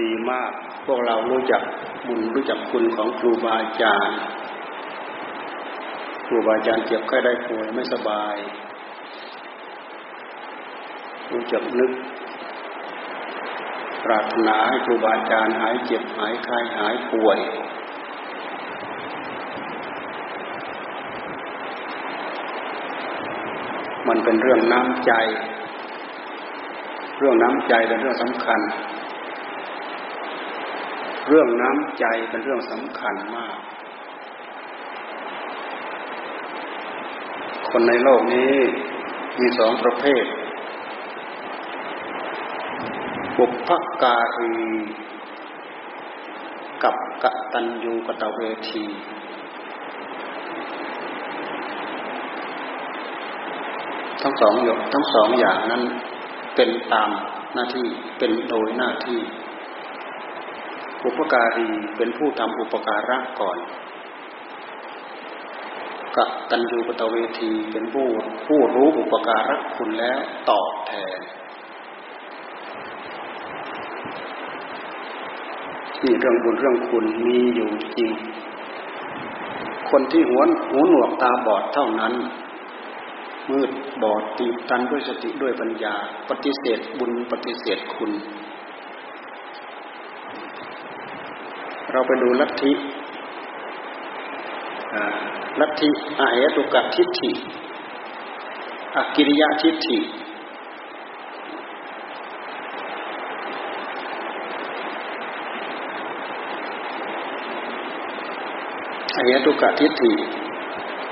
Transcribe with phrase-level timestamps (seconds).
[0.00, 0.50] ดีมาก
[0.86, 1.62] พวกเรารู้จัก
[2.06, 4.18] บุญรู้จักคุณของครูบาอาจารย์
[6.26, 8.36] ครูบาอาจารย์เจ็บไข้ได้ป่วยไม่สบาย
[11.32, 11.92] รู้จักนึก
[14.04, 17.38] ปรารถนาให้ครูบาอาจารย์หายเจ็บหายไข้หายป่วย
[24.08, 25.12] มันเป็นเรื่องน้ำใจ
[27.18, 28.60] เรื่องน้ำใจเป็นเรื่องสำคัญ
[31.28, 33.56] เรื่องน้ำใจเป็นเรื่องสำคัญมาก
[37.70, 38.52] คนในโลกนี้
[39.40, 40.24] มีสองประเภท
[43.36, 43.70] บุพ
[44.02, 44.56] การี
[46.82, 48.84] กับกตัญญูกตเวที
[54.22, 55.82] ทั้งสองอย่างทั้งสองอย่างนั้น
[56.56, 57.10] เป็นตาม
[57.54, 57.86] หน้าที่
[58.18, 59.20] เป็นโดยหน้าที่
[61.04, 63.58] อุปการีเป็นผู้ทำอุปการะก่อน
[66.16, 66.18] ก
[66.50, 68.06] ตัญญูปตเวทีเป็นผู้
[68.46, 70.18] ผู้รู้อุปการะคุณแล้ว
[70.50, 71.20] ตอบแทน
[76.02, 78.10] นี่เรื่องบุญเรื่องคุณมีอยู่จริง
[79.90, 82.14] คนที่หัวหูหนวกตาบอดเท่านั้น
[83.50, 83.70] มืด
[84.02, 85.94] บอดตีตันด้วยสติด้วยปัญญา
[86.30, 88.10] ปฏิเสธบุญปฏิเสธคุณ
[91.94, 92.72] เราไปดูลัทธิ
[95.60, 97.30] ลัทธิอาเหตุกะทิฏฐิ
[98.96, 99.98] อกิริยะทิฏฐิ
[109.14, 110.12] อาเหตุกะทิฏฐิ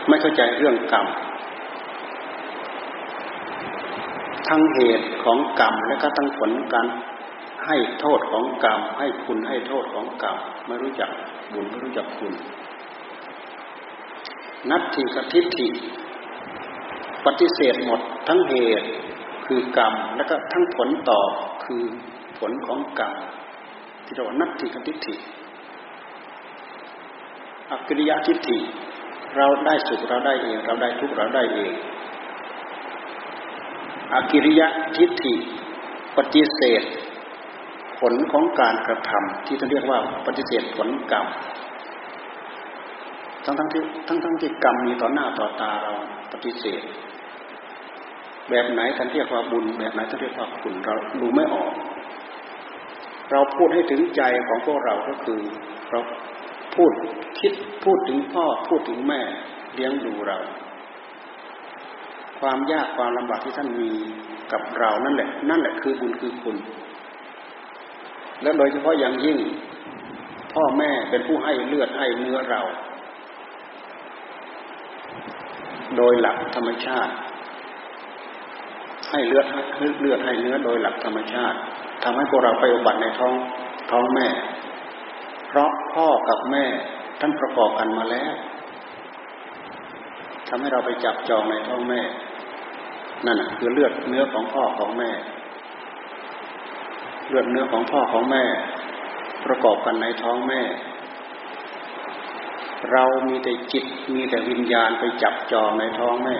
[0.08, 1.06] ไม่เข้าใจเรื่องกรรม
[4.48, 6.88] ทั้งเหตุของกรรมและก็ทั้งผลการ
[7.66, 11.10] ให้โทษของกรรม ให้คุณให้โทษของกรรมไม่รู้จัก
[11.52, 12.34] บุญไม่รู้จักคุณ
[14.70, 15.68] นัตถิกทิฏฐิ
[17.26, 18.88] ปฏิเสธหมดทั้งเหตุ
[19.46, 21.20] คือกรรม แล้วก็ทั้งผลต่อ
[21.64, 21.82] คือ
[22.38, 23.12] ผลของกรรม
[24.04, 25.14] ที่เรียกว่านัตถิกทิฏฐิ
[27.70, 28.58] อกิริยะทิฏฐิ
[29.36, 31.72] เราได้สุขเราได้เอง เราได้ทุกข์เราได้เอง
[34.12, 35.34] อกิริยะทิฏฐิ
[36.16, 36.82] ปฏิเสธ
[38.02, 41.26] ผลของการกระทำที่ท่านเรียกว่าปฏิเสธผลกรรม
[43.44, 45.92] ทั้งทั้งที่ทั้งทั้งที่กรรมมีต่อหน้าต่อตาเรา
[46.32, 46.82] ปฏิเสธ
[48.50, 51.72] แบบไหนท่านเรียกว่าบุญ แบบไหนท่านเรียกว่าคุณเราดูไม่ออก
[53.30, 55.40] เราพูดให้ถึงใจของพวกเราก็คือ
[55.90, 56.00] เรา
[56.74, 56.92] พูด
[57.40, 57.52] คิด
[57.84, 59.20] พูดถึงพ่อพูดถึงแม่
[59.74, 60.38] เลี้ยงดูเรา
[62.40, 63.90] ความยากความลำบากที่ท่านมี
[64.52, 66.56] กับเรานั่นแหละ นั่นแหละคือบุญคือคุณ
[68.42, 69.38] และโดยเฉพาะอย่างยิ่ง
[70.54, 72.62] พ่อแม่เป็นผู้ให้เลือดให้เนื้อเรา
[75.96, 77.12] โดยหลักธรรมชาติ
[79.10, 81.58] ให้เลือดให้เลือดให้เนื้อโดยหลักธรรมชาติ
[82.02, 83.34] ทำให้พวกเราไปอุบัติในท้อง
[83.90, 84.28] ท้องแม่
[85.48, 86.64] เพราะพ่อกับแม่
[87.20, 88.32] ท่านประกอบกันมาแล้ว
[90.48, 92.00] ทำให้เราไปจับจองในท้องแม่
[93.26, 95.10] นั่นคือเลือดเนื้อของพ่อของแม่
[97.28, 98.44] เลือดเนื้อของพ่อของแม่
[99.46, 100.60] ประกอบกันในท้องแม่
[102.92, 103.84] เรามีแต่จิต
[104.14, 106.36] มีแต่วิญญาณไปจับจองในท้องแม่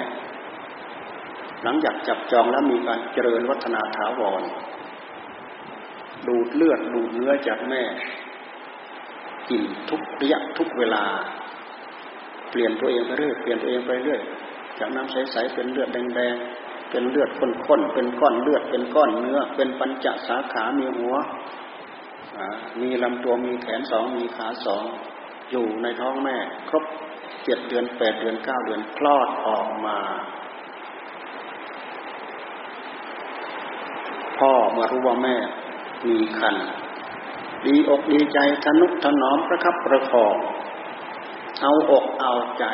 [1.63, 4.43] หลังจากจับจองแล้วมีการเจริญวัฒนาถาวร
[6.29, 7.83] ดูดเลือดดูดเนื้อจากแม่
[9.49, 11.05] กินทุกระยะทุกเวลา
[12.51, 14.21] เปลี่ยนตัวเองไปเรื่อยเปลี่ยนตัวเองไปเรื่อย
[14.79, 21.15] จากน้ำใสๆเป็นเลือดแดงๆ เป็นเลือดข้นๆเป็นก้อนเลือดเป็นก้อนเนื้อ เป็นปัญจสาขา มีหัว
[22.81, 24.85] มีลำตัวมีแขนสองมีขาสอง
[25.51, 26.37] อยู่ในท้องแม่
[26.69, 26.85] ครบ
[27.45, 29.99] เจ็ดเดือนแปดเดือนเก้าเดือนคลอดออกมา
[34.39, 35.37] พ่อมารู้ว่าแม่
[36.09, 36.57] มีคัน
[37.67, 40.37] ดีอกดีใจทนุถนอมประคับประคอง
[41.63, 42.65] เอาอกเอาใจ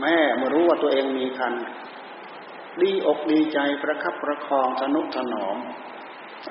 [0.00, 1.54] แม่มารู้ว่าตัวเองมีคัน
[2.82, 5.56] ดีอกดีใจประคับประคองสนุถนอม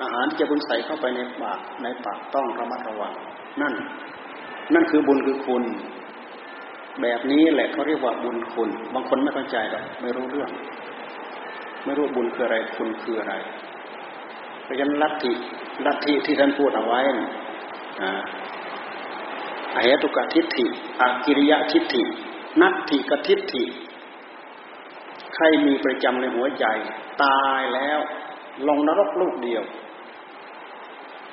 [0.02, 3.12] อาหารที่จะบุญใส่เข้าไปในปากในปากต้องระมัดระวัง
[3.60, 3.74] นั่น
[4.74, 5.64] นั่นคือบุญคือคุณ
[7.02, 10.50] แบบนี้แหละเขาเรียกว่าบุญคุณ บางคนไม่เข้าใจหรอกไม่รู้เรื่อง
[11.84, 13.34] ไม่รู้บุญคืออะไรคุณคืออะไร
[14.64, 15.32] เพราะฉะนั้นลัทธิ
[15.86, 17.00] ลัทธิที่ท่านพูดเอาไว้
[18.02, 18.10] อ่า
[19.76, 20.66] อายตุกทิฏฐิ
[21.00, 22.02] อากิริยะทิฏฐิ
[22.60, 23.64] นัตถิกทิฏฐิ
[25.36, 26.64] ใครมีประจำในหัวใจ
[27.24, 28.00] ตายแล้ว
[28.68, 29.62] ลงนรกลูกเดียว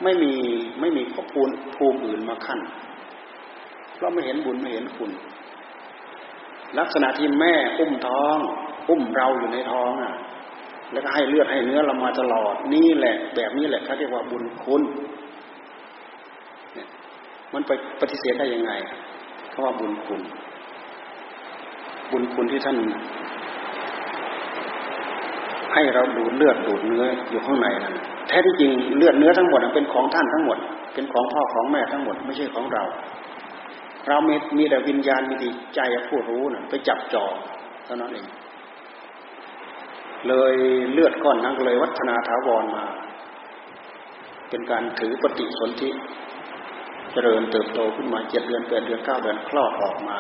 [0.04, 0.34] ไม่มี
[0.80, 2.60] ไม่มีข้อภูมิภูมิอื่นมาขั้น
[3.96, 5.12] เพราะไม่เห็นบุญไม่เห็นคุณ
[6.80, 8.38] ลักษณะที่แม่อุ้มท้อง
[8.90, 10.14] อุ้มเราอยู่ในท้องอะ
[10.92, 14.82] แล้วก็ให้เลือดให้เนื้อเรามาตลอดนี่แหละ แบบนี้แหละเขาเรียกว่าบุญคุณ
[16.74, 16.88] เนี่ย
[17.54, 17.72] มันไป
[18.02, 18.72] ปฏิเสธได้ยังไง
[19.50, 20.22] เขาว่าบุญคุณ
[22.12, 22.78] บุญคุณที่ท่าน
[25.74, 27.96] ให้เราดูเลือดดูดเนื้ออยู่ข้างในนั่น
[28.28, 30.58] แท้ที่จริงเลือดเนื้อทั้งหมดเป็นของท่านทั้งหมด
[30.94, 32.84] เป็นของพ่อของแม่ทั้งหมด ไม่ใช่ของเรา
[34.08, 37.34] เรามีมีแต่วิญญาณมีแต่ใจผู้รู้นะไปจับจอง
[37.86, 38.28] เท่านั้นเอง
[40.28, 40.56] เลย
[40.92, 42.84] เลือดก้อนนั้นเลยวัฒนาถาวรมา
[44.50, 45.90] เป็นการถือปฏิสนธิ
[47.12, 50.18] เจริญเติบโตขึ้นมาเจ็ดเดือนแปดเดือนเก้าเดือนคลอดออกมา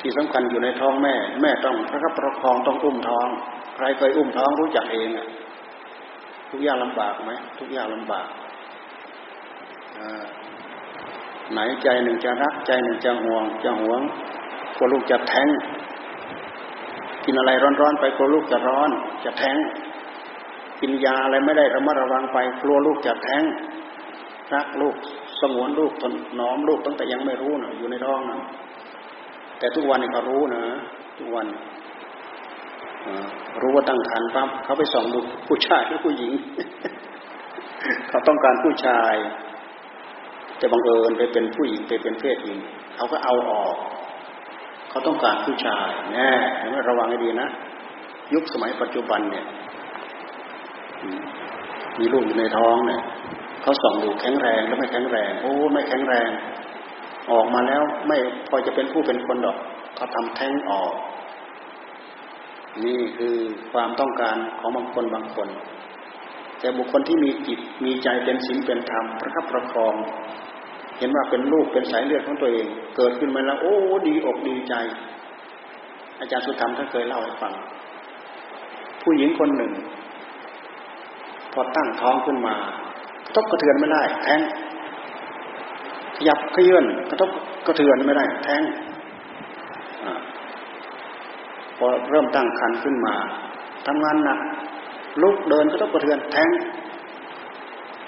[0.00, 3.28] ที่สำคัญอยู่ในท้องแม่ แม่ต้องพระคับประคองต้องอุ้มท้อง
[3.76, 5.28] ใครเคยอุ้มท้องรู้จักเองอะ
[6.50, 8.28] ทุกอย่างลำบากไหมทุกอย่างลำบาก
[11.52, 14.00] ไหนใจหนึ่งจะรัก ใจหนึ่งจะห่วง จะห่วง
[14.76, 15.48] กลัวลูกจะแท้ง
[17.24, 18.90] กินอะไรร้อนๆไปกลัวลูกจะร้อน
[19.24, 19.56] จะแท้ง
[20.80, 23.44] กินยาอะไรไม่ได้ระมัดระวังไปกลัวลูกจะแท้ง
[24.54, 24.94] รักลูก
[25.40, 28.38] สงวนลูกทนน้อมลูกตั้งแต่ยังไม่รู้นะอยู่ในท้องนะ
[29.58, 30.62] แต่ทุกวันนี้เขารู้นะ
[31.18, 31.46] ทุกวัน
[33.60, 35.18] รู้ว่าตั้งครรภ์ปั๊บเขาไปส่องดู
[35.48, 36.32] ผู้ชายหรือผู้หญิง
[38.08, 39.14] เขาต้องการผู้ชาย
[40.58, 42.58] แต่บังเอิญไปเป็นผู้หญิงไปเป็นเพศหญิง
[42.96, 43.76] เขาก็เอาออก
[44.90, 46.30] เขาต้องการผู้ชายแน่
[46.88, 47.48] ระวังให้ดีนะ
[48.34, 49.44] ยุคสมัยปัจจุบันเนี่ย
[51.98, 53.02] มีลูกอยู่ในท้องเนี่ย
[53.62, 56.28] เขาส่องดูแข็งแรงแล้วไม่แข็งแรงโอ้ไม่แข็งแรง
[57.30, 58.18] ออกมาแล้วไม่
[58.48, 59.56] พอจะเป็นผู้เป็นคนดอก
[59.96, 60.92] เขาทำแท้งออก
[62.84, 63.36] นี่คือ
[63.72, 65.48] ความต้องการของบางคนบางคน
[66.60, 69.94] แต่บุคคลที่มีจิตมีใจเป็นศีลเป็นธรรมประคับประคอง
[70.98, 72.66] เห็นว่าเป็นลูกเป็นสายเลือดของตัวเอง
[72.96, 73.74] เกิดขึ้นมาแล้ว โอ้
[74.08, 74.74] ดีอกดีใจ
[76.20, 77.52] อาจารย์สุธรรมท่านเคยเล่าให้ฟัง
[79.02, 79.72] ผู้หญิงคนหนึ่ง
[81.52, 82.54] พอตั้งท้องขึ้นมา
[83.26, 84.40] กระทบกระเทือนไม่ได้ แท้ง
[86.16, 87.30] ขยับขยื่นกระทบ
[87.66, 88.62] กระเทือนไม่ได้ แท้ง
[91.78, 93.14] พอเริ่มตั้งคันขึ้นมา
[93.86, 94.38] ทำงานหนัก
[95.22, 96.50] ลุกเดินก็ต้องกระเทือนแท้ง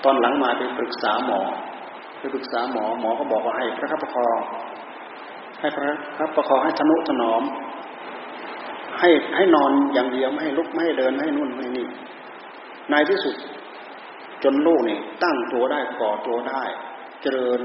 [0.05, 1.41] ตอนหลังมาไปปรึกษาหมอ
[2.19, 4.39] ไปปรึกษาหมอหมอก็บอกว่าให้พระคับประคอง
[5.61, 5.85] ให้พระ
[6.19, 7.43] คับประคองให้ทนุถนอม
[9.01, 11.87] ให้ให้นอนอย่างเดียวไม่ให้ลุกไม่ให้เดินไม่ให้นุ่นไม่นี่
[12.91, 13.37] ในที่สุด
[14.45, 16.63] จนลูกนี่ตั้งตัวได้ก่อตัวได้
[17.23, 17.61] เจริญ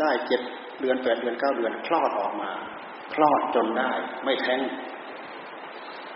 [0.00, 0.40] ได้เจ็ด
[0.80, 2.50] เดือนแปดเดือนเก้าเดือนคลอดออกมา
[3.14, 3.90] คลอดจนได้
[4.24, 4.60] ไม่แท้ง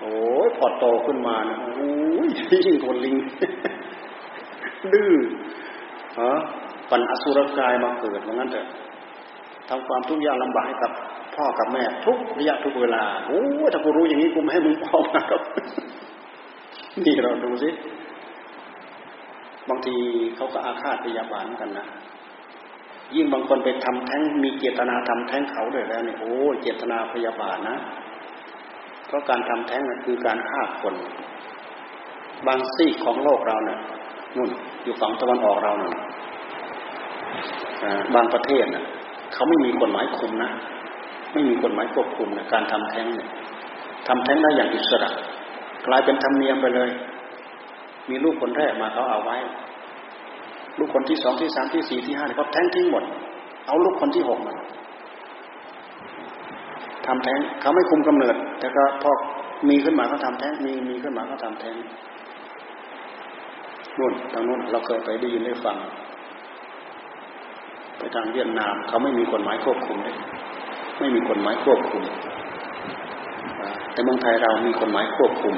[0.03, 0.17] โอ้
[0.47, 1.93] ยพอโตขึ้นมานะโอ้
[2.27, 2.29] ย
[2.67, 3.17] ยิ่งคนลิง
[4.93, 5.13] ดื้อ
[6.21, 6.33] ฮะ
[6.91, 8.67] ปัญอสุรกายมาเกิดเหมือนกันเถอะ
[9.69, 10.93] ทำความทุกข์ยากลำบากให้กับ
[11.35, 15.43] พ่อกับแม่ทุกระยะทุกเวลาโอ้ถ้ากูรู้อย่างนี้กูไม่ให้มึงพ่อมาหรอก
[17.05, 17.71] นี่เราดูสิ
[19.69, 19.97] บางที
[20.37, 21.87] เขาก็อาฆาตพยาบาลกันนะ
[23.17, 27.77] ยิ่งบางคนไปทำแท้งมีเจตนาทำแท้งเขาเลยแล้วเนี่ยโอ้เจตนาพยาบาทนะ
[29.13, 30.95] ราะการทำแท้งคือการฆ่าคน
[32.47, 33.79] บางซีกของโลกเราเนี่ย
[34.37, 34.51] นู่น
[34.83, 35.95] อยู่ฝั่งตะวันออกเราเนี่ย
[38.15, 38.85] บางประเทศน่ะ
[39.33, 40.51] เขาไม่มีกฎหมายคุมนะ
[41.33, 43.29] ไม่มีกฎหมายควบคุมนะการทำแท้งเนี่ย
[44.09, 45.11] ทำแท้งได้อย่างอิสระ
[45.87, 46.91] กลายเป็นธรรมเนียมไปเลย
[48.11, 49.37] มีลูกคนแรกมาเขาเอาไว้
[50.79, 53.05] ลูกคนที่สองที่สามที่สี่ที่ห้าเขาแท้งทิ้งหมด
[53.67, 54.55] เอาลูกคนที่หกมา
[57.07, 59.13] ทำแท้งเขาไม่คุมกำเนิด แต่ก็พอ
[59.69, 61.77] มีขึ้นมาเขาทาแท้งมีมีขึ้นมาเขาทาแท้ง
[63.99, 65.77] นู่นทางนู้นเราเคยไปได้ยินได้ฟัง
[67.99, 70.17] ไปทางเวียดนามเขาไม่มีกฎหมายควบคุมเลย
[70.99, 72.03] ไม่มีกฎหมายควบคุม
[73.93, 75.55] แต่เมืองไทยเรามีกฎหมายควบคุม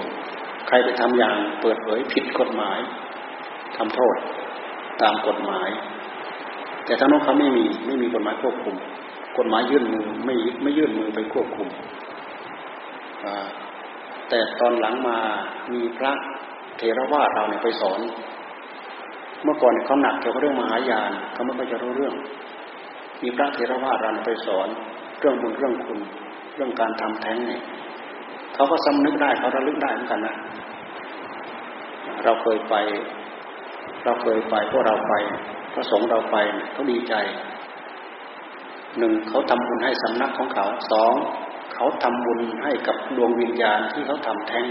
[0.68, 2.78] ใครไปทำอย่างเปิดเผยผิดกฎหมาย
[3.76, 4.16] ทำโทษ
[5.02, 5.68] ตามกฎหมาย
[6.84, 8.75] แต่ทางโน้นเขาไม่มีไม่มีกฎหมายควบคุม
[9.38, 11.68] กฎหมายยื่นมือไม่ไม่ยื่นมือไปควบคุม
[14.28, 15.19] แต่ตอนหลังมา
[15.73, 16.12] มีพระ
[16.78, 18.00] เทรวาสเราเนี่ยไปสอน
[19.43, 22.14] เมื่อก่อนเขาหนักเกี่ยวกับเรื่องมหายานเขาไม่ค่อยจะรู้เรื่อง
[23.23, 24.69] มีพระเทรวาสเราไปสอน
[25.21, 25.99] เรื่องบุญเรื่องคุณ
[26.54, 27.62] เรื่องการทำแท้งเนี่ย
[28.54, 30.37] เขาก็สำนึกได้เขาระลึกได้เหมือนกันนะ
[32.25, 32.75] เราเคยไป
[34.04, 35.14] เราเคยไปพวกเราไป
[35.75, 36.37] พระสงฆ์เราไป
[36.73, 37.14] เขาดีใจ
[38.99, 41.14] หนึ่งเขาทำบุญให้สำนักของเขาสอง
[41.75, 44.66] เขาทำบุญให้กับดวงวิญญาณที่เขาทำแท้ง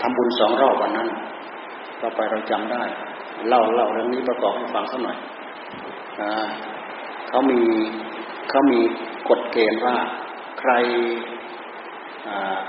[0.00, 1.08] ทำบุญสองรอบวันนั้น
[1.98, 2.82] เราไปเราจำได้
[3.48, 5.18] เล่าเล่าเรื่องนี้ประกอบให้ฟังสักหน่อย
[7.28, 7.60] เขามี
[8.50, 8.80] เขามี
[9.28, 9.96] กฎเกณฑ์ว่า
[10.60, 10.72] ใคร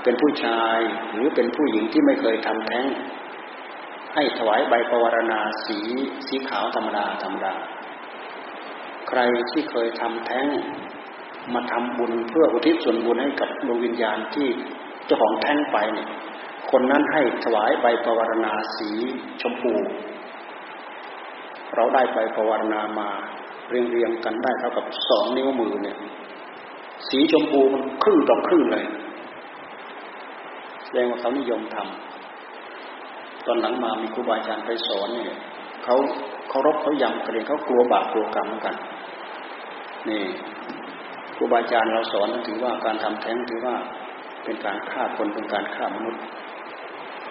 [0.02, 0.78] เป็นผู้ชาย
[1.12, 2.84] หรือเป็นผู้หญิงที่ไม่เคยทำแท้ง
[4.14, 5.78] ให้ถวายใบปวารณาสี
[6.26, 7.54] สีขาวธรรมดาธรรมดา
[9.08, 10.46] ใครที่เคยทำแท้ง
[11.54, 14.48] มาทำบุญเพื่ออุทิศส่วนบุญให้กับดวงวิญญาณที่
[15.06, 16.08] เจ้าของแท้งไปเนี่ย
[16.70, 18.90] คนนั้นให้ถวายใบปวารณาสี
[19.40, 19.72] ชมพู
[21.74, 23.08] เราได้ใบปวารณามา
[23.68, 25.96] เรียงเรียงกันได้เท่ากับสองนิ้วมือเนี่ย
[27.08, 28.84] สีชมพูมันครึ่งต่อครึ่งเลย
[30.84, 35.38] แสดงว่าเขานิยมทำตอนหลังมามีครูบาอาจารย์ไปสอนเนี่ย
[35.84, 35.96] เขา
[36.48, 38.74] เขารบเขายำกระเด็นเขากลัวบาปกลัวกรรมเหมือนกัน
[40.08, 40.22] นี่
[41.38, 43.76] ครูบาอาจารย์เราสอนถือว่าการทำแท้งถือว่า
[44.44, 46.22] เป็นการฆ่าคนเป็นการฆ่ามนุษย์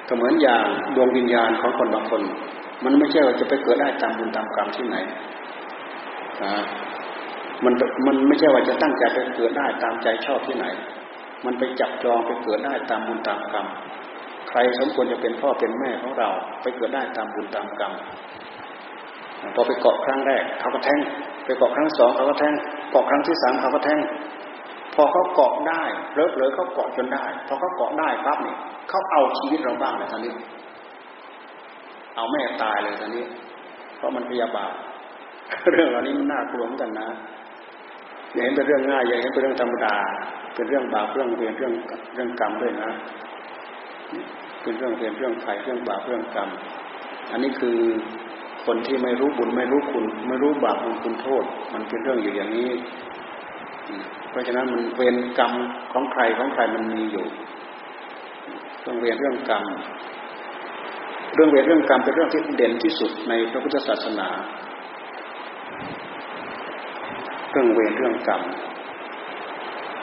[0.08, 2.22] ก็เหมือนอย่างดวงวิญญาณของคนบางคน
[2.84, 4.98] มันไม่ใช่ว่าจะไปเกิดได้ตามบุญตามกรรมที่ไหน
[7.64, 7.74] มัน
[8.06, 10.66] มันไม่ใช่ว่าจะตั้งใจไปเกิดได้ตามใจชอบที่ไหน
[11.46, 13.66] มันไปจับจองไปเกิดได้ตามบุญตามกรรม
[14.50, 16.30] ใครสมควรจะเป็นพ่อเป็นแม่ของเรา
[16.62, 17.94] ไปเกิดได้ตามบุญตามกรรม
[19.56, 21.00] พอไปเกาะครั้งแรกเขาก็แทง
[21.46, 22.54] ไปเกาะครั้งสองเขาก็แทง
[22.92, 24.00] เกาะครั้งที่สามเขาก็แทง
[24.96, 25.84] พอเขาเกาะได้
[26.16, 28.58] เลิกเลยเขาเกาะจนได้ พอเขาเกาะได้ปั๊บเนี่ย
[28.90, 30.34] เขาเอาชีวิตเราบ้างเลยตอนนี้
[32.16, 33.24] เอาแม่ตายเลยตอนนี้
[33.98, 34.74] เพราะมันพยาบาท
[35.74, 37.08] เรื่องเหล่านี้มันน่ากลัวเหมือนกันนะ
[38.34, 39.96] อย่าเห็นเป็นเรื่องง่ายอย่าเห็นเป็นเรื่องธรรมดา
[40.56, 41.74] เป็นเรื่องบาปเรื่องเวรเรื่อง
[42.14, 42.90] เรื่องกรรมด้วยนะ
[44.62, 46.50] เป็นเรื่องเวรเรื่องไฟเรื่องบาปเรื่องกรรม
[47.32, 47.78] อันนี้คือ
[48.68, 51.44] คนที่ไม่รู้บุญไม่รู้คุณ ไม่รู้บาปบุญคุณโทษ
[51.74, 52.70] มันเป็นเรื่องอยู่อย่างนี้
[54.30, 55.54] เพราะฉะนั้นมันเวรกรรม
[55.92, 57.26] ของใครของใครมันมีอยู่
[58.82, 59.64] เรื่องเวรเรื่องกรรม
[61.34, 64.28] เรื่องเวรเรื่องกรรมเป็นเรื่องที่เด่นที่สุดในพระพุทธศาสนา
[67.52, 68.42] เรื่องเวรเรื่องกรรม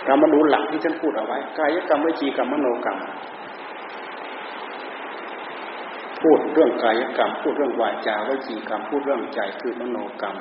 [0.07, 2.99] เรามาดูหลักที่ท่านพูดเอาไว้กายกรรมวิจีกรรมมโนกรรม
[6.25, 10.37] พูดเรื่องกายกรรม พูดเรื่องวาจาวิจีกรรม พูดเรื่องใจคือมโนกรรม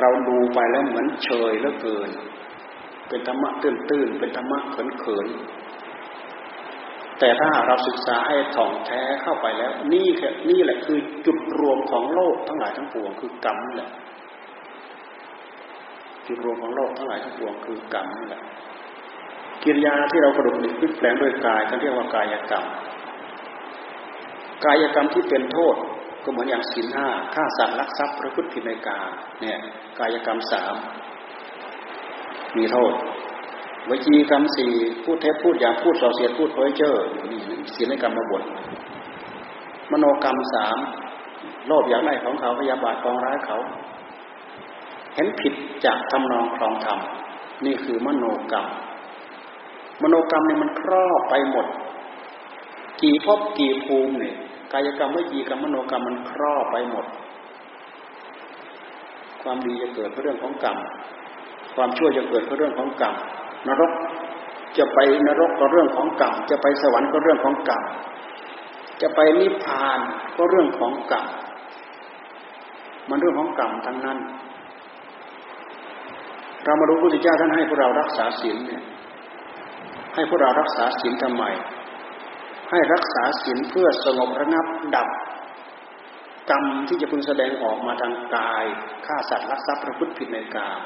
[0.00, 2.10] เราดูไปแล้วเหมือนเฉยเหลือเกิน
[3.08, 4.58] เป็นธรรมะตื้นๆเป็นธรรมะ
[5.00, 13.90] เขินๆแต่ถ้าเราศึกษาให้ถ่องแท้เข้าไปแล้ว นี่แค่นี่แหละคือจุดรวมของโลกทั้งหลายทั้งปวงคือกรรมนี่แหละ
[16.26, 18.42] จุดรวมของโลกทั้งหลายทั้งปวงคือกรรมนี่แหละ
[19.64, 22.64] กิริยาที่เรากระดุกดิกพลิกแปลงด้วยกายเขาเรียกว่ากายกรรม
[24.64, 25.76] กายกรรมที่เป็นโทษ
[26.24, 28.98] ก็เหมือนอย่างศีลห้าฆ่าสัตว์ลักทรัพย์ประพฤติผิดในกา
[29.40, 29.58] เนี่ย
[29.98, 30.74] กายกรรมสาม
[32.56, 32.92] มีโทษ
[33.88, 34.72] วิจีกรรมสี่
[35.04, 36.94] พูดเท็จพูดอย่างพูดส่อเสียดพูดเพ้อเจ้อ
[37.32, 37.40] นี่
[37.76, 38.42] ศีลกรรมมาบท
[39.92, 40.78] มโนกรรมสาม
[41.66, 43.58] โลภอยากได้ของเขาพยาบาทกองร้ายเขา
[45.14, 45.54] เห็นผิด
[45.84, 46.98] จากทำนองครองธรรม
[47.64, 48.66] นี่คือมโนกรรม
[50.02, 51.66] มโนกรรมเนี่ยมันครอบไปหมด
[53.02, 54.34] กี่ภพกี่ภูมิเนี่ย
[54.72, 57.06] กายกรรมวิจีกรรมมโนกรรมมันครอบไปหมด
[59.42, 60.76] ความดีจะเกิดเพราะเรื่องของกรรม
[61.74, 63.14] ความชั่วจะเกิดเพราะเรื่องของกรรม
[63.68, 63.92] นรก
[64.78, 67.82] จะไปนรกก็เรื่องของกรรม จะไปสวรรค์ก็เรื่องของกรรม
[69.02, 69.98] จะไปนิพพาน
[70.36, 71.26] ก็เรื่องของกรรม
[73.08, 74.18] มันเรื่องของกรรมทั้งนั้น
[76.64, 78.82] เรามารู้พระพุทธเจ้าท่านให้พวกเรารักษาศีลเนี่ย
[80.14, 81.44] ให้พวกเรารักษาศีลทำไม
[82.72, 85.08] ให้รักษาศีลเพื่อสงบระงับดับ
[86.50, 88.64] กรรมที่จะพึงแสดงออกมาทางกาย
[89.06, 90.80] ฆ่าสัตว์รักทรัพย์ประพฤติผิดในกาม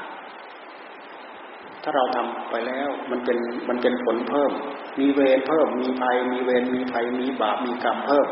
[1.83, 3.37] ถ้าเราทำไปแล้วมันเป็น
[3.69, 4.51] มันเป็นผลเพิ่ม
[4.99, 8.27] มีเวรเพิ่ม มีภัย มีเวรมีภัย มีบาปมีกรรมเพิ่ม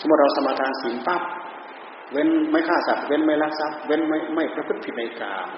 [0.00, 1.22] สมมติเราสมาทานศีลปั๊บ
[2.12, 5.48] เว้นไม่ฆ่าสัตว์เว้นไม่ลักทรัพย์เว้นไม่ไม่ประพฤติผิดในกาม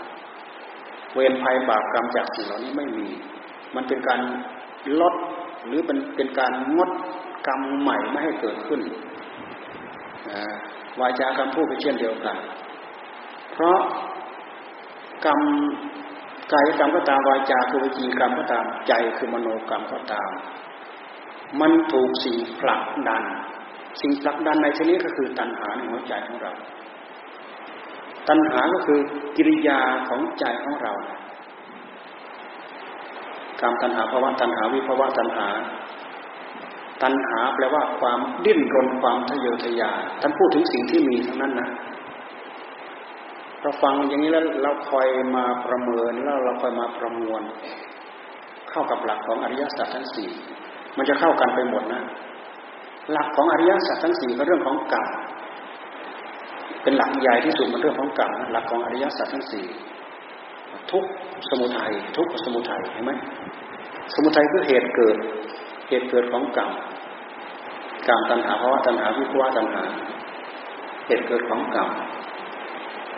[1.14, 3.08] เวรภัยบาปกรรมจากสิ่งเหล่านี้ไม่มี
[3.74, 4.20] มันเป็นการ
[5.00, 5.14] ลด
[5.66, 6.90] หรือเป็นเป็นการงด
[7.46, 8.80] กรรมใหม่ไม่ให้เกิดขึ้น
[11.00, 12.36] วาจากรรมพูดไปเช่นเดียวกัน
[13.52, 13.78] เพราะ
[15.26, 15.40] กรรม
[16.52, 20.30] กายกรรมก็ตามวาจาคือวิจีกรรมก็ตามใจคือมโนกรรมก็ตาม
[21.60, 23.24] มันถูกสิ่งผลักดัน
[24.00, 26.52] สิ่งผลักดันในชนิดก็คือตัณหาในหัวใจของเรา
[28.28, 28.98] ตัณหาก็คือ
[29.36, 30.94] กิริยาของใจของเรา
[33.62, 35.48] การตัณหาภาวะตัณหาวิภาวะตัณหา
[37.02, 41.68] ตัณหาแปลว่าความดิ้นรนความทะเยอทะยานท่านพูดถึงสิ่งที่มีทั้งนั้นนะ
[43.60, 47.42] เราฟังอย่างนี้แล้วเราคอยมาประเมินแล้วเราคอยมาประมวล
[48.70, 50.30] เข้ากับหลักของอริยสัจทั้งสี่
[50.96, 52.02] มันจะเข้ากันไปหมดนะ
[53.12, 55.06] หลักของอริยสัจทั้งสี่ก็เรื่องของกรรม
[56.82, 59.66] เป็นหลักใหญ่ที่สุดมันเรื่องของกรรมหลักของอริยสัจทั้งสี่
[60.92, 61.04] ทุก
[61.48, 63.12] สมุทัยทุกสมุทัยเห็นไหม
[64.14, 65.16] สมุทัยคือเหตุเกิด
[65.88, 66.70] เหตุเกิดของกรรม
[68.08, 69.82] กรรมตัณหาภาวะตัณหาวิภวะตัณหา
[71.06, 71.88] เหตุเกิดของกรรม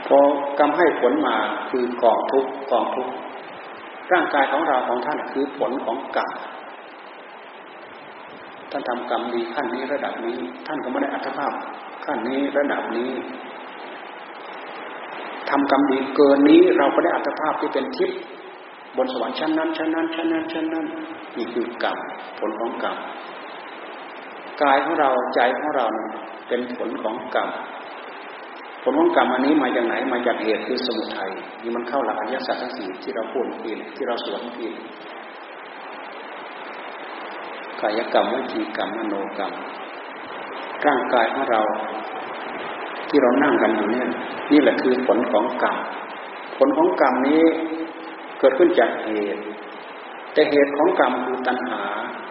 [0.07, 0.19] พอ
[0.59, 1.37] กรรมให้ผลมา
[1.71, 3.09] คือกองทุกกองทุก
[4.13, 6.31] ร่างกายของเราของท่านคือผลของกรรม
[8.71, 11.53] ท่านทำกรรมดีขั้นนี้ระดับนี้ ท่านก็ไม่ได้อัตภาพ
[12.05, 13.11] ขั้นนี้ระดับนี้
[15.51, 18.19] ทำกรรมดีเกินนี้เราก็ได้อัตภาพที่เป็นทิพย์
[18.97, 20.87] บนสวรรค์ชั้นนั้นชั้นนั้นชั้นนั้นชั้นนั้น
[21.37, 21.99] นี่คือกรรม
[22.39, 22.97] ผลของกรรม
[24.63, 25.87] กายของเราใจของเรา
[26.49, 27.49] เป็นผลของกรรม
[28.83, 31.31] ผลของกรรมอันนี้มาจากไหนมาจากเหตุคือสมุทัย
[31.63, 34.75] นี่มันเข้าหลักอริยสัจทั้งสี่ที่เราพูดเองที่เราสวดเอง
[37.81, 39.53] กายกรรมวิจีกรรมมโนกรรม
[40.87, 41.63] ร่างกายของเรา
[43.09, 44.09] ที่เรานั่งกันอยู่เนี่ย
[44.53, 45.77] นี่แหละคือผลของกรรม
[46.59, 47.43] ผลของกรรมนี้
[48.39, 49.43] เกิดขึ้นจากเหตุ
[50.33, 51.83] แต่เหตุของกรรมคือตัณหา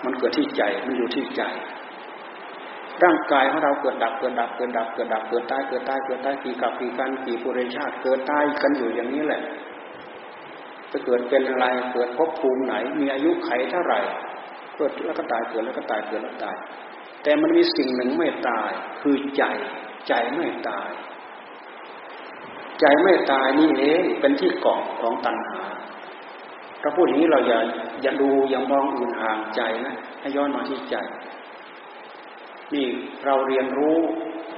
[0.06, 1.44] มันเกิดที่ใจมันอยู่ที่ใจ
[3.04, 9.42] ร่างกายของเราเกิดดับเกิดดับเกิดดับเกิดดับเกิดตายเกิดตายเกิดตายกี่กับกี่กันกี่ปุเรชาติเกิดตายกันอยู่อย่างนี้แหละ
[10.92, 14.00] จะเกิดเป็นอะไรเกิดภพภูมิไหน มีอายุไขเท่าไหร่
[14.78, 16.56] เกิดแล้วก็ตายเกิดแล้วก็ตายเกิดแล้วตาย
[17.24, 19.44] แต่มันมีสิ่งหนึ่งไม่ตายคือใจ
[20.08, 20.90] ใจไม่ตาย
[22.80, 25.62] ใจไม่ตายนี่เองเป็นที่เกาะของตัณหา
[26.82, 27.60] ถ้าพูดอย่างนี้เราอย่า
[28.02, 30.96] อย่าดูอย่ามองอื่นห่างใจนะให้ย้อนมาที่ใจ
[32.74, 32.88] นี่
[33.26, 33.98] เราเรียนรู้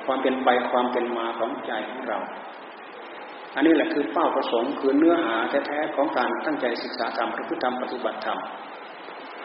[0.06, 2.20] ความเป็นไปความเป็นมาของใจของเรา
[3.56, 8.40] อันนี้แหละคือเป้าประสงค์คือเนื้อหาแท้ๆของการตั้งใจศึกษาธรรมพระพุทธธรรมปฏิบัติธรรม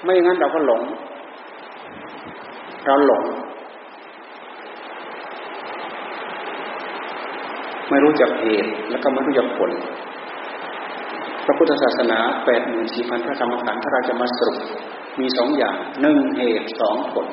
[0.02, 0.82] ไม่งั้นเราก็หลง
[2.86, 3.24] เราหลง
[7.90, 9.70] ไม่รู้จักเหตุแล้วก็ไม่รู้จักผล
[11.44, 14.58] พระพุทธศาสนาแปดหมื่นสี่พันพระธรรมขันธ์ถ้าเราจะมาสรุป
[15.20, 17.26] มีสองอย่างหนึ่งเหตุสองผล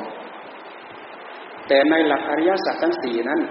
[1.68, 3.42] แต่ในหลักอริยสัจทั้งสี่นั้น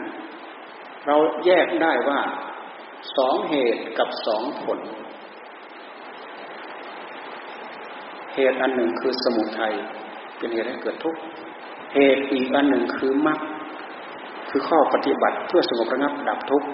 [1.07, 2.21] เราแยกได้ว่า
[3.17, 4.79] สองเหตุกับสองผล
[8.35, 9.75] เหตุอันหนึ่งคือสมุทัย
[10.39, 11.21] เป็นเหตุให้เกิดทุกข์
[11.95, 13.39] เหตุอีกอันหนึ่งคือมรรค
[14.51, 16.69] คือข้อปฏิบัติเพื่อสงบระงับดับทุกข์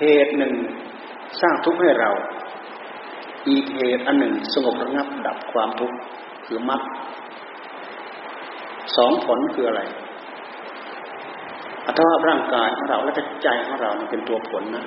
[0.00, 0.54] เหตุหนึ่ง
[1.40, 2.10] สร้างทุกข์ให้เรา
[3.48, 5.96] อีกเหตุอันหนึ่งสงบระงับดับความทุกข์
[6.46, 6.82] คือมรรค
[8.96, 9.82] สองผลคืออะไร
[11.86, 14.84] อัตภาร่างกายของเราและใจของเราเป็นตัวผลนะ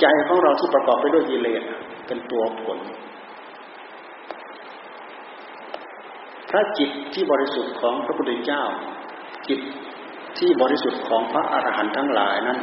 [0.00, 1.62] ใจของเราที่ประกอบไปด้วยกิเลส
[2.06, 2.78] เป็นตัวผล
[6.50, 8.62] พระจิตที่บริสุทธิ์ของพระพุทธเจ้า
[9.48, 9.60] จิต
[10.42, 12.58] ที่บริสุทธิ์ของพระอรหันต์ทั้งหลายนั้น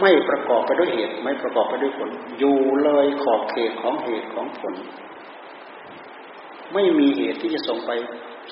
[0.00, 4.74] ไม่ประกอบไปด้วยเหตุ ไม่ประกอบไปด้วยผล อยู่เลยขอบเขตของเหตุของผล
[6.74, 7.90] ไม่มีเหตุที่จะส่งไป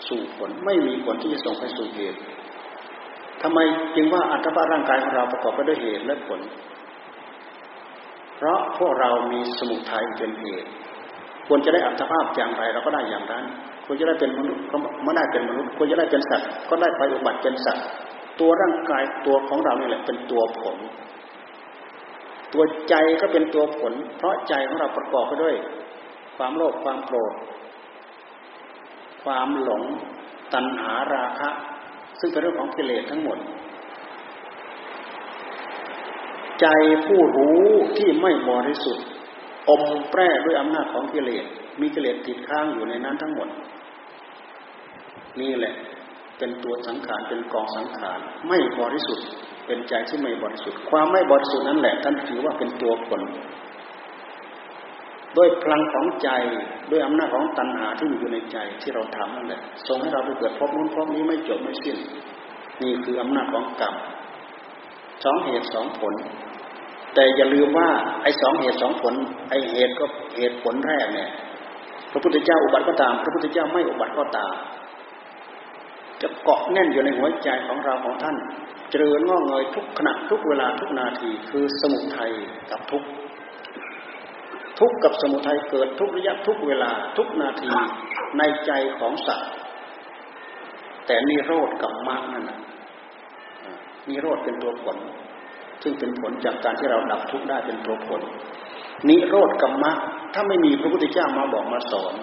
[0.08, 2.18] สู่ผล ไม่มีผลที่จะส่งไปสู่เหตุ
[3.42, 3.58] ทำไม
[3.94, 6.40] จึงว่าอัตภาพร่างกายของเราประกอบไปด้วยเหตุและผล
[8.36, 10.68] เพราะพวกเรามีสมุทัยเป็นเหตุ
[11.46, 13.44] ควรจะได้อัตภาพอย่างไรเราก็ได้อย่างนั้น
[13.92, 17.84] ควรจะได้เป็นมนุษย์ก็ไม่ได้เป็นมนุษย์ควรจะได้เป็นสัตว์ก็ได้ไปอุบัติเป็นสัตว์
[18.40, 20.76] ตัวร่างกายตัวของเรานี่แหละเป็นตัวผล
[22.52, 25.54] ตัวใจก็เป็นตัวผล เพราะใจของเราประกอบไปด้วย
[26.36, 27.32] ความโลภความโกรธ
[29.24, 29.82] ความหลง
[30.54, 31.50] ตัณหาราคะ
[32.20, 33.38] ซึ่งเป็นเรื่องของกิเลสทั้งหมด
[36.60, 36.66] ใจ
[37.06, 37.62] ผู้รู้
[37.98, 39.06] ที่ไม่บริสุทธิ์
[39.68, 41.44] อมแปรด้วยอำนาจของกิเลส
[41.80, 43.48] มีกิเลสติดค้างอยู่ในนั้นทั้งหมด
[45.40, 45.74] นี่แหละ
[46.38, 48.18] เป็นตัวสังขารเป็นกองสังขาร
[48.48, 49.26] ไม่บริสุทธิ์
[49.66, 53.20] เป็นใจที่ไม่บริสุทธิ์ ความไม่บริสุทธิ์นั้นแหละท่านถือว่าเป็นตัวผล
[55.36, 56.28] ด้วยพลังของใจ
[56.90, 61.96] ด้วยอำนาจของตัณหาที่อยู่ในใจที่เราทำนั่นแหละส่งให้เราไปเกิดพบนู้นพบนี้ไม่จบไม่สิ้น
[62.82, 63.94] นี่คืออำนาจของกรรม
[65.24, 66.14] สองเหตุสองผล
[67.14, 67.90] แต่อย่าลืมว่า
[68.22, 69.14] ไอ้สองเหตุสองผล
[69.50, 70.04] ไอ้เหตุก็
[70.36, 71.28] เหตุผลแรกเนี่ย
[72.12, 74.52] พระพุทธเจ้าอุบัติก็ตาม พระพุทธเจ้าไม่อุบัติก็ตาม
[76.22, 78.36] จะเกาะแน่นอยู่ในหัวใจของเราของท่าน
[78.90, 82.32] เจริญงอกเงยทุกขณะทุกเวลาทุกนาทีคือสมุทัย
[82.70, 83.02] กับทุก
[84.78, 87.68] ทุกกับสมุทัยเกิดทุกระยะทุกเวลาทุกนาที
[88.38, 89.50] ในใจของสัตว์
[91.06, 92.58] แต่นิโรธกับมรรคนั่นนะ
[94.08, 94.96] นิโรธเป็นตัวผล
[95.82, 98.20] ซึ่งเป็นผลจากการที่เราดับทุกข์ได้เป็นตัวผล
[99.08, 99.96] นิโรธกับมรรค
[100.34, 102.14] ถ้าไม่มีพระพุทธเจ้ามาบอกมาสอน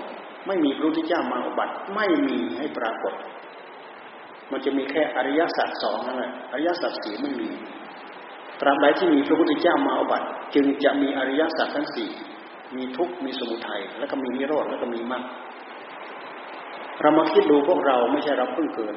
[0.47, 3.13] ไม่มีพระพุทธเจ้ามาอุบัติ ไม่มีให้ปรากฏ
[4.51, 7.49] มันจะมีแค่อริยสัจสองนั่นแหละอริยสัจสี่ไม่มี
[8.59, 12.09] ตราบใดที่มีพระพุทธเจ้ามาอบัติ จึงจะมีอริยสัจทั้งสี่
[12.75, 15.23] มีทุกข์มีสมุทัยแล้วก็มีนิโรธแล้วก็มีมรรค
[17.01, 18.95] เรามาคิดดูพวกเราไม่ใช่เราเพิ่งเกิด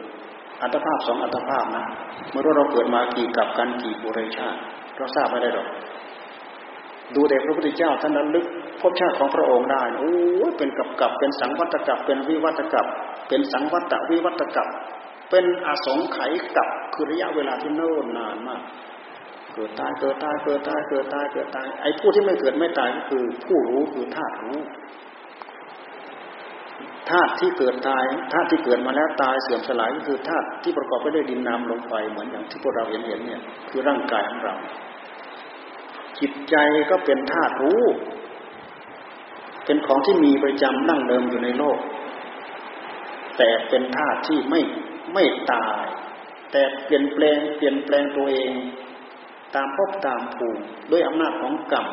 [0.62, 1.84] อัตภาพสองอัตภาพนะ
[2.30, 4.58] เมื่อเราเกิดมากี่กับกันกี่บุริชาติ
[4.96, 5.68] เราทราบไม่ได้หรอก
[7.14, 8.46] ดูแต่พระพุทธเจ้าท่านระลึก
[8.80, 10.12] พบชาติของพระองค์ได้โอ้
[10.56, 12.86] เป็นกับกับเป็นสังวัตกับเป็นวิวัตกับ
[13.28, 14.68] เป็นสังวัตวิวัตกับ
[15.32, 18.62] เป็นอสงไขยกับคือระยะเวลาที่โน่นนานมาก
[19.54, 24.58] เกิดตายเกิดตายเกิดตายเกิดตายเกิดตาย ไอ้ผู้ที่ไม่เกิดไม่ตายก็คือผู้รู้คือธาตุรู้
[27.10, 34.54] ธาตุที่เกิดตายธาตุที่เกิดมาแล้วตายเสื่อมสลายก็คือธาตุที่ประกอบไปด้วยดินน้ำลมไฟเหมือนอย่างที่พวกเราเห็นเห็นเนี่ยคือร่างกายของเรา
[36.20, 36.56] จิตใจ
[36.90, 37.82] ก็เป็นธาตุรู้
[39.64, 41.78] เป็นของที่มีประจำนั่งเดิมอยู่ในโลก
[43.38, 44.60] แต่เป็นธาตุที่ไม่
[45.12, 45.76] ไม่ตาย
[46.50, 48.52] แต่เปลี่ยนแปลงเปลี่ยนแปลงตัวเอง
[49.54, 51.86] ตามพบตามภูมิด้วยอำนาจของกรรม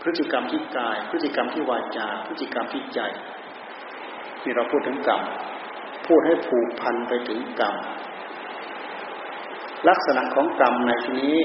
[0.00, 3.00] พฤติกรรมที่กาย พฤติกรรมที่วาจา พฤติกรรมที่ใจ
[4.42, 5.22] นี่เราพูดถึงกรรม
[6.06, 7.74] พูดให้ผูกพันไปถึงกรรม
[9.88, 11.38] ลักษณะของกรรมในที่นี้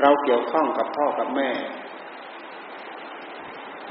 [0.00, 1.50] เราเกี่ยวข้องกับพ่อกับแม่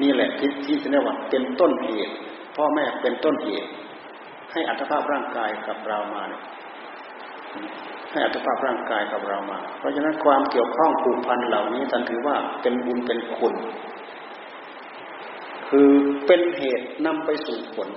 [0.01, 2.13] นี่แหละที่ที่จะเรียกว่าเป็นต้นเหตุ
[2.57, 3.69] พ่อแม่เป็นต้นเหตุ
[4.53, 6.43] ให้อัตภาพร่างกายกับเรามาเนี่ย
[8.11, 13.53] ให้อัตภาพร่างกายกับเรามา เพราะฉะนั้นความเกี่ยวข้องผูกพันเหล่านี้ท่านถือว่าเป็นบุญเป็นคุณ
[15.69, 15.89] คือ
[16.27, 17.89] เป็นเหตุนำไปสู่ผล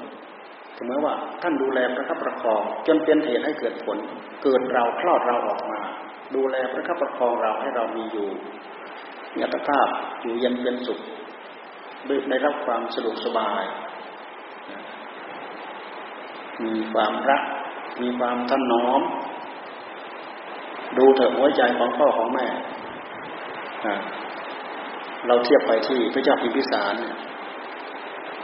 [0.77, 3.99] ถึงแม้ว่าท่านดูแลประคับประคอง จนเป็นเหตุให้เกิดผล
[4.42, 5.81] เกิดเราคลอดเราออกมา
[6.35, 8.29] ดูแลประคับประคองเราให้เรามีอยู่
[9.35, 9.87] มีอัตภาพ
[10.23, 11.01] อยู่เย็นเป็นสุข
[12.31, 13.64] ได้รับความสะดวกสบาย
[16.64, 17.42] มีความรัก
[18.03, 19.01] มีความถนอม
[20.99, 22.47] ดูเถอะหัวใจของพ่อของแม่
[25.27, 26.95] เราเทียบไปที่พระเจ้าพิมพิสาร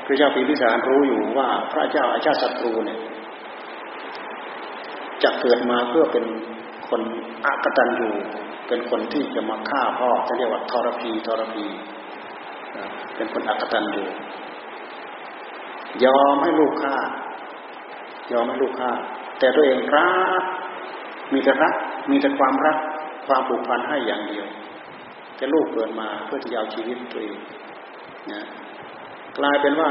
[0.07, 3.01] พระเจ้าพิมพิสารรู้อยู่ว่าพระเจ้าอาชาติศัตรูเนี่ย
[5.22, 6.25] จะเกิดมาเพื่อเป็น
[6.88, 7.01] คน
[7.46, 8.12] อากตันอยู่
[8.68, 11.66] เป็นคนที่จะมาฆ่าพ่อจะเรียกว่าทรพีทรพี
[13.16, 14.09] เป็นคนอักตันอยู่
[16.05, 16.96] ยอมให้ลูกฆ่า
[18.32, 18.90] ยอมให้ลูกฆ่า
[19.38, 20.42] แต่ตัวเองรัก
[21.32, 21.74] มีแต่รัก
[22.10, 22.76] มีแต่ความรัก
[23.26, 24.46] ความผูกพันให้อย่างเดียว
[25.36, 27.38] แต่ลูกเกิดมาเพื่อที่จะเอาชีวิตตัวเอง
[28.30, 28.40] นะ
[29.38, 29.88] กลายเป็นว่า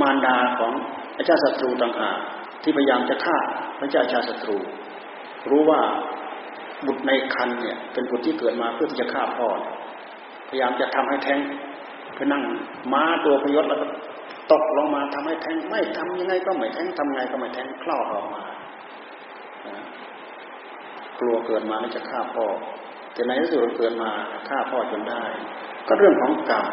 [0.00, 0.72] มารดาของ
[1.16, 2.18] อาจารย์ศัตรูต่างหาก
[2.62, 3.38] ที่พยายามจะฆ่า
[3.78, 4.56] พระเจ้าอาชาศัตรู
[5.50, 5.80] รู้ว่า
[6.86, 9.48] บุตรในคันเนี่ยเป็นบุตรที่เกิดมาเพื่อที่จะฆ่าพ่อ
[10.48, 11.40] พยายามจะทำให้แท้ง
[12.14, 12.42] ไปนั่ง
[12.92, 13.86] ม้าตัวพยศแล้วก็
[14.52, 18.42] ตกลงมาทำให้แทงไม่ทำยังไงก็ไม่แทงทำไงก็ไม่แทงคลอดออกมา
[21.20, 22.46] กลัวเกิดมาแล้วจะฆ่าพ่อ
[23.12, 24.10] แต่ในที่สุดเกิดมา
[24.48, 25.22] ฆ่าพ่อจนได้
[25.88, 26.66] ก็เรื่องของกรรม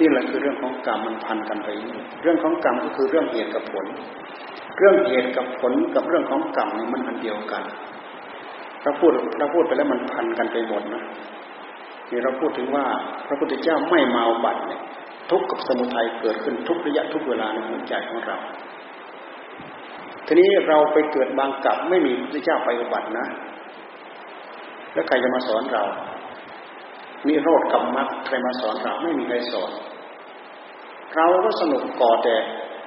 [0.00, 1.68] นี่แหละคือเรื่องของกรรมมันพันกันไป
[2.22, 3.86] เรื่องของกรรมก็คือเรื่องเหตุกับผล
[4.78, 7.62] เรื่องเหตุกับผลกับเรื่องของกรรมนี่มันอันเดียวกัน
[8.82, 11.02] เราพูดเราพูดไปแล้วมันพันกันไปหมดนะ
[12.10, 12.84] นี่เราพูดถึงว่า
[13.26, 14.82] พระพุทธเจ้าไม่เมาบัตเนี่ย
[15.30, 18.38] ทุกข์กับสมุทัยเกิดขึ้นทุกระยะทุกเวลาในหัวใจของเรา
[20.26, 23.26] ทีนี้เราไปเกิดบางกับไม่มีพระเจ้าไปอุบัตินะ
[24.92, 25.84] แล้วใครจะมาสอนเรา
[27.26, 29.70] นิโรธกับมรรคใครมาสอนเราไม่มีใครสอน
[31.16, 32.34] เราก็สนุกก่อแต่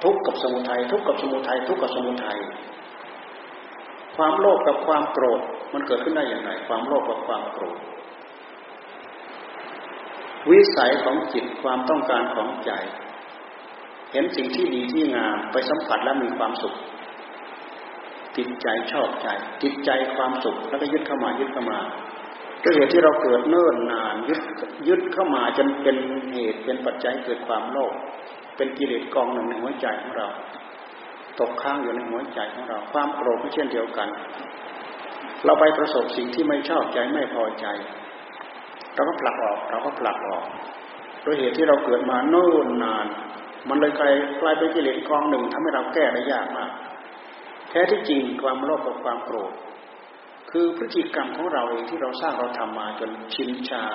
[0.04, 2.40] ทุกข์กับสมุทัยทุกข์กับสมุทัยทุกข์กับสมุทัย
[4.18, 5.42] ความโลภกับความโกรธ
[5.74, 7.78] มันเกิดขึ้นได้อย่างไรความโลภกับความโกรธ
[10.52, 12.72] วิสัยของจิตความต้องการของใจ
[14.12, 16.76] เห็นสิ่งที่ดีที่งามไปสัมผัสแล้วมีความสุข
[18.38, 19.28] ติดใจชอบใจ
[19.64, 21.80] ติดใจความสุขแล้วก็ยึดเข้ามายึดเข้ามา
[22.64, 24.42] ก็เหตุที่เราเกิดเนิ่นนานยึด
[24.88, 25.98] ยึดเข้ามาจนเป็น
[26.34, 27.94] เหตุเป็นปัจจัยเกิดความโลภ
[28.58, 30.28] เป็นกิเลสกองหนึ่งในหัวใจของเรา
[31.40, 34.08] ตกค้างอยู่ในหัวใจของเรา ความโกรธก็เช่นเดียวกัน
[35.46, 37.66] เราไปประสบสิ่งที่ไม่ชอบใจไม่พอใจ
[38.98, 40.46] เราก็ผลักออก เราก็ผลักออก
[41.24, 43.06] โดยเหตุที่เราเกิดมาโน่นนาน
[43.70, 46.72] มันเลยกลายกลายเป็นกิเลสกองหนึ่งทำให้เราแก้ได้ยากมาก
[47.70, 49.52] แท้ที่จริงความโลภกับความโกรธ
[50.52, 53.86] คือพฤติกรรมของเราเองที่เราสร้างเราทำมาจนชินชา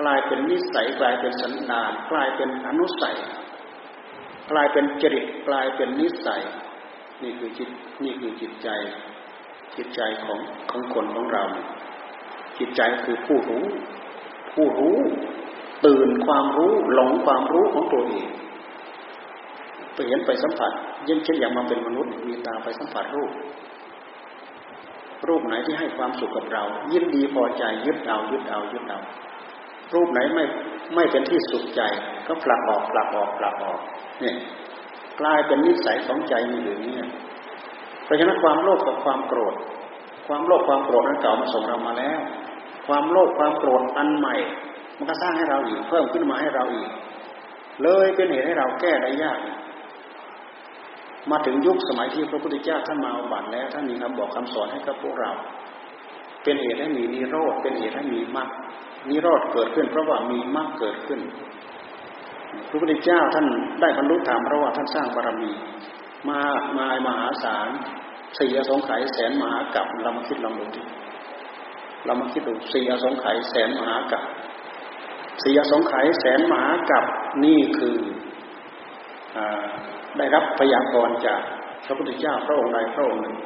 [0.00, 3.16] กลายเป็นนิสัยกลายเป็นสันดานกลายเป็นอนุสัย
[4.50, 6.42] กลายเป็นจริตกลายเป็นนิสัย
[7.22, 7.68] นี่คือจิต
[8.04, 8.68] นี่คือจิตใจ
[9.76, 10.38] จิตใจของ
[10.70, 11.44] ของคนของเรา
[12.58, 13.64] จิตใจคือผู้รู้
[14.56, 14.98] ผู้รู้
[15.86, 18.28] ตื่นความรู้หลงความรู้ของตัวเอง
[19.94, 20.72] ไปเห็นไปสัมผัส
[21.08, 23.32] ยิ่งเช่นอย่างมาเป็นมนุษย์มีตาไปสัมผัสรูป
[25.28, 29.00] รูปไหนที่ให้ความสุขกับเรา ยินดีพอใจยึดเอายึดเอายึดเอา
[29.94, 30.44] รูปไหนไม่
[30.94, 31.80] ไม่เป็นที่สุขใจ
[32.26, 33.80] ก็ผลักออกผลักออกผลักออก
[34.20, 34.36] เนี่ย
[35.20, 36.94] กลายเป็นนิสัยของใจมีอยู่นี่
[38.04, 39.54] เพราะฉะนั้นความโลภกับความโกรธ
[40.26, 42.20] ความโลภความโกรธนั้นเก่ามาส่งเรามาแล้ว
[42.86, 44.34] ความโลภความโกรธอันใหม่
[44.96, 46.90] มันก็สร้างให้เราอีกเพิ่มขึ้นมาให้เราอีก
[47.82, 49.38] เลยเป็นเหตุให้เราแก้ได้ยาก
[51.30, 55.32] มาถึงยุคสมัยที่พระพุทธเจ้าท่านมาบัตรแล้วท่านมีคำบอกคำสอนให้กับพวกเรา
[56.42, 58.48] เป็นเหตุให้มีนิโรธเป็นเหตุให้มีมรรค
[59.08, 61.20] นิโรธเกิดขึ้นเพราะว่ามีมรรคเกิดขึ้น
[62.68, 63.46] พระพุทธเจ้าท่าน
[63.80, 65.52] ได้บรรลุธรรมเพราะว่าท่านสร้างบารมี
[66.30, 67.68] มากมายมหาศาล
[68.38, 70.82] สี่อสงไขยแสนมหากับเรามาคิดลองดูดิ
[72.06, 74.22] เรามาคิดดูสี่อสงไขยแสนมหากับ
[75.42, 77.04] สี่อสงไขยแสนมหากับ
[77.44, 77.96] นี่คือ
[79.36, 79.38] อ
[80.18, 81.40] ได้รับพยากรจาก
[81.84, 83.36] พระพุทธเจ้าพระองค์ใดพระองค์หนึ่ง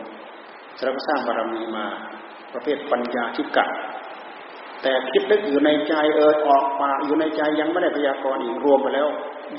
[0.82, 1.86] แล้วก็สร้างบารมีมา
[2.52, 3.68] ประเภทปัญญาที่กัด
[4.82, 9.08] แต่คิดลึกอยู่ในใจเออออกมาอยู่ในใจยังไม่ได้พยากรณ์อีกรวมไปแล้ว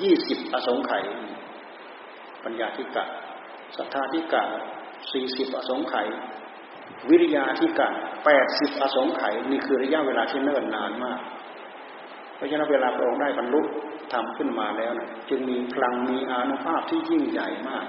[0.02, 1.04] ยี่สิบอสงไขย
[2.44, 3.04] ปัญญาธิกะ
[3.78, 4.42] ศรัทธาธิกะ
[5.12, 6.08] สี่สิบอสงไขย
[7.10, 7.88] วิริยาธิกะ
[8.26, 11.20] แปดสิบอสงไขยนี่คือระยะเวลาที่เนิ่นนานมาก
[12.36, 13.62] เพราะฉะนั้นเวลาพระองค์ได้บรรลุ
[14.14, 17.86] ทำขึ้นมาแล้วนะจึงมีพลังมีอานุภาพที่ยิ่งใหญ่มาก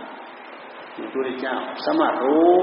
[0.95, 2.57] พระพุทธเจ้าสามารถรู้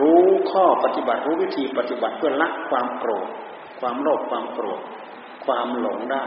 [0.00, 3.28] รู้ข้อปฏิบัติรู้วิธีปฏิบัติเพื่อละความโกรธ
[3.80, 4.80] ความโลภความโกรธ
[5.44, 6.24] ความหลงได้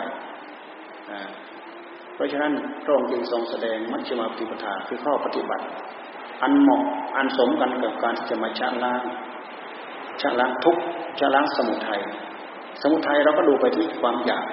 [2.16, 2.52] เพราะฉะนั้น
[2.84, 5.66] พระองค์จึงทรงแสดงมัชฌิมาปฏิปทาคือข้อปฏิบัติ
[6.42, 6.84] อันเหมาะ
[7.16, 9.02] อันสมกันกับการจะมาชะล้าง
[10.22, 10.78] ชะล้างทุก
[11.20, 12.02] ชะล้างสมุทัย
[12.82, 14.46] สมุทัยเราก็ดูไปที่ความอยาก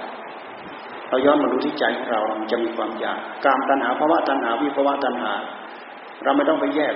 [1.09, 5.33] เราย้อนมาดูที่ใจของเรามันจะมีความอยากกามตัณหาภาวะตัณหาวิภาวะตัณหา
[6.23, 6.95] เราไม่ต้องไปแยก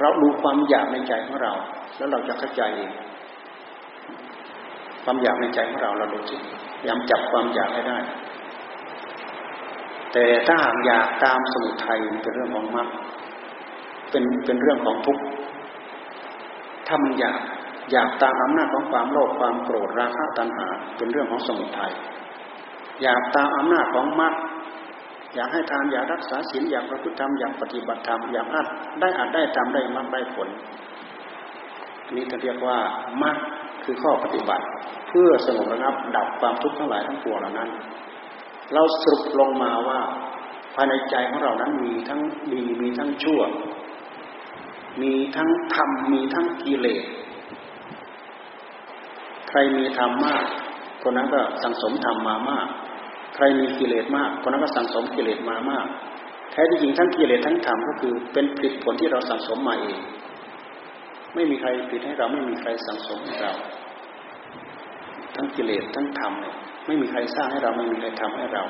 [0.00, 1.52] เราดูความอยากในใจของเรา
[1.96, 2.92] แล้วเราจะเข้าใจเอง
[5.04, 6.36] ความอยากในใจของเราเราดูสิ
[6.88, 7.98] ยำจับความอยากให้ได้
[10.12, 12.88] แต่ถ้าหากอยากตามสมุทัยเป็นเรื่องของมรรค
[14.10, 15.22] เป็นเป็นเรื่องของทุกข์
[16.86, 17.38] ถ้ามันอยาก
[17.92, 21.92] อยากตามอำนาจของความโลภความโกรธราคะตัณหา เป็นเรื่องของสมุทัย
[23.02, 24.34] อยากตามอำนาจของมรรค
[25.34, 28.66] อยากให้ทานอยากรักษาศีลอยากประพฤติธรรมอยากปฏิบัติธรรมอยากอัด
[29.00, 30.48] ได้อัดได้ทำได้มรรคได้ผล
[32.04, 32.78] อันนี้จะเรียกว่า
[33.22, 33.36] มรรค
[33.84, 34.64] คือข้อปฏิบัติ
[35.08, 37.70] เพื่อสงบระงับดับความทุกข์ทั้งหลายทั้งปวงเหล่านั้น
[38.74, 40.00] เราสรุปลงมาว่า
[40.74, 42.20] ภายในใจของเรานั้นมีทั้ง
[42.52, 43.40] ดีมีทั้งชั่ว
[45.02, 47.04] มีทั้งธรรมมีทั้งกิเลส
[49.48, 50.44] ใครมีธรรมมาก
[51.02, 52.66] คนนั้นก็สังสมธรรมมามาก
[53.34, 55.86] ใครมีกิเลสมาก คนนั้นก็สังสมกิเลสมามาก
[56.52, 59.98] แท้ที่จริงทั้งกิเลสทั้งธรรมก็คือเป็นผลผลที่เราสังสมมาเอง
[61.34, 63.52] ไม่มีใครผิดให้เราไม่มีใครสังสมให้เรา
[65.36, 66.54] ทั้งกิเลสทั้งธรรมเนี่ย
[66.86, 68.62] ไม่มีใครสร้างให้เราไม่มีใครทำให้เรา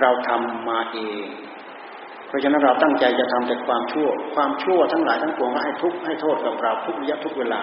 [0.00, 1.26] เราทำมาเอง
[2.28, 7.62] เพราะฉะนั้นเราตั้งใจจะทำแต่ความชั่ว ความชั่วทั้งหลายทั้งปวงก็ให้ทุกข์ให้โทษกับเราทุกระยะทุกเวลา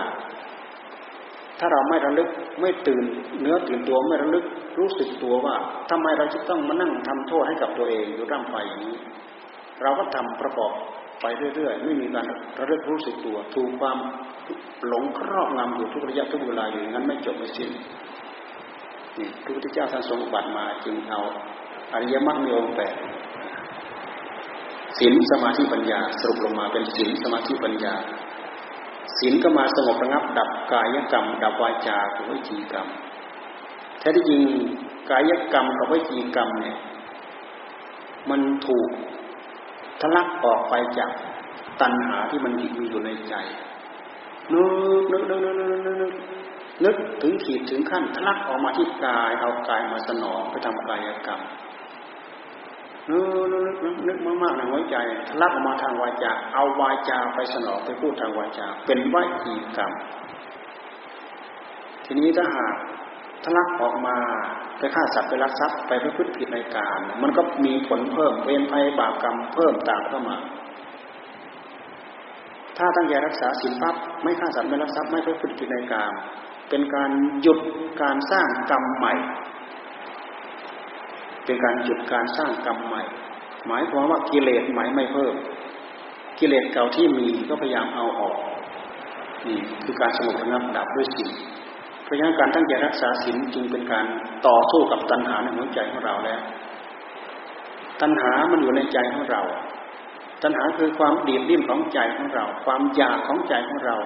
[1.63, 2.29] ถ้าเราไม่ระลึก
[2.61, 3.03] ไม่ตื่น
[3.41, 4.45] เนื้อตื่นตัวไม่ระลึก
[4.79, 5.55] รู้สึกตัวว่า
[5.89, 8.97] ทำไมเราจะต้องมานั่งทำโทษให้กับตัวเองอยู่ร่ำไปอย่างนี้
[9.81, 10.71] เราก็ทำประกอบ
[11.21, 12.25] ไปเรื่อยๆ ไม่มีการ
[12.59, 13.97] ระลึกรู้สึกตัว ถูกความ
[14.87, 17.69] หลงครอบงำอยู่ทุกระยะทุกเวลาอยู่งั้นไม่จบไม่สิ้น
[19.17, 21.21] นี่พระพุทธเจ้าท่านทรงบัติมาจึงเอา
[21.93, 22.93] อริยมรรคมีองค์แปด
[24.97, 27.93] ศีลสมาธิปัญญา สรุปลงมาเป็นศีลสมาธิปัญญา
[29.19, 32.87] ศีลก็มาสงบระงับ ดับกายกรรม ดับวาจากับวิจีกรรม
[33.99, 34.41] แท้ที่จริง
[35.09, 36.77] กายกรรมกับวิจีกรรมเนี่ย
[38.29, 38.89] มันถูก
[40.01, 41.11] ทะลักออกไปจาก
[41.81, 43.35] ตัณหาที่มันมีอยู่ในใจ
[44.53, 44.63] นึ
[45.01, 46.13] กนึกนึกนึกนึกนึก
[46.83, 51.41] นึกถึงขีดถึงขั้นทะลักออกมาที่กายเอากายมาสนองไปทำกายกรรม
[53.09, 53.19] นึ
[53.93, 54.95] กนึกมากๆในหัวใจ
[55.29, 59.91] ทะลักออกมาทางวาจา เอาวาจาไปสนองไปพูดทางวาจา เป็นวจีกรรม
[62.05, 62.75] ทีนี้ถ้าหาก
[63.43, 64.17] ทะลักออกมา
[64.77, 70.37] ไปฆ่าสัตว์ไปรักทรัพย์ไปประพฤติผิดในการมันก็มีผลเพิ่มเวรภัยบาปกรรมเพิ่มตามเข้ามา
[72.77, 76.11] ถ้าตั้งใจรักษาศีลปั๊บไม่ฆ่าสัตว์ไม่รักทรัพย์ไม่ประพฤติผิดในการ
[76.69, 77.11] เป็นการ
[77.41, 77.59] หยุด
[78.01, 79.13] การสร้างกรรมใหม่
[81.45, 83.03] เป็นการหยุดการสร้างกรรมใหม่
[83.67, 85.35] หมายความว่ากิเลสใหม่ไม่เพิ่ม
[86.39, 88.37] กิเลสเก่าที่มีก็พยายามเอาออก
[89.47, 91.29] นี่คือการสงบระงับดับด้วยสิ่ง
[92.11, 94.05] ราะฉะนั้นการตั้งใจรักษาศีลจึงเป็นการ
[94.47, 96.41] ต่อสู้กับตัณหาในหัวใจของเราแล้ว
[98.01, 99.41] ตัณหามันอยู่ในใจของเรา
[100.43, 103.97] ตัณหาคือความดีดดิ้นของใจของเรา ความอยากของใจของเรา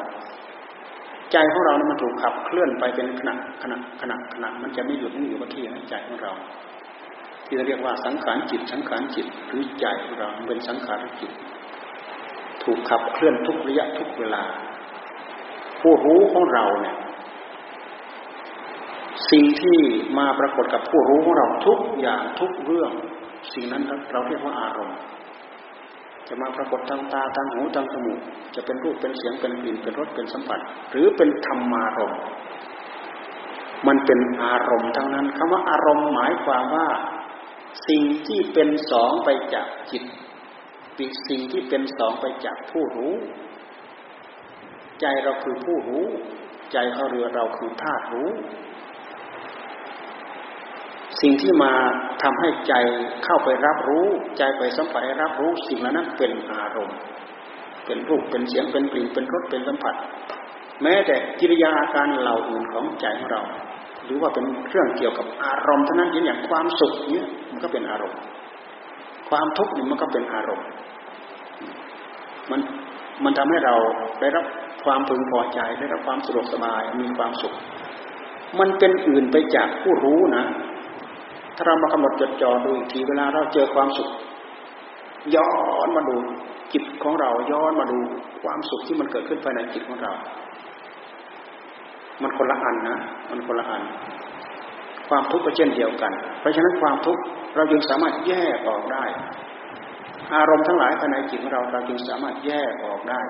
[1.32, 6.32] ใจของเรานั้นมันถูกขับเคลื่อนไปเป็นขณะขณะขณะขณะมันจะไม่หยุดไม่อยู่กับที่ในใจของเรา
[7.46, 11.32] ที่เราเรียกว่าสังขารจิต สังขารจิตหรือใจของเราเป็นสังขารจิต
[12.64, 14.44] ถูกขับเคลื่อนทุกระยะทุกเวลา
[15.82, 16.98] ผู้รู้ของเราเนี่ย
[19.32, 19.80] สิ่งที่
[20.18, 22.92] มาปรากฏกับผู้รู้ของเราทุกอย่างทุกเรื่อง
[23.54, 25.00] สิ่งนั้นเราเรียกว่าอารมณ์
[26.28, 28.20] จะมาปรากฏทางตาทางหูทางจมูก
[28.56, 30.60] จะเป็นรูปเป็นเสียงเป็นกลิ่นเป็นรสเป็นสัมผัส
[30.92, 32.22] หรือเป็นธรรมารมณ์
[33.88, 36.88] มันเป็นอารมณ์ทั้งนั้นคำว่าอารมณ์หมายความว่า
[37.88, 40.04] สิ่งที่เป็นสองไปจากจิต
[40.98, 43.14] ปีสิ่งที่เป็นสองไปจากผู้รู้
[45.02, 46.06] ใจเราคือผู้รู้
[46.72, 48.30] ใจเขาเรือเราคือธาตุรู้
[51.22, 51.74] สิ่งที่มา
[52.24, 52.74] ทำให้ใจ
[53.24, 54.08] เข้าไปรับรู้
[54.38, 56.98] ใจไปสัมผัสรับรู้ สิ่งนั้นเป็นอารมณ์
[57.86, 59.96] เป็นรูปเป็นเสียงเป็นกลิ่นเป็นรสเป็นสัมผัส
[60.84, 63.42] แม้แต่กิริยาอาการเหล่าอื่นของใจของเรา
[64.06, 68.20] หรือว่าเป็นเรื่องเกี่ยวกับอารมณ์เท่านั้นเอย่างความสุขเนี่ยมันก็เป็นอารมณ์
[69.30, 70.68] ความทุกข์นี่มันก็เป็นอารมณ์
[72.52, 72.60] มัน
[73.24, 73.76] มันทำให้เรา
[74.22, 74.46] ได้รับ
[74.84, 77.54] ความพึงพอใจได้รับความสะดวกสบายมีความสุข
[78.60, 80.44] มันเป็นอื่นไปจากผู้รู้นะ
[81.56, 84.10] ถ้าเรามากำหนดจดจ่อดูอีกทีเวลาเราเจอความสุข
[85.36, 85.50] ย้อ
[85.86, 86.16] นมาดู
[86.74, 87.98] จิตของเราย้อนมาดู
[88.44, 90.14] ความสุขที่มันเกิดขึ้นภายในจิตของเรา
[92.22, 92.98] มันคนละอันนะ
[93.30, 93.82] มันคนละอัน
[95.10, 97.22] ความทุกข์ก็เช่นเดียวกัน เพราะฉะนั้นความทุกข์
[97.56, 99.06] เราจึงสามารถแยกออกได้
[100.36, 103.22] อารมณ์ทั้งหลายภายในจิตของเราเราจึงสามารถแยกออกได้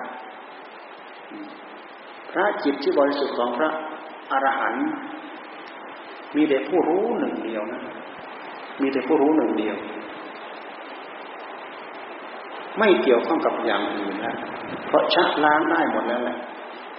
[2.32, 3.70] พระจิตที่บริสุทธิ์ของพระ
[4.32, 4.86] อรหันต์
[6.36, 7.82] มีแต่ผู้รู้หนึ่งเดียวนะ
[8.82, 9.76] มีแต่ผู้รู้หนึ่งเดียว
[12.78, 14.36] ไม่เกี่ยวข้องกับอย่างอื่นแล้ว
[14.86, 16.38] เพราะชะล้างได้หมดแล้วแหละ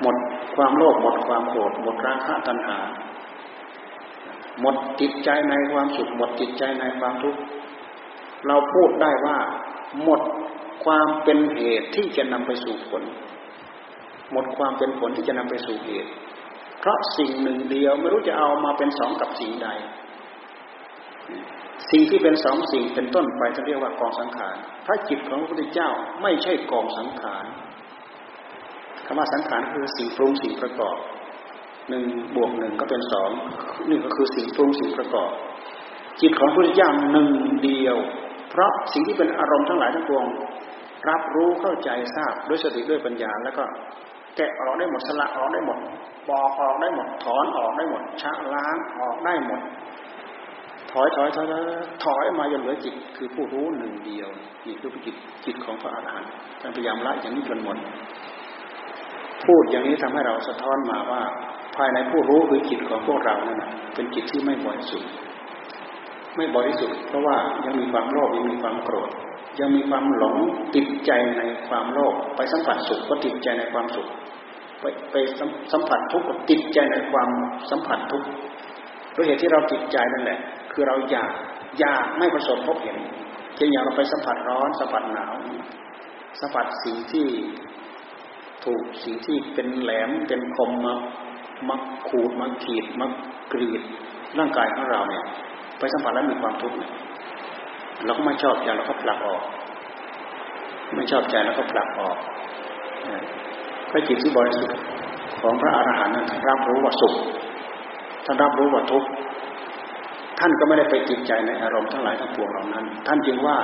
[0.01, 0.15] หมด
[0.55, 2.79] ความโลภหมดความโกรธหมดราคะตัณหา
[4.61, 7.39] หมดจิตใจในความสุขหมดจิตใจในความทุกข์
[8.47, 9.37] เราพูดได้ว่า
[10.03, 10.21] หมด
[10.85, 13.03] ความเป็นเหตุที่จะนำไปสู่ผล
[14.31, 16.11] หมดความเป็นผลที่จะนำไปสู่เหตุ
[16.79, 19.69] เพราะสิ่งหนึ่งเดียวไม่รู้จะเอามาเป็นสองกับสิ่งใด
[21.91, 24.55] สิ่งที่เป็นสองสิ่งเป็นต้นไปจะเรียกว่ากองสังขาร
[24.85, 25.89] พระจิตของพระพุทธเจ้า
[26.21, 27.45] ไม่ใช่กองสังขาร
[29.07, 30.97] คำว่าสังขารคือสิ่งปรุงสิ่งประกอบ
[31.89, 32.03] หนึ่ง
[32.35, 33.29] บวกหนึ่งก็เป็นสอง
[33.89, 35.31] นี่ก็คือสิ่งปรุงสิ่งประกอบ
[36.21, 37.29] จิตของพระพุทธเจ้าหนึ่ง
[37.63, 37.97] เดียว
[38.49, 40.25] เพราะสิ่งที่เป็นอารมณ์ทั้งหลายทั้งปวง
[41.09, 43.63] รับรู้เข้าใจทราบด้วยสติด้วยปัญญาแล้วก็
[44.35, 45.77] แกะออกได้หมดสละออกได้หมด
[46.29, 49.61] ปอกออกได้หมดถอนออกได้หมดชะล้างออกได้หมด
[50.91, 51.45] ถอยถอยถอย
[52.03, 54.29] ถอยมาจนเหลือจิตคือผู้รู้หนึ่งเดียว
[54.65, 55.15] นี่คือจิต
[55.45, 57.77] จิตของพระอรหันต์ท่านพยายามละอย่างนี้จนหมด
[59.45, 61.21] พูดอย่างนี้ทำให้เราสะท้อนมาว่า
[61.75, 63.63] ภายในผู้รู้คือจิตของพวกเรานั่น
[63.95, 65.09] เป็นจิตที่ไม่บริสุทธิ์
[66.35, 69.09] ไม่บริสุทธิ์เพราะว่ายังมีความโลภยังมีความโกรธ
[69.59, 70.37] ยังมีความหลง
[70.75, 74.07] ติดใจในความโลภไปสัมผัสสุขก็ติดใจในความสุข
[74.79, 75.15] ไปไป
[75.71, 77.29] สัมผัสทุกข์ก็ติดใจในความ
[77.71, 78.27] สัมผัสทุกข์
[79.15, 80.39] ด้วยเหตุที่เราติดใจนั่นแหละ
[80.71, 81.31] คือเราอยาก
[81.79, 82.97] อยากไม่ประสบพบเห็น
[83.55, 85.33] เช่นอย่างเราไปสัมผัสร้อนสัมผัสหนาว
[86.41, 87.27] สัมผัสสิ่งที่
[88.67, 90.95] ถูกสิ่งที่เป็นแหลมเป็นคมมา
[91.69, 91.75] มา
[92.07, 93.07] ขูดมาขีดมา
[93.53, 93.81] กรีด
[94.37, 95.23] ร่างกายของเราเนี่ย
[95.79, 96.75] ไปสัมผัสแล้วมีความทุกข์
[98.05, 99.41] เราก็ไม่ชอบใจเราก็ผลักออก
[100.95, 102.17] ไม่ชอบใจแล้วก็ผลักออก
[103.91, 104.77] พระจิตที่บริสุทธิ์
[105.41, 107.13] ของพระอรหันต์นั้นรับรู้ว่าสุข
[108.25, 109.09] ท่านรับรู้ว่าทุกข์
[110.39, 113.57] ท่านก็ไม่ได้ไปจิตใจในอารมณ์ทั้งหลายทั้งปวงเหล่านั้น ท่านจึงว่า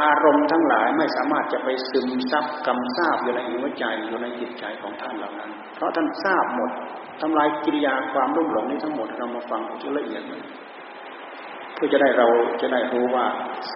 [0.00, 6.70] อารมณ์ทั้งหลายไม่สามารถจะไปซึมซับกำทราบอยู่ในหัวใจอยู่ในจิตใจของท่านเหล่านั้น เพราะท่านทราบหมด
[7.20, 10.22] ทำลายกิริยาความรุ่มหลงนี้ทั้งหมดเรามาฟังจะละเอียด
[11.74, 12.26] เพื่อจะได้เรา
[12.60, 13.26] จะได้รู้ว่า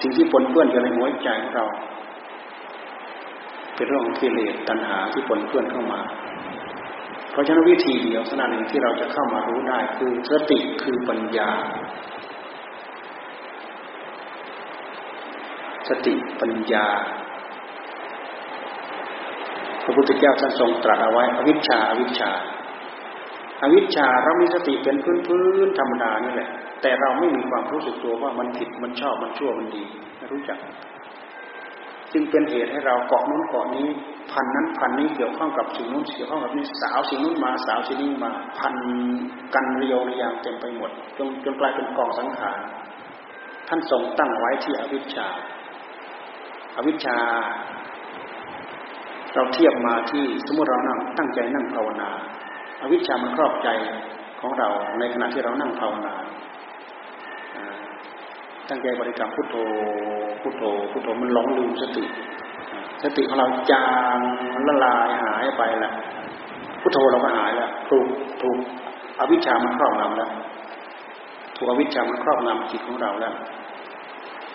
[0.01, 1.67] สิ่งที่ปนเปื้อนอยู่ในหัวใจของเรา
[3.75, 6.01] เป็นเรื่องของกิเลสตัณหาที่ปนเปื้อนเข้ามา
[7.33, 11.51] เพราะฉะนั้นวิธีเดียวขนาหนึ่งที่เราจะเข้ามารู้ได้คือสติคือปัญญา
[15.91, 16.87] สติปัญญา
[19.85, 22.31] พระพุทธเจ้าท่านทรงตรัสเอาไว้อวิชชาอวิชชา
[23.63, 26.49] อวิชชาเรามีสติเป็นพื้นพื้นธรรมดานี่แหละ
[26.83, 29.85] แต่เราไม่มีความรู้สึกตัวว่ามันผิดมันชอบมันชั่วมันดี
[30.19, 30.59] ไม่รู้จัก
[32.13, 33.87] จึงเป็นเหตุให้เราเกาะนู้นเกาะนี้
[34.33, 38.75] พันนั้นพันนี้เกี่ยวข้องกับสิ่งนู้นเกี่ยวข้องกับนี้สาวสิ่งนู้นมาสาวสิ่งนี้มาพัน
[39.55, 42.59] กันเรียวระยางเต็มไปหมดจนจนกลายเป็นกองสังขาร
[43.69, 45.29] ท่านทรงตั้งไว้ที่อวิชชา
[46.77, 47.19] อวิชชา
[49.35, 52.11] เราเทียบมาที่สมมติเรานั่งตั้งใจนั่งภาวนา
[52.81, 53.69] อาวิชชามันครอบใจ
[54.41, 54.69] ของเรา
[54.99, 56.15] ในขณะที่เรานั่งภาวนา
[58.69, 59.57] ตั้งใจบริกรรมพุทโธ
[60.43, 60.63] พุทโธ
[60.93, 62.05] พุทโธมันหลงลืมสติ
[63.03, 64.19] สติของเราจาง
[64.69, 65.95] ละลายหายไปแล้ว
[66.83, 68.07] พุทโธเราก็หายแล้วถูก
[68.43, 68.59] ถูก
[69.21, 70.31] อวิชชามันครอบงำแล้ว
[71.57, 73.35] ถูกอวิชชามันครอบงำจิตของเราแล้ว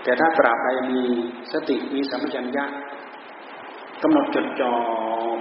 [0.05, 1.01] แต่ถ้าตราบใดมี
[1.51, 2.65] สติมีสัมปชัญญะ
[4.03, 4.71] กำหนดจดจ่อ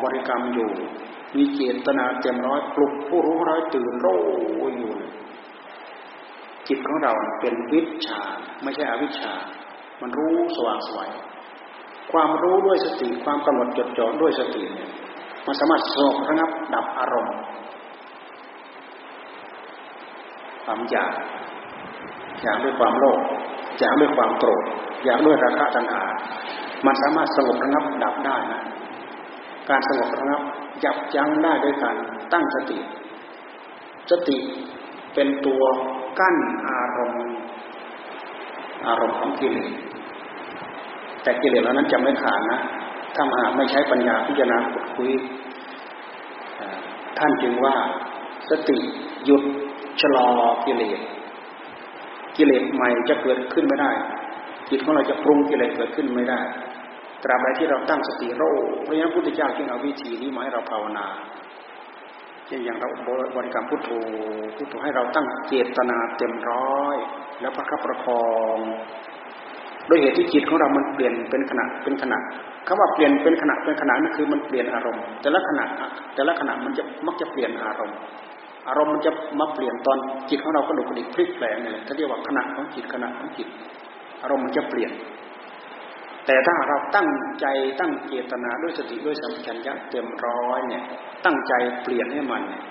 [0.03, 0.71] บริกรรมอยู่
[1.37, 4.21] มีเจตนาเต็มร้อยปลุกผู้รู้ร้อยตื่นรู้
[4.77, 4.95] อยู่
[6.69, 8.21] จิตของเราเป็นวิชา
[8.63, 9.33] ไม่ใช่อวิชชา
[10.01, 11.09] มันรู้สว่างสวย
[12.13, 14.91] ความรู้ด้วยสติความกำหนดจดจ่อด้วยสติเนี่ย
[15.47, 17.37] มันสามารถสงบระงับดับอารมณ์
[20.65, 21.13] ความอยาก
[22.43, 23.21] อยากด้วยความโลภ
[23.79, 24.65] อยากด้วยความโกรธ
[25.05, 26.03] อยากด้วยราคะตัณหา
[26.87, 28.63] มันสามารถสงบระงับดับได้นะ
[29.71, 30.43] การสงบระงับ
[30.85, 31.97] ยับยั้งได้ด้วยการ
[32.33, 32.79] ตั้งสติ
[34.11, 34.39] สติ
[35.15, 35.63] เป็นตัว
[36.19, 36.37] กั้น
[36.69, 37.35] อารมณ์
[38.87, 39.73] อารมณ์ของกิเลส
[41.23, 42.61] แต่กิเลสเหล่านั้นจะไม่ขาดนะ
[43.15, 45.11] ถ้ามาไม่ใช้ปัญญาพิจารณาขุดคุย
[47.19, 47.75] ท่านจึงว่า
[48.51, 48.79] สติ
[49.25, 49.43] หยุด
[50.01, 50.27] ชะลอ
[50.65, 51.01] กิเลส
[52.37, 53.91] กิเลสใหม่จะเกิดขึ้นไม่ได้
[54.71, 56.41] จิตของเราจะปรุงกิเลสเกิดขึ้นไม่ได้
[57.23, 58.43] ตราบใดที่เราตั้งสติโร
[58.83, 61.07] เพราะฉะนั้นพุทธเจ้าจึงเอาวิธีนี้มาให้เราภาวนา
[62.47, 62.89] เช่นอย่างเรา
[63.37, 63.91] บริกรรมพุทโธ
[64.57, 66.97] พุทโธให้เราตั้งเจตนาเต็มร้อย
[67.41, 68.27] แล้วประคับประคอ
[68.57, 68.59] ง
[69.89, 72.19] ด้วยเหตุที่จิตของเรา มันเปลี่ยนเป็นขณะเป็นขณะ
[72.67, 75.65] คำว่าเปลี่ยนเป็นขณะเป็นขณะนั่นคือมันเปลี่ยนอารมณ์ แต่ละขณะ
[76.15, 77.99] แต่ละขณะมันจะมักจะเปลี่ยนอารมณ์
[78.69, 79.99] อารมณ์มันจะมาเปลี่ยนตอน
[80.31, 83.49] จิตของเรากระดุกกระดิกพลิกแปลงเนี่ยเขาเรียกว่าขณะของจิตขณะของจิต
[84.23, 84.93] อารมณ์มันจะเปลี่ยน
[86.27, 87.09] แต่ถ้าเราตั้ง
[87.41, 87.47] ใจ
[87.81, 90.83] ตั้งเจตนาด้วยสติด้วยสัมผัสญะเต็มร้อยเนี่ย
[91.25, 91.53] ตั้งใจ
[91.83, 92.63] เปลี่ยนให้มันเนี่ย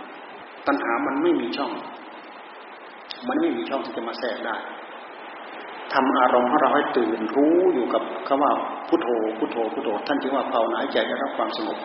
[0.68, 1.72] ตัณหามันไม่มีช่อง
[3.28, 4.56] มันไม่มีช่องที่จะมาแทรกได้
[5.94, 8.52] ทำอารมณ์ของเราให้ตื่นรู้อยู่กับคำว่า
[8.88, 11.78] พุทโธพุทโธพุทโธท่านจึงว่าภาวนาใจจะรับความสงบ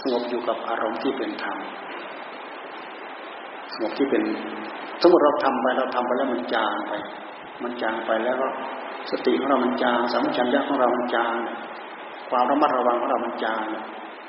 [0.00, 1.58] สงบอยู่กับอารมณ์ที่เป็นธรรม
[3.72, 4.22] สงบที่เป็น
[5.02, 6.92] สมมติเราทำไปเราทำไปแล้วมันจางไป
[7.62, 8.46] มันจางไปแล้วก็
[9.10, 11.34] สติของเรามันจางสัมผัสญาของเรามันจาง
[12.30, 13.64] ความระมัดระวังของเรามันจาง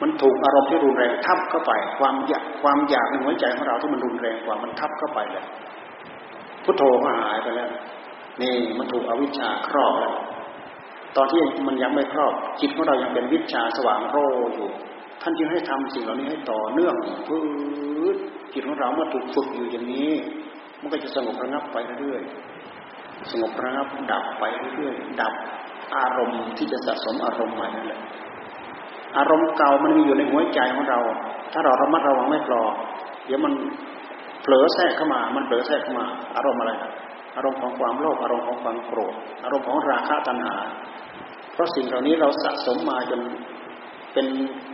[0.01, 5.45] มันถูกอารมณ์ที่รุนแรงทับเข้าไป ความอยากความอยากในหัวใจของเราที่มันรุนแรงกว่ามันทับเข้าไปเลย
[6.63, 7.69] พุทโธก็หายไปแล้ว
[8.41, 10.13] นี่มันถูกอวิชชาครอบแล้ว
[11.15, 14.17] ตอนที่มันยังไม่ครอบจิตของเรายังเป็นวิชาสว่างโร
[14.55, 14.69] อยู่
[15.27, 16.95] ท่านจึงให้ทำสิ่งเหล่านี้ให้ต่อเนื่อง
[17.27, 17.39] พื้
[18.13, 18.15] น
[18.53, 20.11] จิตของเราเมื่อถูกฝึกอยู่อย่างนี้
[20.81, 24.43] มันก็จะสงบระงับไปเรื่อยๆสงบระงับดับไป
[24.75, 25.33] เรื่อยๆดับ
[25.95, 28.01] อารมณ์ที่จะสะสมอารมณ์ใหม่นั่นแหละ
[29.17, 30.99] อารมณ์เก่ามันมีอยู่ในหัวใจของเรา
[31.53, 32.63] ถ้าเราระมัดระวังไม่ปลอ
[33.25, 33.53] เดี๋ยวมัน
[34.41, 36.05] เผลอแทรกเข้ามา มันเผลอแทรกเข้ามา
[36.35, 36.71] อารมณ์อะไร
[37.35, 39.13] อารมณ์ของความโลภ อารมณ์ของความโกรธ
[39.43, 40.55] อารมณ์ของราคะตัณหา
[41.53, 43.21] เพราะสิ่งเหล่านี้เราสะสมมาจน
[44.15, 44.27] เป็น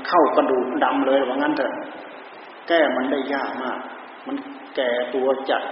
[0.08, 1.74] เข้ากระดูกดำเลยว่างั้นเถอะ
[2.68, 3.80] แก้มันได้ยากมาก
[4.28, 4.36] มัน
[4.76, 5.64] แก่ตัวจัด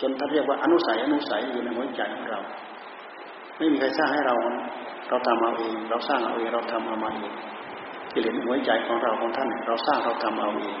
[0.00, 2.40] จนท่านเรียกว่าอนุสัยอนุสัยอยู่ในหัวใจของเรา
[3.56, 4.34] ไม่มีใครสร้างให้เรา
[5.08, 7.32] เราทำเอาเอง เราสร้างเอาเองเราทำเอามาเอง
[8.12, 10.76] กิเลสหัวใจของเราของท่าน เราสร้างเราทำเอาเอง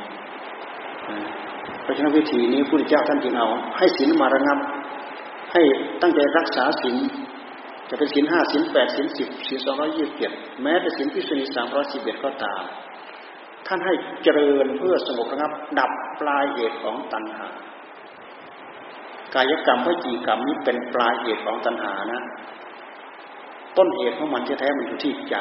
[1.82, 4.58] เพราะฉะนั้นวิธีนี้พระพุทธเจ้าท่านจึงเอา ให้ศีลมาระงับ
[5.52, 5.60] ให้
[6.02, 6.96] ตั้งใจรักษาศีล
[7.90, 10.32] จะเป็นศีลห้าศีลแปดศีลสิบศีลสองร้อยยี่สิบเจ็ด
[10.62, 12.62] แม้แต่ศีลพิสุนีสามร้อยสิบเอ็ดก็ตาม
[13.66, 17.46] ท่านให้เจริญเพื่อสงบระงับ ดับปลายเหตุของตัณหา
[19.34, 22.22] กายกรรมพจีกรรมนี้เป็นปลายเหตุของตัณหานะ
[23.76, 25.36] ต้นเหตุของมันแท้ๆมันอยู่ที่ใจ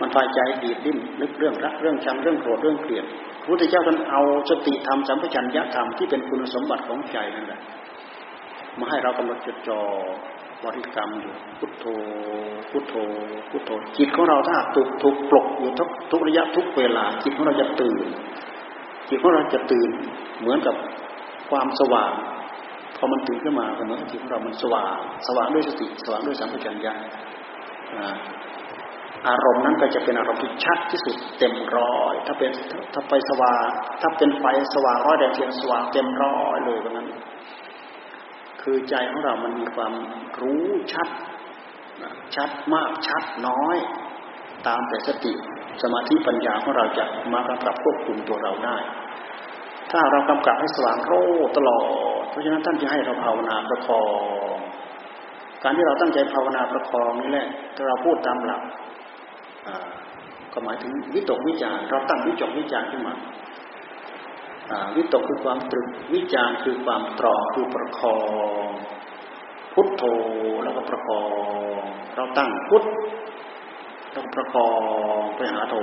[0.00, 3.04] มันฝ่ายใจดีดดิ้นนึกเรื่องรักเรื่องชังเรื่องโกรธเรื่องเกลียด
[3.40, 7.60] พระพุทธเจ้าท่านเอาสติธรรมสัมปชัญญะธรรมที่เป็นคุณสมบัติของใจนั่นแหละ
[8.78, 9.80] มาให้เรากำหนดจดจ่อ
[10.64, 11.84] บริกรรมอยู่พุทโธ
[12.70, 12.94] พุทโธ
[13.50, 18.06] พุทโธจิตของเราถ้าถูกถูกปลุกอยู่ทุกทุกระยะทุกเวลา จิตของเราจะตื่น
[19.08, 19.90] จิตของเราจะตื่น
[20.40, 20.74] เหมือนกับ
[21.50, 22.12] ความสว่าง
[22.96, 24.96] พอมันตื่นขึ้นมาเหมือนจิตของเรามันสว่าง
[25.26, 26.94] สว่างด้วยสติสว่างด้วยสัมผัสัญญา
[29.28, 32.50] อารมณ์นั้นก็จะเป็นอารมณ์ที่ชัดที่สุดเต็มร้อย ถ้าเป็น
[32.94, 33.66] ถ้าไปสว่าง
[34.00, 34.44] ถ้าเป็นไฟ
[34.74, 37.06] สว่างร้อยแดงเทียนสว่างเต็มร้อยเลยแบบนั้น
[38.64, 39.92] คือใจของเรามันมีความ
[40.40, 41.08] รู้ชัด
[42.36, 43.76] ชัดมากชัดน้อย
[44.66, 45.32] ตามแต่สติ
[45.82, 48.76] สมาธิปัญญาของเราจะมากำกับควบคุมตัวเราได้
[49.90, 51.12] ถ้าเรากำกับให้สว่างโร
[51.56, 51.84] ตลอด
[52.30, 54.02] เพราะฉะนั้นท่านจะให้เราภาวนาประคอ
[54.54, 54.58] ง
[55.62, 58.62] การที่เราตั้งใจภาวนาประคองนี่แหละถ้าเราพูดตามหลัก
[60.52, 63.14] ก็หมายถึงวิตกวิจารเราตั้งวิจกวิจารขึ้นมา
[64.96, 68.16] วิตกคือความตรึกวิจารคือความตรองคือประคอ
[68.66, 68.68] ง
[69.74, 70.04] พุทโธ
[70.64, 71.22] แล้วก็ประคอ
[71.78, 71.78] ง
[72.14, 72.82] เราตั้งพุท
[74.14, 74.68] ต้องประคอ
[75.18, 75.74] งไปหาโธ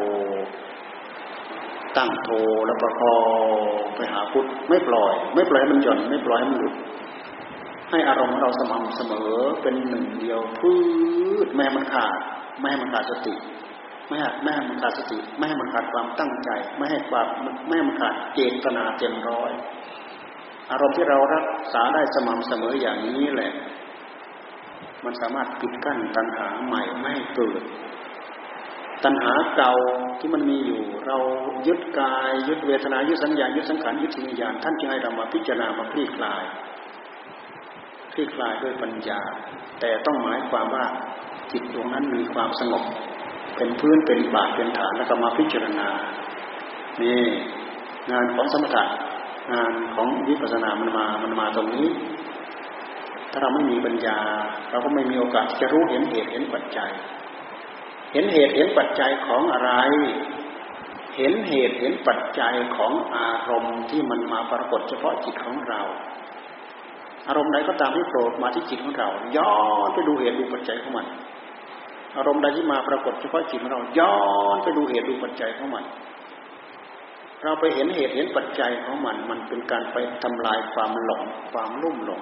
[1.98, 2.30] ตั้งโธ
[2.66, 3.18] แล้วประคอ
[3.56, 3.58] ง
[3.96, 6.76] ไปหาพุทไม่ปล่อย ไม่ปล่อยให้มันหย่อนไม่ปล่อยให้มันหลุด
[7.92, 10.72] ให้อารมณ์เราสม่ำเสมอเป็นหนึ่งเดียวพื
[11.46, 12.20] ชแม่มันขาด
[12.60, 13.34] ไม่ให้มันขาดสติ
[14.12, 17.28] ไม่ให้ไม่ให้มันขาดสติ ไม่ให้มันขาดความตั้งใจ ไม่ให้ความ
[17.68, 19.52] ไม่ให้มันขาดเจตนาเต็มร้อย
[20.72, 23.52] อารมณ์ที่เรารักษาได้สม่ำเสมออย่างนี้แหละ
[25.06, 27.62] มันสามารถปิดกั้นตัณหาใหม่ไม่ให้เกิด
[29.04, 29.74] ตัณหาเก่า
[30.20, 31.18] ที่มันมีอยู่ เรา
[31.68, 36.44] ยึดกาย ยึดเวทนายึดสัญญายึดสังขารยึดวิญญาณท่านจึงให้เรามาพิจารณามาคลี่คลาย
[38.14, 39.22] คลี่คลายด้วยปัญญา
[39.80, 40.86] แต่ต้องหมายความว่า
[41.52, 42.84] จิตดวงนั้นมีความสงบ
[43.62, 45.88] เป็นพื้นเป็นบาทเป็นฐานแล้วก็มาพิจารณา
[47.02, 47.20] นี่
[48.12, 48.84] งานของสมถะ
[49.54, 51.88] งานของวิปัสสนามันมามันมาตรงนี้
[53.32, 54.18] ถ้าเราไม่มีปัญญา
[54.72, 56.92] เราก็ไม่มีโอกาสจะรู้เห็นเหตุเห็นปัจจัย
[58.14, 59.72] เห็นเหตุเห็นปัจจัยของอะไร
[61.18, 65.82] เห็นเหตุเห็นปัจจัยของอารมณ์ที่มันมาปรากฏเฉพาะจิตของเรา
[67.28, 69.54] อารมณ์ใดก็ตามที่โผล่มาที่จิตของเรา ย้อ
[69.86, 71.08] นไปดูเหตุดูปัจจัยของมัน
[72.18, 74.16] อารมณ์ใดที่มาปรากฏเฉพาะจิตของเราย้อ
[74.56, 75.84] นไปดูเหตุดูปัจจัยของมัน
[77.44, 82.22] เราไปเห็นเหตุเห็นปัจจัยของมัน มันเป็นการไปทำลายความหลงความลุ่มหลง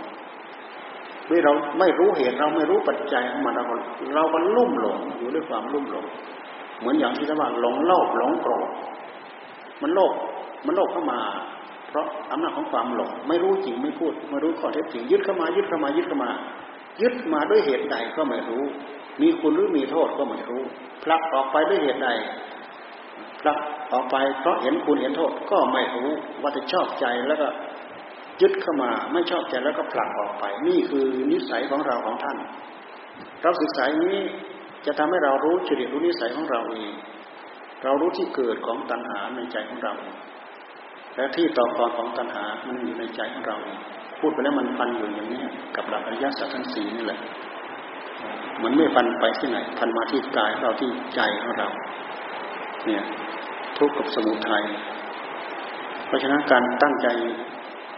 [1.30, 3.64] ด้วยเราไม่รู้เหตุเราไม่รู้ปัจจัยของมันเรา
[4.16, 6.06] เราก็ลุ่มหลงอยู่ด้วยความลุ่มหลง
[6.80, 8.70] เหมือนอย่างที่ท่านว่าหลงโลภหลงโกรธ
[9.82, 10.14] มันโลภ
[10.66, 11.20] มันโลภเข้ามา
[11.90, 16.32] เพราะอำนาจของความหลงไม่รู้จริงไม่พูด ไม่รู้ข้อเท็จจริงยึดเข้ามายึดเข้ามายึดเข้ามา
[17.02, 18.64] ยึดมาด้วยเหตุใดก็ไม่รู้
[19.22, 20.64] มีคุณหรือมีโทษก็ไม่รู้
[21.04, 22.10] พลักออกไปด้วยเหตุใด
[23.42, 23.58] พลัก
[23.94, 26.10] ออกไปเพราะเห็นคุณเห็นโทษก็ไม่รู้
[26.42, 27.48] ว่าจะชอบใจแล้วก็
[28.42, 32.38] ยึดเข้ามาไม่ชอบใจแล้วก็ผลักออกไป นี่คือนิสัยของเราของท่าน
[33.42, 34.18] เราศึกษานี้
[34.86, 36.94] จะทำให้เรารู้จริตรู้นิสัยของเราเอง
[37.84, 39.94] เรารู้ที่เกิดของตัณหาในใจของเรา
[41.16, 43.80] และที่ต่อกรของตัณหามันอยู่ในใจของเราเอง
[44.20, 45.44] พูดไปแล้วมันพันอยู่อย่างนี้
[45.76, 47.20] กับหลักอริยสัจทั้งสี่นี่แหละ
[48.64, 51.70] มันไม่พันไปที่ไหน พันมาที่กายเราที่ใจของเรา
[52.86, 53.04] เนี่ย
[53.78, 54.64] ทุกข์กับสมุทัย
[56.08, 57.08] เพราะฉะนั้นการตั้งใจ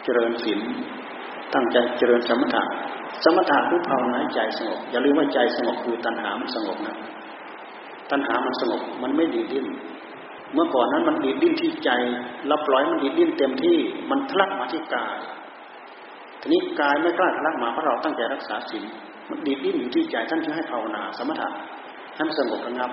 [0.03, 0.59] เจริญศีล
[1.53, 2.63] ตั้งใจเจริญสมถะ
[3.24, 6.97] สมถะคือภาวนาใจสงบ อย่าลืมว่าใจสงบคือตัณหามันสงบนะ
[8.11, 9.67] ตัณหามันสงบมันไม่ดีดิ้น
[10.53, 11.89] เมื่อก่อนนั้นมันดีดิ้นที่ใจ
[12.47, 13.78] เราปล่อยมันดีดิ้นเต็มที่
[14.09, 15.17] มันทะลักมาที่กาย
[16.41, 18.86] ทีนี้กายไม่กล้าทะลักมาเพราะเราตั้งใจรักษาศีล
[19.32, 21.49] มันดีดิ้นอยู่ที่ใจท่านจะให้ภาวนาสมถะ
[22.17, 22.91] ท่านสงบระงับ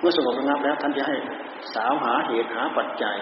[0.00, 1.16] เมื่อสงบระงับแล้วท่านจะให้
[1.74, 3.16] สาวหาเหตุหาปัจจัย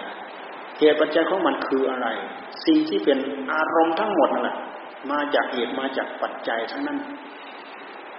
[0.79, 2.07] เหตุปัจจัยของมันคืออะไร
[2.65, 3.17] สิ่งที่เป็น
[3.51, 4.57] อารมณ์ทั้งหมดนั่นแหละ
[5.11, 6.97] มาจากเหตุมาจากปัจจัยทั้งนั้น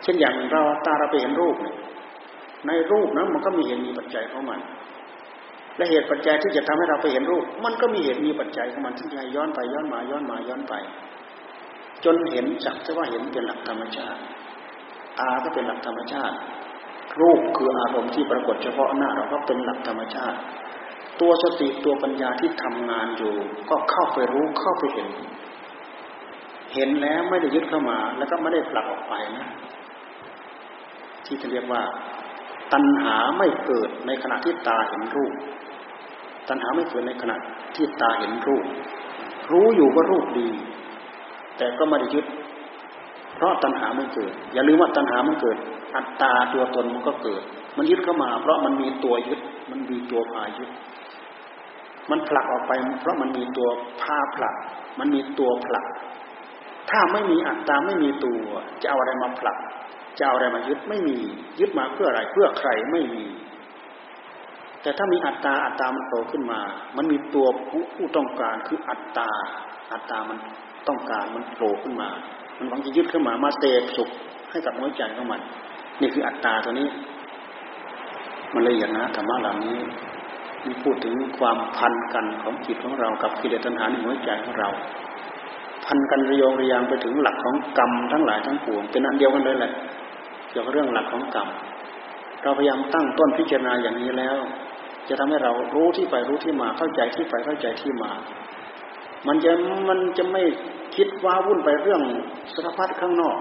[0.02, 1.56] เช่นอย่างเราตาเราไปเห็นรูป
[2.66, 4.60] ในรูปนั้นมันก็มีเหตุมีปัจจัยของมัน
[5.76, 10.74] และเหตุปัจจัยที่จะทำให้เราไปเห็นรูป มันก็มีเหตุมีปัจจัยของมันที่จะย้อนไปย้อนมาย้อนมาย้อนไป
[12.04, 14.20] จนเห็นจักจะว่าเห็นเป็นหลักธรรมชาติ
[15.18, 16.36] ตาก็เป็นหลักธรรมชาติ
[17.20, 20.38] รูปคืออารมณ์ที่ปรากฏเฉพาะหน้าเราก็เป็นหลักธรรมชาติ
[21.20, 23.34] ตัวสติตัวปัญญาที่ทำงานอยู่
[23.70, 25.08] ก็เข้าไปรู้เข้าไปเห็น
[26.74, 29.46] เห็นแล้วไม่ได้ยึดเข้ามา แล้วก็ไม่ได้ผลักออกไปนะ
[31.26, 31.82] ที่จะเรียกว่า
[32.72, 35.32] ตัณหาไม่เกิดในขณะที่ตาเห็นรูป
[36.48, 37.36] ตัณหาไม่เกิดในขณะ
[37.76, 38.64] ที่ตาเห็นรูป
[39.52, 40.48] รู้อยู่ว่ารูปดี
[41.58, 42.26] แต่ก็ไม่ได้ยึด
[43.34, 45.56] เพราะตัณหาไม่เกิด อย่าลืมว่าตัณหามันเกิด
[45.96, 47.42] อัตตาตัวตนมันก็เกิด
[47.76, 49.40] มันยึดเข้ามา เพราะมันมีตัวยึด
[49.70, 50.70] มันมีตัวพายึด
[52.10, 53.68] มันผลักออกไป เพราะมันมีตัว
[54.02, 54.54] พาผลัก
[54.98, 55.84] มันมีตัวผลัก
[56.90, 58.40] ถ้าไม่มีอัตตาไม่มีตัว
[58.82, 59.58] จะเอาอะไรมาผลัก
[60.18, 61.18] จะเอาอะไรมายึดไม่มี
[61.60, 63.24] ยึดมาเพื่ออะไรเพื่อใครไม่มี
[64.82, 66.60] แต่ถ้ามีอัตตาอัตตามันโตขึ้นมา
[66.96, 67.46] มันมีตัว
[67.96, 69.30] ผู้ต้องการคืออัตตา
[69.92, 70.38] อัตตามัน
[70.88, 72.08] ต้องการมันโผล่ขึ้นมา
[72.58, 74.08] มันหวังจะยึดขึ้นมามาเสพสุข
[74.50, 75.40] ให้กับหัวใจของมัน
[76.00, 76.88] นี่คืออัตตาตัวนี้
[78.54, 79.76] มันเละเอียดนะธรรมะเหล่านี้
[80.64, 84.68] มีพูดถึงความพันกันของจิตของเรากับกิเลสตัณหาในหัวใจของเรา
[85.84, 89.72] พันกันระยงระยางไปถึงหลักของกรรมทั้งหลายทั้งปวงเป็นอันเดียวกันเลยแหละ
[90.50, 91.48] เกี่ยวกับเรื่องหลักของกรรม
[92.42, 94.38] เราพยายามตั้งต้นพิจารณาอย่างนี้แล้ว
[95.08, 98.12] จะทำให้เรารู้ที่ไปรู้ที่มาเข้าใจที่ไปเข้าใจที่มา
[99.26, 99.50] มันจะ
[99.88, 100.42] มันจะไม่
[100.96, 102.02] คิดว้าวุ่นไปเรื่อง
[102.54, 103.36] สารพัดข้างนอก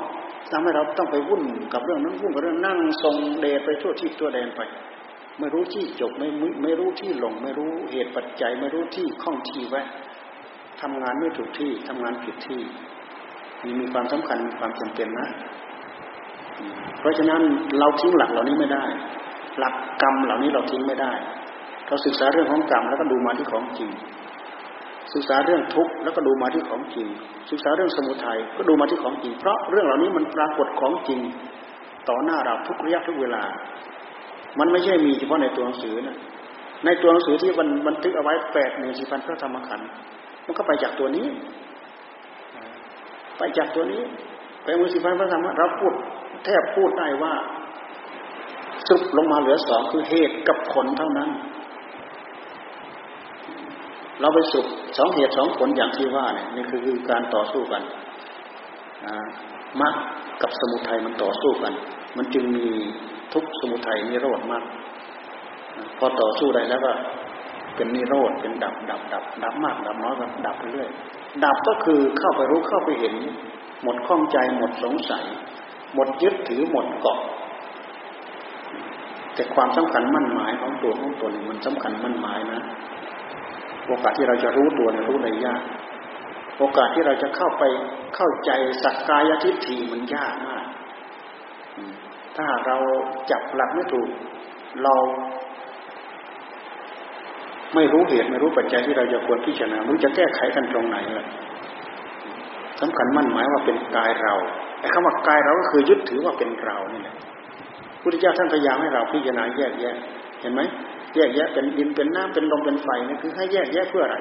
[0.51, 4.61] ทำให้เราต้องไปวุ่นกับเรื่องนั้นวุ่นกับเรื่องนั่งทรงเดชไปทั่วที่ตัวแดนไป
[5.39, 6.27] ไม่รู้ที่จบไม่
[6.63, 9.87] ไม่รู้ที่ลง ไม่รู้เหตุปัจจัย ไม่รู้ที่ข้องที่แวะ
[10.81, 12.61] ทำงานไม่ถูกที่ทำงานผิดที่
[13.63, 15.29] มีมีความสำคัญความจำเป็นนะ
[16.99, 17.41] เพราะฉะนั้น
[17.79, 18.83] เราทิ้งหลักเหล่านี้ไม่ได้
[19.59, 21.11] หลักกรรมเหล่านี้เราทิ้งไม่ได้
[21.87, 23.89] เราศึกษาเรื่องของกรรมแล้วก็ดูมาที่ของจริง
[25.17, 27.07] ศึกษาเรื่องทุกข์แล้วก็ดูมาที่ของจริง
[27.51, 31.19] ศึกษาเรื่องสมุทัยก็ดูมาที่ของจริง เพราะเรื่องเหล่านี้มันปรากฏของจริง
[32.09, 33.43] ต่อหน้าเราทุกระยะทุกเวลา
[34.59, 36.17] มันไม่ใช่มีเฉพาะในตัวหนังสือนะ
[36.85, 39.87] ในตัวหนังสือที่มันบันทึกเอาไว้แปดหนึ่งสี่พันพระธรรมขันธ์
[40.45, 41.25] มันก็ไปจากตัวนี้
[43.37, 44.01] ไปจากตัวนี้
[44.63, 45.93] ไปมือสี่พันพระธรรมเราพูด
[46.45, 47.33] แทบพูดได้ว่า
[48.87, 51.29] สุดลงมาเหลือสองคือเหตุกับผลเท่านั้น
[54.21, 54.65] เราไปสุด
[54.97, 57.81] สองเหตุสองผลอย่างที่ว่าเนี่ยนี่คือการต่อสู้กัน
[59.81, 59.93] มรรค
[60.41, 61.73] กับสมุทัยมันต่อสู้กัน
[62.17, 62.67] มันจึงมี
[63.33, 64.63] ทุกสมุทัยนิโรธมาก
[65.97, 66.91] พอต่อสู้ได้แล้วก็
[67.75, 70.89] เป็นนิโรธเป็นดับดับดับดับมากดับน้อยก็ดับไปเรื่อย
[71.43, 73.13] ดับก็คือเข้าไปรู้เข้าไปเห็น
[73.83, 75.23] หมดข้องใจหมดสงสัย
[75.93, 77.19] หมดยึดถือหมดเกาะ
[79.33, 82.61] แต่ความสำคัญมั่นหมายของตัวของตนมันสำคัญมั่นหมายนะ
[83.87, 85.61] โอกาสที่เราจะรู้ตัวเนี่ยรู้ได้ยาก
[86.59, 87.63] โอกาสที่เราจะเข้าไป
[88.15, 88.51] เข้าใจ
[88.83, 90.65] สักกายทิฏฐิมันยากมาก
[92.37, 92.77] ถ้าเรา
[93.31, 94.09] จับหลักไม่ถูก
[94.83, 94.95] เรา
[97.75, 101.27] ไม่รู้เหตุไม่รู้ปัจจัยที่เราจะควรพิจารณารู้จะแก้ไขกันตรงไหนล่ะ
[102.81, 104.33] สำคัญมั่นหมายว่าเป็นกายเรา
[104.79, 107.15] ไอ้คำว่ากายเราก็คือยึดถือว่าเป็นเรานี่แหละ
[108.01, 109.95] พุทธเจ้าท่านพยายามให้เราพิจารณาแยกแยะ
[110.41, 110.61] เห็นไหม
[111.15, 114.17] แยกแยะเป็นดินเป็นน้ำเป็นลมเป็นไฟนี่คือให้แยกแยะเพื่ออะไร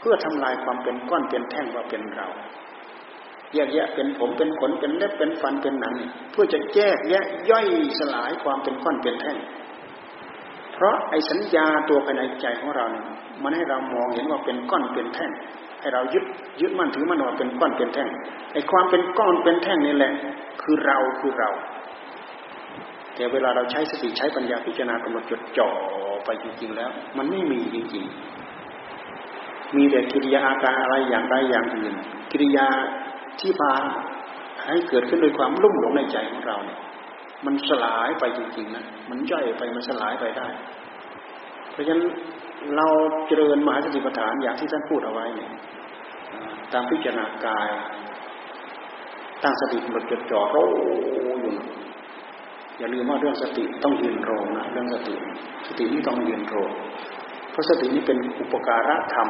[0.00, 2.28] เพื่อทำลายความเป็นก้อนเป็นแท่งว่าเป็นเรา
[3.54, 5.94] แยกแยะเป็นผมเป็นขนเป็นเล็บเป็นฟันเป็นหนัง
[6.32, 7.66] เพื่อจะแยกแยะย่อย
[7.98, 9.36] สลายความเป็นก้อนเป็นแท่ง
[10.74, 13.04] เพราะไอ้สัญญาตัวภายในใจของเราเนี่ย
[13.42, 15.30] มันให้เรามองเห็นว่าเป็นก้อนเป็นแท่ง
[15.80, 16.24] ให้เรายึด
[16.60, 18.08] ยึดมั่นถือมั่นว่าเป็นก้อนเป็นแท่ง
[18.52, 20.12] ไอ้ความเป็นก้อนเป็นแท่งนี่แหละ
[20.62, 21.50] คือเราคือเรา
[23.16, 25.70] แต่เวลาเราใช้สติใช้ปัญญาพิจารณากำหนดจดจ่อ
[26.24, 31.94] ไปจริงๆแล้ว มันไม่มีจริงๆ มีแต่กิริยาอาการอะไรอย่างใดอย่างอื่น
[32.30, 32.66] กิริยา
[33.40, 33.72] ที่พา
[34.66, 36.78] ให้เกิดขึ้นโดยความลุ่มหลงในใจของเราเนี่ย
[37.46, 40.48] มันสลายไปจริงๆนะมันย่อยไปมันสลายไปได้
[41.72, 42.04] เพราะฉะนั้น
[42.76, 42.86] เรา
[43.26, 45.50] เจริญมหาสติปัฏฐานอย่างที่ท่านพูดเอาไว้เนี่ย
[46.72, 47.68] ตามพิจารณากาย
[49.42, 50.56] ตั้งสติหมดจดจ่อโร
[51.40, 51.54] อยู่
[52.78, 55.14] อย่าลืมว่าเรื่องสติต้องยืนโรงนะเรื่องสติ
[55.68, 56.70] สตินี้ต้องยืนโรง
[57.50, 59.28] เพราะสตินี้เป็นอุปการะธรรม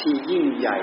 [0.00, 0.78] ที่ยิ่งใหญ่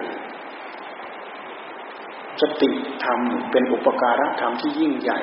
[2.41, 2.69] สติ
[3.03, 3.19] ธรรม
[3.51, 5.19] เป็นอุปการะธรรมที่ยิ่งใหญ่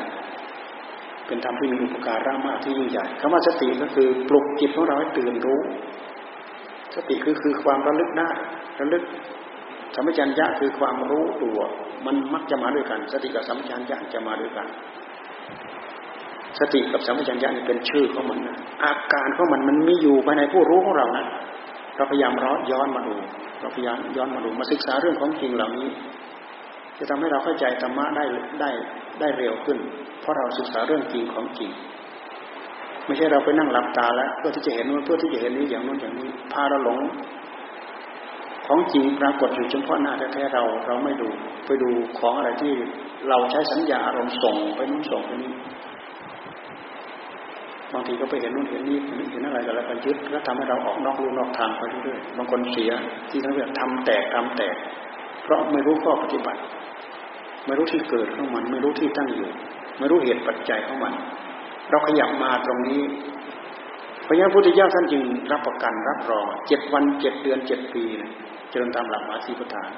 [1.26, 5.60] เป็นธรรมที่มีอุปการะมากที่ยิ่งใหญ่คำว่าสติก็คือปลุกจิตของเราให้ตื่นรู้
[6.96, 8.30] สติคือคือความระลึกได้
[8.80, 9.02] ระลึก
[9.94, 11.58] สัมปชัญญะคือความรู้ตัว
[12.06, 14.66] มันมักจะมาด้วยกัน สติกับสัมปชัญญะจะมาด้วยกัน
[16.58, 21.24] สติกับสัมปชัญญะนี่เป็นชื่อของมันนะอาการของมันมันมีอยู่ภายในผู้รู้ของเรานะ
[21.96, 23.14] เราพยายามร้อนย้อนมาดู
[23.60, 25.88] เราพยายามย้อนมาดูมาศึกษาเรื่องของจริงเหล่านี้
[26.98, 28.24] จะทำให้เราเข้าใจธรรมะได้
[28.60, 28.70] ได้
[29.20, 29.78] ได้เร็วขึ้น
[30.20, 31.70] เพราะเราศึกษาเรื่องจริงของจริง
[33.06, 36.98] ไม่ใช่เราไปนั่งหลับตาแล้วเพื่อที่จะเห็นนู้นเพื่อที่จะเห็นนี้อย่างนู้นอย่างนี้พาเราหลง
[38.66, 41.28] ของจริงปรากฏอยู่เฉพาะหน้าแท้ๆเราเราไม่ดู
[41.66, 42.72] ไปดูของอะไรที่
[43.28, 45.52] เราใช้สัญญาอารมณ์ส่งไปนู้นส่งไปนี้
[47.94, 48.98] บางทีก็ไปเห็นนู้นเห็นนี้
[49.30, 52.90] เห็นอะไรกันแล้วก็ยึดแล้วทำให้เราออกนอกรูนอกทางไปเรื่อยๆบางคนเสีย
[53.30, 54.76] ที่ทั้งเรื่องทำแตกทำแตก
[55.44, 56.60] เพราะไม่รู้ข้อปฏิบัติ
[57.66, 59.50] ไม่รู้ที่เกิดของมัน ไม่รู้ที่ตั้งอยู่
[59.98, 61.12] ไม่รู้เหตุปัจจัยของมัน
[61.90, 63.02] เราขยับมาตรงนี้
[64.26, 65.22] พระยาพุทธเจ้าท่านจึง
[65.52, 68.04] รับประกันรับรองเจ็ดวันเจ็ดเดือนเจ็ดปี
[68.70, 69.90] เจริญตามหลักมาสีพุทธาน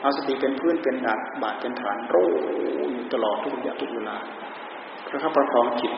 [0.00, 2.16] เอาสติเป็นพื้นเป็นดาบบาดเป็นฐานโร
[2.92, 4.16] อยู่ตลอดทุกอย่างทุกเวลา
[5.08, 5.92] พระคับประคองจิต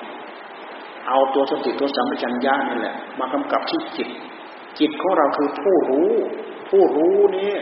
[1.08, 4.08] เอาตัวสติตัวสัมปชัญญะนี่แหละ มากำกับที่จิต
[4.78, 6.10] จิตของเราคือผู้รู้
[6.70, 7.52] ผู้รู้นี้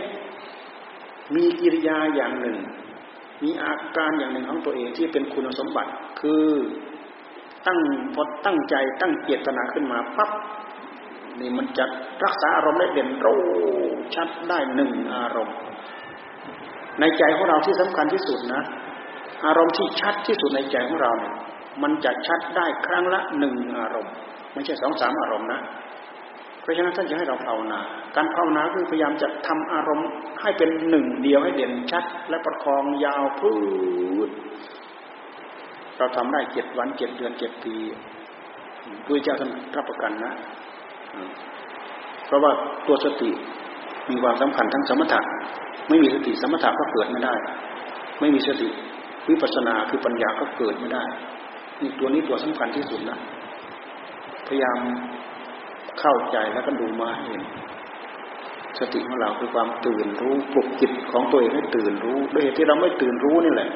[1.35, 2.57] มีกิริยาอย่างหนึ่ง
[3.43, 6.47] มีอาการอย่างหนึ่งของตัวเองที่เป็นคุณสมบัติ คือ
[7.67, 7.79] ตั้ง
[8.15, 10.31] พอตั้งใจตั้งเจตนาขึ้นมาปั๊บ
[11.41, 11.85] นี่มันจะ
[12.25, 13.41] รักษาอารมณ์ได้เด่นรู้
[14.15, 15.57] ชัดได้หนึ่งอารมณ์
[17.01, 18.63] ในใจของเราที่สำคัญที่สุดนะ
[19.47, 21.35] อารมณ์ที่ชัดที่สุดในใจของเราเนี่ย
[21.83, 24.15] มันจะชัดได้ครั้งละหนึ่งอารมณ์
[24.55, 25.61] ไม่ใช่สองสามอารมณ์นะ
[26.63, 27.81] เพราะฉะนั้นท่านจะให้เราภาวนา
[28.17, 30.09] การภาวนาคือพยายามจะทำอารมณ์
[30.41, 33.53] ให้เป็นหนึ่งเดียวให้เด่นชัด และประคองยาวพื
[34.29, 34.31] ด
[35.99, 37.77] เราทำได้เจ็ดวันเจ็ดเดือนเจ็ดปี
[39.09, 40.33] ด้วยเจ้าท่านรับประกันนะ
[42.27, 42.53] เพราะว่า
[42.87, 43.31] ตัวสติ
[44.11, 45.21] มีความสำคัญทั้งสมถะ
[45.89, 47.35] ไม่มีสติสมถะก็เกิดไม่ได้
[48.21, 48.69] ไม่มีสติ
[49.29, 51.05] วิปัสสนาคือปัญญาก็เกิดไม่ได้
[51.81, 53.19] นี่ตัวนี้ตัวสำคัญที่สุดนะ
[54.47, 54.79] พยายาม
[56.01, 57.43] เข้าใจแล้วก็ดูมาเห็น
[58.79, 63.69] สติของเราคือความตื่นรู้ปลุกจิตของตัวเองให้ตื่นรู้ด้วยเหตุที่เราไม่ตื่นรู้นี่แหละ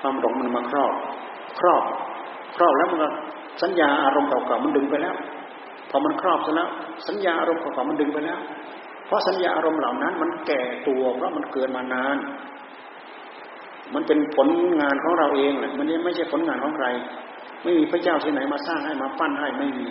[0.00, 0.92] ความหลงมันมาครอบ
[1.60, 1.82] ครอบ
[2.56, 3.08] ครอบแล้วมันก็
[3.62, 5.14] สัญญาอารมณ์เก่าๆมันดึงไปแล้ว
[5.90, 6.68] พอมันครอบซะแล้ว
[7.08, 8.38] สัญญาอารมณ์เก่าๆมันดึงไปแล้ว
[9.06, 12.16] เพราะสัญญาอารมณ์เหล่านั้น มันแก่ตัวเพราะมันเกิดมานาน
[13.94, 14.48] มันเป็นผล
[14.80, 16.86] งานของเราเองแหละมันไม่ใช่ผลงานของใคร
[17.62, 19.86] ไม่มีพระเจ้าที่ไหนมาสร้างให้มาปั้นให้ไม่มี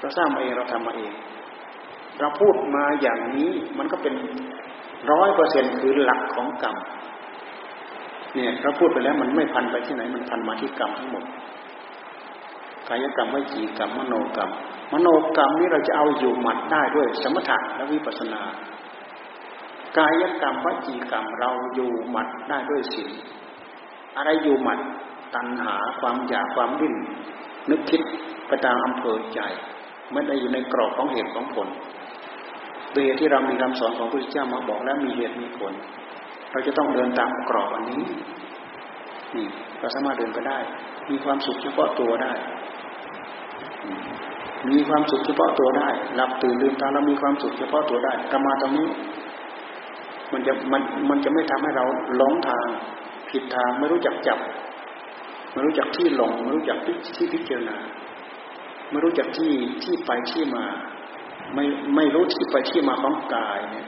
[0.00, 1.12] เราสร้างมาเองเราทำมาเอง
[2.20, 4.14] เราพูดมาอย่างนี้มันก็เป็น
[5.12, 6.76] ร้อยเปอร์เซ็นคือหลักของกรรม
[8.34, 11.24] เนี่ยเราพูดไปแล้วมันไม่พันไปที่ไหน มันพันมาที่กรรมทั้งหมด
[12.88, 14.50] กายกรรมวิจีกรรมมโนกรรม
[14.92, 18.42] มโนกรรมนี้เราจะเอาอยู่หมัดได้ด้วยสมถะและวิปัสสนา
[19.98, 23.12] กายกรรมวจีกรรมเราอยู่หมัดได้ด้วยศีล
[24.16, 24.78] อะไรอยู่หมัด
[25.34, 26.94] ตัณหาความอยากความดิ้น
[27.70, 28.02] นึกคิด
[28.48, 29.40] ไปตามอำเภอใจ
[30.12, 31.68] ไม่ได้อยู่ในกรอบของเหตุของผล
[32.92, 35.72] โดยที่เรามีคำสอนของพระพุทธเจ้ามาบอกแล้วมีเหตุมีผล
[36.50, 38.02] เราจะต้องเดินตามกรอบอันนี้
[39.34, 39.46] นี่
[39.78, 40.58] เราสามารถเดินไปได้
[41.10, 42.32] มีความสุขเฉพาะตัวได้
[44.70, 48.88] มีความสุขเฉพาะตัวได้หลับตื่นลืมตาเรามีความสุขเฉพาะตัวได้กรรมาตรงนี้
[50.32, 51.84] มันจะมันมันจะไม่ทำให้เรา
[52.16, 52.66] หลงทาง
[53.30, 54.38] ผิดทางไม่รู้จักจับ
[55.52, 57.76] ไม่รู้จักที่หลงไม่รู้จักที่ที่พิจารณา
[58.90, 59.52] ไม่รู้จักที่
[59.84, 60.64] ที่ไปที่มา
[61.54, 61.64] ไม่
[61.96, 63.86] ไม่รู้ที่ไปที่มาของกายเนี่ย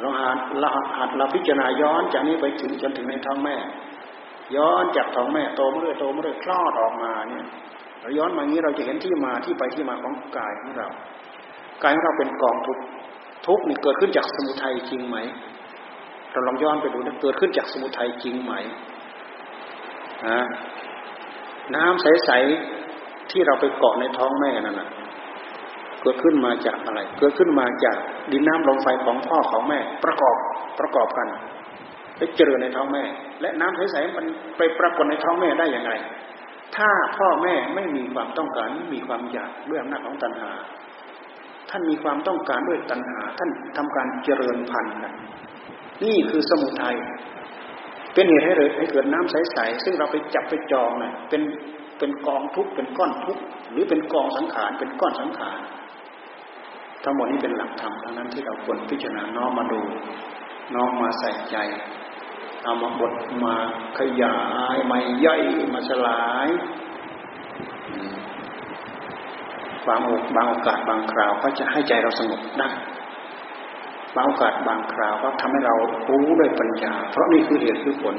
[0.00, 3.56] เราหัดเราหัดเราพิจารณาย้อนจากนี้ไปถึงจนถึงในท้องแม่
[4.56, 7.44] ย้อนจากท้องแม่โตมาเรื่อยโตมาเรื่อยคลอดออกมาเนี่ย
[8.00, 10.88] เราย้อนมางี้เราจะเห็นที่มาที่ไปที่มาของกายของเรา
[11.82, 12.78] กายของเราเป็นกองทุก
[13.46, 15.16] ทุกนี่เกิดขึ้นจากสมุทัยจริงไหม
[16.32, 18.52] เราลองย้อนไปดูนะเกิดขึ้นจากสมุทัยจริงไหม
[20.28, 20.40] ฮะ
[21.74, 24.88] น้ำใสๆที่เราไปเกาะในท้องแม่นั่นนะ
[26.02, 27.96] เกิดขึ้นมาจากอะไร เกิดขึ้นมาจาก
[28.32, 30.36] ดินน้ำลมไฟของพ่อของแม่ ประกอบ
[30.80, 31.26] ประกอบกัน
[32.16, 33.02] ไปเจริญในท้องแม่
[33.40, 34.26] และน้ำใสๆมัน
[34.56, 35.92] ไปปรากฏในท้องแม่ได้อย่างไร
[36.76, 40.50] ถ้าพ่อแม่ไม่มีความต้องการมีความอยากด้วยอำนาจของตัณหา
[41.72, 44.94] ท่านมีความต้องการด้วยตัณหา ท่านทำการเจริญพันธุ์
[46.04, 46.96] นี่คือสมุทัย
[48.14, 51.42] เป็นเหตุให้เลยให้เกิดน้ำใสๆซึ่งเราไปจับไปจองเน่ยเป็น
[51.98, 53.38] เป็นกองทุกเป็นก้อนทุก
[53.72, 55.58] หรือเป็นกองสังขารเป็นก้อนสังขาร
[57.04, 59.80] ทั้งหมดนี้เป็นหลักธรรมทั้งนั้นที่เราควรพิจารณาน้อมมาดู
[60.74, 61.56] น้อมมาใส่ใจ
[62.64, 63.12] เอามาบด
[63.44, 63.54] มา
[63.98, 64.36] ขยา
[64.74, 65.42] ยมาย่อย
[65.74, 66.48] มาสลาย
[69.88, 72.70] บางโอกบางโอกาสบางคราวก็จะให้ใจเราสงบได้
[74.16, 75.74] บางโอกาสบางคราวก็ทำให้เรา
[76.08, 78.16] รู้ด้วยปัญญา เพราะนี่คือเหตุคือผล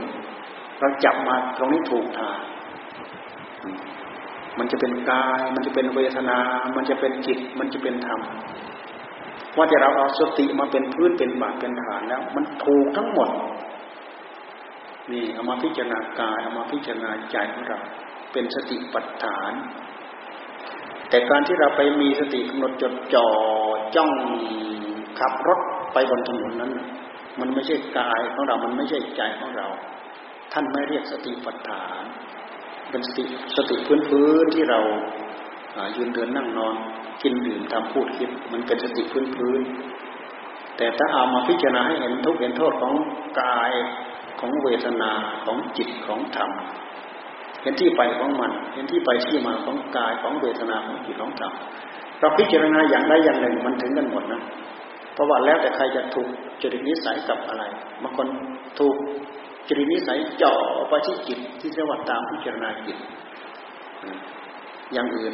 [0.79, 2.39] เราจับมาตรงนี้ถูกทาง
[4.59, 6.39] มันจะเป็นกาย มันจะเป็นเวทนา
[6.75, 8.21] มันจะเป็นจิต มันจะเป็นธรรม
[9.57, 13.29] ว่าจะเราเอาสติมาเป็นพื้นเป็นบาทเป็นฐานแล้ว มันถูกทั้งหมด
[15.11, 17.79] นี่เอามาพิจารณากายเอามาพิจารณาใจของเรา
[18.33, 19.51] เป็นสติปัฏฐาน
[21.13, 23.27] แต่การที่เราไปมีสติกำหนดจดจ่อ
[23.95, 24.11] จ้อง
[25.19, 25.59] ขับรถ
[25.93, 26.71] ไปบนถนนนั้น
[27.39, 29.67] มันไม่ใช่กายของเรา มันไม่ใช่ใจของเรา
[30.53, 32.03] ท่านไม่เรียกสติปัฏฐาน
[32.89, 33.23] เป็นสติ
[33.55, 34.79] สติพื้นพื้นที่เรา
[35.95, 36.75] ยืนเดินนั่งนอน
[37.23, 39.61] กินดื่มทำพูดคิด มันเป็นสติพื้นพื้น
[40.77, 42.93] แต่ถ้าเอามาพิจารณาให้เห็นทุกเห็นโทษของ
[43.41, 43.71] กาย
[44.39, 45.11] ของเวทนา
[45.45, 46.51] ของจิตของธรรม
[47.63, 51.53] เห็นที่ไปของมัน เห็นที่ไปที่มาของกายของเวทนาของจิตของธรรม
[52.19, 54.41] เราพิจารณาอย่างใดอย่างหนึ่งมันถึงกันหมดนะ
[55.13, 56.29] เพราะว่าแล้วแต่ใครจะถูก
[56.61, 57.63] จริตนิสัยกับอะไร
[58.03, 58.27] บางคน
[58.79, 58.95] ถูก
[59.67, 60.57] จริตนิสัยเจาะ
[60.89, 62.97] ไปที่จิตที่เรียกว่าตามพิจารณาจิต
[64.93, 65.33] อย่างอื่น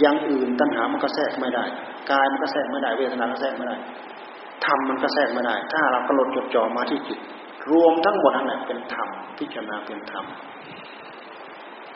[0.00, 1.64] อย่างอื่นตัณหามันก็แทรกไม่ได้
[2.10, 3.76] กายมันก็แทรกไม่ได้เวทนาก็แทรกไม่ได้
[4.66, 7.18] ธรรมมันก็แทรกไม่ได้ ถ้าเรากำหนดจดจ่อมาที่จิต
[7.70, 9.08] รวมทั้งหมดนั่นแหละเป็นธรรม
[9.38, 10.24] พิจารณาเป็นธรรม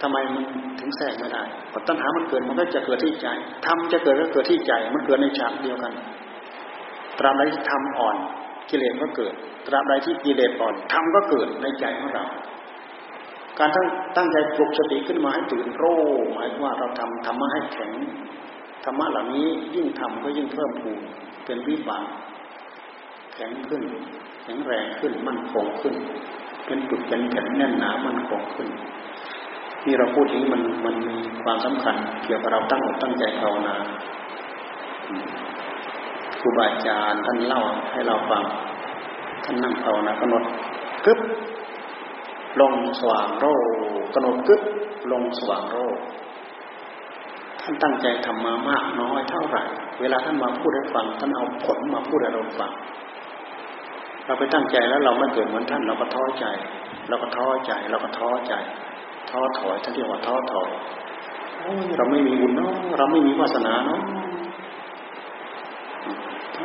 [0.02, 0.44] ทำไมมัน
[0.80, 3.28] ถึงแทรกไม่ได้เพราะตัณหามันเกิดมันก็จะเกิดที่ใจ
[3.66, 5.92] ธรรมจะเกิดก็เกิดที่ใจ มันเกิดในฉากเดียวกัน
[7.18, 8.16] ตราบใดที่ทำอ่อน
[8.70, 9.34] กิเลสก็เกิด
[9.66, 12.24] ตราบใดที่กิเลสอ่อนทำก็เกิดในใจของเรา
[13.58, 13.86] การตั้ง
[14.16, 16.00] ตั้งใจปลุกสติขึ้นมาให้ตื่นรู้
[16.32, 17.90] หมายว่าเราทำธรรมะให้แข็ง
[18.84, 21.00] ธรรมะเหล่านี้ยิ่งทำก็ยิ่งเพิ่มพูน
[21.44, 22.06] เป็นวิบาก
[23.34, 23.82] แข็งขึ้น
[24.42, 25.94] แข็งแรงขึ้นมั่นคงขึ้น
[26.66, 28.68] เป็นจุดเป็นแผ่นแน่นหนามั่นคงขึ้น
[29.82, 33.74] ที่เราพูดอย่างนี้มันมันมีความสำคัญ เกี่ยวกับเราตั้งอกตั้งใจภาวนา
[36.40, 37.62] ครูบาอาจารย์ท่านเล่า
[37.92, 38.42] ให้เราฟัง
[39.44, 40.44] ท่านนั่งภาวนากำหนด
[41.06, 41.20] กึบ
[42.60, 43.46] ลงสว่างโร
[44.14, 44.62] กำหนดกึบ
[45.12, 45.76] ลงสว่างโร
[47.60, 49.62] ท่านตั้งใจทำมามากน้อยเท่าไหร่
[50.00, 52.72] เวลาท่านมาพูดให้ฟัง ท่านเอาผลมาพูดให้เราฟัง
[54.26, 56.46] เราไปตั้งใจแล้วเราไม่เกิดเหมือนท่านเราก็ท้อใจ
[57.08, 58.54] เราก็ท้อใจ เราก็ท้อใจ
[59.30, 60.68] ท้อถอยท่านเรียกว่าท้อถอย
[61.98, 64.00] เราไม่มีบุญเนาะเราไม่มีวาสนาเนาะ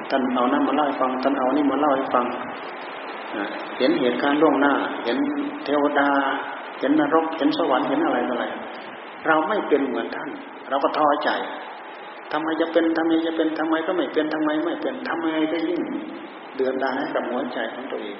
[0.09, 2.26] ท่านเอานั่นมาเล่าให้ฟังท่านเอานี่มาเล่าให้ฟัง
[3.78, 5.18] เห็นเหตุการณ์ล่วงหน้า เห็น
[5.66, 6.09] เทวดา
[6.80, 8.45] เห็นนรก เห็นสวรรค์เห็นอะไรอะไร
[9.28, 10.30] เราไม่เป็นเหมือนท่าน
[10.70, 11.30] เราก็ท้อใจ
[12.32, 15.82] ทำไมจะเป็นทำไมจะเป็นทำไมก็ไม่เป็นทำไมไม่เป็นทำไมก็ยิ่ง
[16.55, 18.18] เดือดดาลให้กับหัวใจของตัวเอง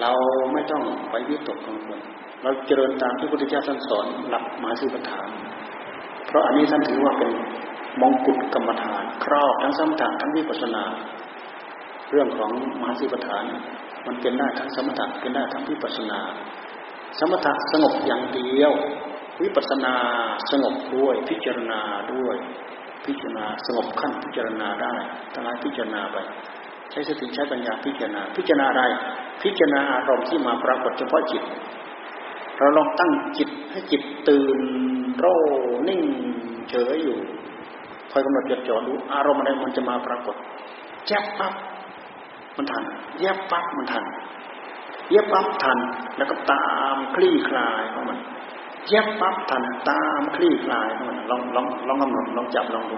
[0.00, 0.10] เรา
[0.52, 2.00] ไม่ต้องไปวิตกกังวล
[2.44, 5.28] เราเจริญตามที่พระพุทธเจ้าท่านสอนหลักมหาสิบฐาน
[6.26, 7.30] เพราะอันนี้ท่านถือว่าเป็น
[8.00, 10.84] มงกุฎกรรมฐาน ครอบทั้งสมถะทั้งวิปัสนา
[12.10, 13.44] เรื่องของมหาสิบฐาน
[14.06, 16.20] มันเป็นได้ทั้งสมถะเป็นได้ทั้งวิปัสนา
[17.18, 18.72] สมถะสงบอย่างเดียว
[19.42, 19.94] วิปัสนา
[20.50, 21.80] สงบด้วยพิจารณา
[22.12, 22.36] ด้วย
[23.04, 24.94] พิจารณาสงบขั้นพิจารณาได้
[25.32, 26.16] ทั้งหลายพิจารณาไป
[26.90, 28.82] ใช้สติใช้ปัญญาพิจารณา พิจารณาอะไร
[29.42, 31.42] พิจารณาอารมณ์ที่มาปรากฏเฉพาะจิต
[32.58, 34.58] เราลองตั้งจิตให้จิตตื่น
[35.18, 35.26] โร
[35.88, 36.02] นิ่ง
[36.70, 37.18] เฉยอยู่
[38.10, 40.36] คอยกำหนดจดจ่อดูอารมณ์อะไรมันจะมาปรากฏ
[41.06, 41.54] แจ๊บปั๊บ
[42.56, 42.82] มันทัน
[43.20, 44.04] แยบปั๊บมันทัน
[45.10, 45.78] เย็บปั๊บทัน
[46.16, 48.18] แล้วก็ตามคลี่คลายของมัน
[48.88, 52.96] เย็บปั๊บทันตามคลี่คลายของมันลองลองลองกำหนดลองจับลองดู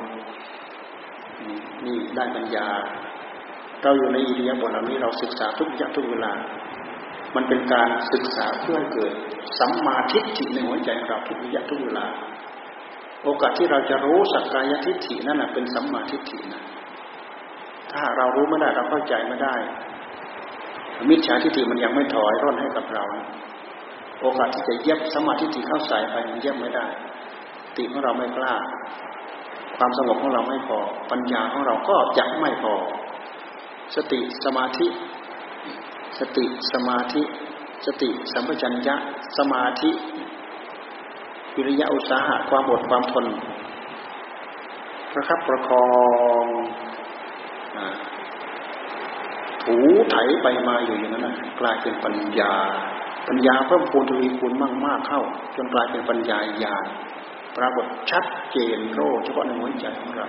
[1.84, 2.66] นี่ได้ปัญญา
[3.82, 6.32] เราอยู่ในอิเดียบทเหล่านี้เราศึกษาทุกอย่างทุกเวลา
[7.36, 9.12] มันเป็นการศึกษาเพื่อให้เกิด
[9.58, 12.06] สัมมาทิฏฐิในหัวใจของเราทุกอย่างทุกเวลา
[13.24, 16.62] โอกาสที่เราจะรู้สักกายทิฏฐินั่นแหะเป็นสัมมาทิฏฐินะ
[17.92, 19.54] ถ้าเรารู้ไม่ได้เราเข้าใจไม่ได้
[21.08, 23.04] มิจฉาทิฏฐิมันยังไม่ถอยร่นให้กับเรา
[24.20, 26.86] โอกาสที่จะเย็บสัมมาธิฏฐิเข้าใส่ไปมันเย็บไม่ได้
[27.76, 28.54] ติของเราไม่กล้า
[29.78, 30.78] ความสงบของเราไม่พอ
[31.10, 32.74] ปัญญาของเราก็จะไม่พอ
[33.94, 34.86] สติสมาธิ
[36.18, 37.22] สติสมาธิ
[37.86, 38.96] สติสัมปชัญญะ
[39.38, 39.90] สมาธิ
[41.56, 43.26] วิริยะอุตสาหะความอดความทน
[45.12, 45.86] ประคับประคอ
[46.44, 46.46] ง
[49.64, 49.76] ถู
[50.10, 52.54] ไถไปมาอยู่อย่างนั้นนะกลายเป็นปัญญา
[53.28, 55.22] ปัญญาเพิ่มพูนทวีคูณมากมากเข้า
[55.56, 56.84] จนกลายเป็นปัญญาญาณ
[57.56, 60.26] ปรากฏชัดเจนโรเฉพาะในหัวใจของเรา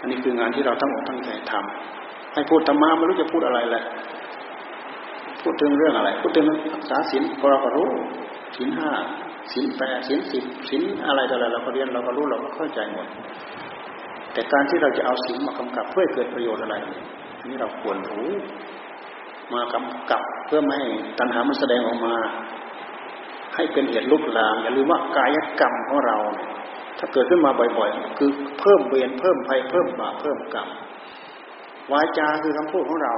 [0.00, 3.84] อันนี้คืองานที่เราตั้งอกตั้งใจทำให้พูดธรรมะไม่รู้จะพูดอะไรแหละ
[5.42, 7.88] พูดถึงเรื่องอะไร พูดถึงรักษาศีลเราก็รู้
[8.56, 8.92] ศีลห้า
[9.52, 13.06] ศีลแปดศีลสิบศีลอะไรต่ออะไรเราก็เรียนเราก็รู้เราก็เข้าใจหมด
[14.32, 16.76] แต่การที่เราจะเอาศีลมากำกับเพื่อเกิดประโยชน์อะไร
[17.48, 18.30] นี่เราควรรู้
[19.54, 20.86] มากำกับเพื่อไม่ให้
[21.18, 22.14] ตัณหามันแสดงออกมา
[23.54, 26.18] ให้เป็นเหตุลุกลามอย่าลืมว่ากายกรรมของเรา
[26.98, 28.30] ถ้าเกิดขึ้นมาบ่อยๆ คือ
[28.60, 30.68] เพิ่มเวรเพิ่มภัยเพิ่มบาปเพิ่มกรรม
[31.92, 33.14] วาจาคือคำพูดของเรา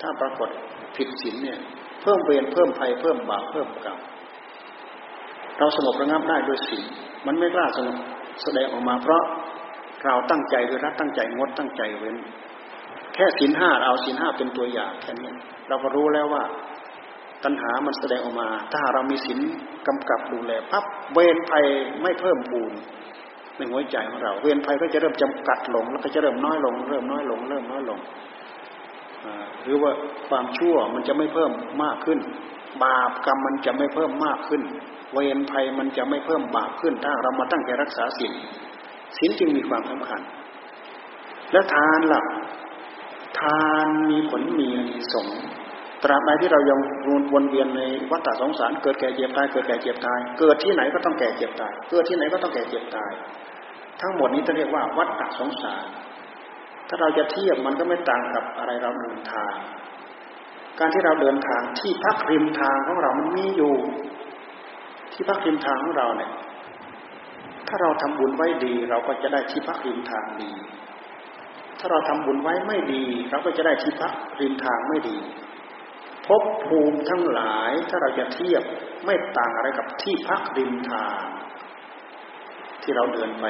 [0.00, 0.48] ถ้าปรากฏ
[0.96, 1.58] ผิดศีลเนี่ย
[2.02, 3.98] เพิ่มเวรเพิ่มภัยเพิ่มบาปเพิ่มกรรม
[5.58, 6.84] เราสงบระงับได้ด้วยศีล
[7.26, 7.96] มันไม่กล้าสงบ
[8.42, 9.22] แสดงออกมาเพราะ
[10.04, 12.16] เราตั้งใจด้วยรักตั้งใจงดตั้งใจเว้น
[13.14, 15.32] แค่ศีลห้าเอาศีลห้าเป็นตัวอย่างแค่นี้
[15.68, 16.44] เราก็รู้แล้วว่า
[17.44, 19.38] ตัณหามันแสดงออกมา ถ้าเรามีศีล
[19.86, 21.64] กำกับดูแลปั๊บเวรภัย
[22.02, 22.72] ไม่เพิ่มพูน
[23.56, 27.98] ในหัวใจของเรา เวรภัยก็จะเริ่มจำกัดลง แล้วก็จะเริ่มน้อยลง เริ่มน้อยลง เริ่มน้อยลง
[29.64, 29.90] หรือว่า
[30.28, 31.52] ความชั่วมันจะไม่เพิ่ม
[31.82, 32.18] มากขึ้น
[32.84, 34.62] บาปกรรมมันจะไม่เพิ่มมากขึ้น
[35.12, 38.32] เวรภัยมันจะไม่เพิ่มบาปขึ้น ถ้าเรามาตั้งใจรักษาศีล
[39.16, 40.20] ศีลจึงมีความสำคัญ
[41.52, 42.22] แล้วทานล่ะ
[43.40, 45.38] ทานมีผลมีอนิสงส์
[46.02, 46.78] ตราบใดที่เรายัง
[47.32, 53.12] วนเวียนในวัฏสงสาร เกิดแก่เจ็บตายเกิดแก่เจ็บตาย เกิดที่ไหนก็ต้องแก่เจ็บตาย เกิดที่ไหนก็ต้องแก่เจ็บตาย
[54.00, 55.84] ทั้งหมดนี้จะเรียกว่าวัฏสงสาร
[56.88, 59.52] ถ้าเราจะเทียบมันก็ไม่ต่างกับอะไรเราเดินทาง
[60.78, 63.74] การที่เราเดินทางที่พักริมทางของเรามันมีอยู่
[65.12, 66.32] ที่พักริมทางของเราเนี่ย
[67.68, 70.52] ถ้าเราทำบุญไว้ดี เราก็จะได้ที่พักริมทางดี
[71.78, 75.18] ถ้าเราทำบุญไว้ไม่ดี เราก็จะได้ที่พักริมทางไม่ดี
[76.26, 78.62] พบภูมิทั้งหลายถ้าเราจะเทียบ
[79.04, 81.22] ไม่ต่างอะไรกับที่พักริมทาง
[82.82, 83.46] ที่เราเดินไป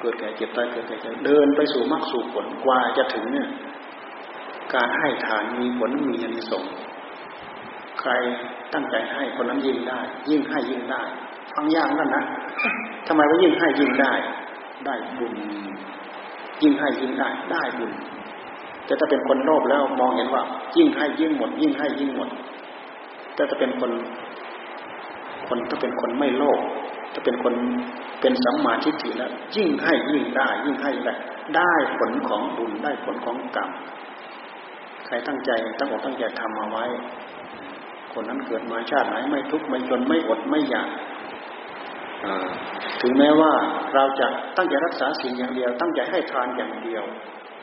[0.00, 3.48] เกิดแก่เจ็บตายเกิดแก่เจ็บเดินไปสู่มรรคสู่ผลกว่าจะถึงเนี่ย
[4.74, 6.72] การให้ทานมีผลมีอนิสงส์
[7.98, 8.10] เคร
[8.72, 11.02] ตั้งใจให้คนนั้นยิ่งได้ ยิ่งให้ยิ่งได้
[11.54, 12.24] ฟังยากนั่นนะ
[13.06, 14.14] ทำไมว่ายิ่งให้ยิ่งได้
[14.86, 15.32] ได้บุญ
[16.62, 17.92] ยิ่งให้ยิ่งได้ ได้บุญ
[18.86, 20.42] แต่ถ้าเป็นคนโลภแล้วมองเห็นว่า
[20.76, 22.28] ยิ่งให้ยิ่งหมด ยิ่งให้ยิ่งหมด
[23.34, 23.90] แต่ถ้าเป็นคน
[25.48, 26.60] คนถ้าเป็นคนไม่โลภ
[27.16, 27.54] ถ้าเป็นคน
[28.20, 31.14] เป็นสัมมาทิฏฐิแล้วยิ่งให้ยิ่งได้ยิ่งให้ได้
[31.56, 33.70] ได้ผลของบุญได้ผลของกรรม
[35.06, 36.84] ใครตั้งใจตั้งอกตั้งใจทำเอาไว้
[38.12, 40.88] คนนั้นเกิดมาชาติไหนไม่ทุกข์ไม่จนไม่อดไม่อยาก
[43.02, 43.52] ถึงแม้ว่า
[43.94, 47.04] เราจะตั้งใจรักษาสิ่งอย่างเดียว ตั้งใจให้ทานอย่างเดียว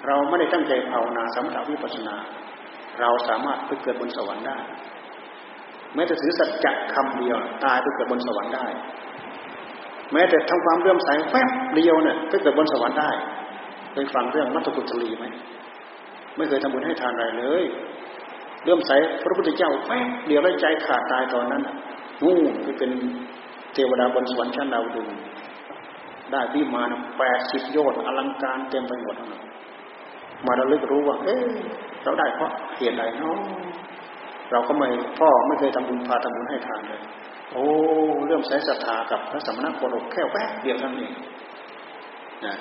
[0.08, 2.16] เราไม่ได้ตั้งใจภาวนาสมถะวิปัสนา
[3.00, 4.58] เราสามารถไปเกิดบนสวรรค์ได้
[5.96, 8.68] แม้แต่ถือสัจจะคำเดียว ตายไปเกิดบนสวรรค์ได้
[10.14, 13.10] แม้แต่ทำความเรื่อมใสแป๊บเดียวเนี่ยไปเกิดบนสวรรค์ได้
[13.92, 15.26] เคยฟังเรื่องมัตตกุตลีไหม
[16.38, 17.64] ไม่เคยทำบุญให้ทานอะไรเลย
[18.64, 18.92] เรื่อมใส
[19.24, 21.62] พระพุทธเจ้าแป๊บเดียวแล้วใจขาดตายตอนนั้น
[22.22, 22.92] นู่นไปเป็น
[23.74, 25.08] เทวดาบนสวรรค์ชั้นดาวดึง
[26.32, 26.84] ได้พี่มา
[27.18, 29.16] แปดสิบโยชน์อลังการเต็มไปหมด
[30.46, 31.44] มาเราลึกรู้ว่า เอ๊ะ
[32.04, 33.38] เราได้เพราะเหตุใดเนาะ
[34.52, 34.88] เราก็ไม่
[35.20, 37.02] พ่อไม่เคยทำบุญพาทำบุญให้ทานเลย
[37.54, 37.66] โอ้
[38.28, 41.14] เริ่มใช้ศรัทธากับพระสมณโคดมแค่แวบเดียวเท่านั้นเอง
[42.46, 42.54] นะ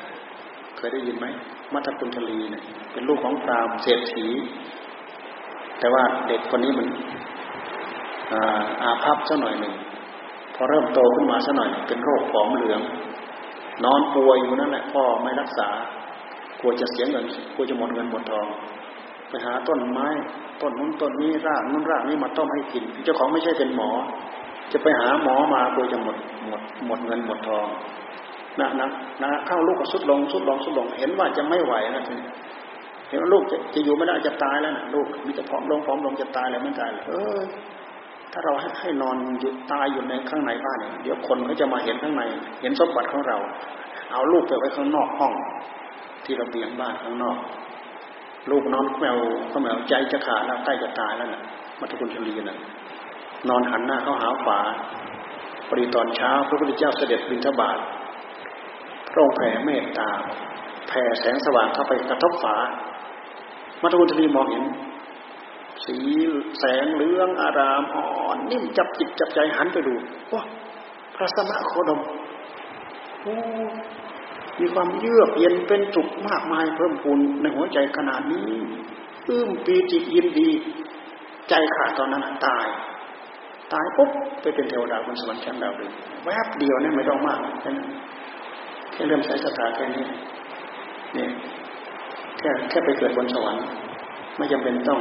[0.77, 1.27] เคยได้ยินไหม
[1.73, 2.63] มัทคุณทลีเนี่ย
[2.93, 4.27] เป็นลูกของพราหมณ์เศรษฐี
[5.79, 6.87] แต่ว่าเด็กคนนี้มัน
[8.83, 9.75] อาภัพซะหน่อยหนึ่ง
[10.55, 12.81] พอเริ่มโตขึ้นมาซะหน่อยเป็นโรคผอมเหลือง
[13.85, 15.69] นอนป่วยอยู่นั่นแหละพ่อไม่รักษา
[16.61, 17.25] กลัวจะเสียเงิน
[17.55, 18.47] กลัวจะหมดเงินหมดทอง
[19.29, 20.09] ไปหาต้นไม้
[20.61, 23.91] ต้นนู้นต้นนี้รากนู้นรากนี้มาต้มให้กินเจ้าของไม่ใช่เป็นหมอ
[24.73, 26.17] จะไปหาหมอมาโดยจะหมด
[26.49, 27.67] หมดหมดเงินหมดทอง
[28.61, 28.89] นะนะ
[29.23, 32.15] นะเข้าลูกก็สุดลงสุดลงสุดลง เห็นว่าจะไม่ไหวนะที
[33.09, 37.41] เห็นว่าลูกจะจะอยู่ไม่ได้จะตายแล้วนะลูกมีแต่ผอมลงผอมลงจะตายแล้วไม่ตายเออ
[38.33, 42.23] ถ้าเราให้ให้นอนอยู่ตายอยู่ในข้างในบ้านเนี่ยเดี๋ยวคนเขาจะมาเห็นข้างใน
[42.61, 43.39] เห็นสมบัติของเรา
[44.13, 45.33] เอาลูกไปไว้ข้างนอกห้อง
[46.25, 47.39] ที่ระเบียงบ้านข้างนอก
[48.51, 49.17] ลูกนอนแมว
[49.53, 51.43] ก็แมวใจจะขาดแล้วใกล้จะตายแล้วนะ่ะ
[51.81, 52.59] มัทุกุลชลีนะ่ะ
[53.49, 54.61] นอนหันหน้าเข้าหาฝา
[55.69, 57.79] ปรีตอนเช้าพระพุทธเจ้าเสด็จบิณฑบาต
[59.11, 60.11] พระองค์แผ่เมตตา
[60.89, 62.57] แผ่แสงสว่างเข้าไปกระทบฝา
[63.83, 64.65] มัทุกุลชลีมองเห็น
[65.85, 65.99] สี
[66.59, 69.95] แสงเหลืองอารามอ่อนนิ่มจับจิตจับใจหันไปดู
[70.33, 70.43] ว้า
[71.15, 72.01] พระสมณโคดม
[73.23, 73.35] โอ้
[74.61, 78.51] มีความเยือกเย็นเป็นสุขมากมายเพิ่มพูนในหัวใจขนาดนี้
[79.29, 80.51] อื้มปีติยินดี
[81.49, 82.67] ใจขาดตอนนั้นตาย
[83.73, 84.11] ตายปุ๊บ
[84.43, 85.91] ไปเป็นเทวดาบนสวรรค์ชั้นดาวดึง
[86.25, 87.89] แวบเดียวเนี่ยไม่ต้องมากแค่นั้น
[88.93, 90.05] แค่เริ่มใช้สถาแค่นี้
[91.15, 91.31] เนี่ย
[92.39, 93.63] แค่แค่ไปเกิดบนสวรรค์
[94.37, 95.01] ไม่จำเป็นต้อง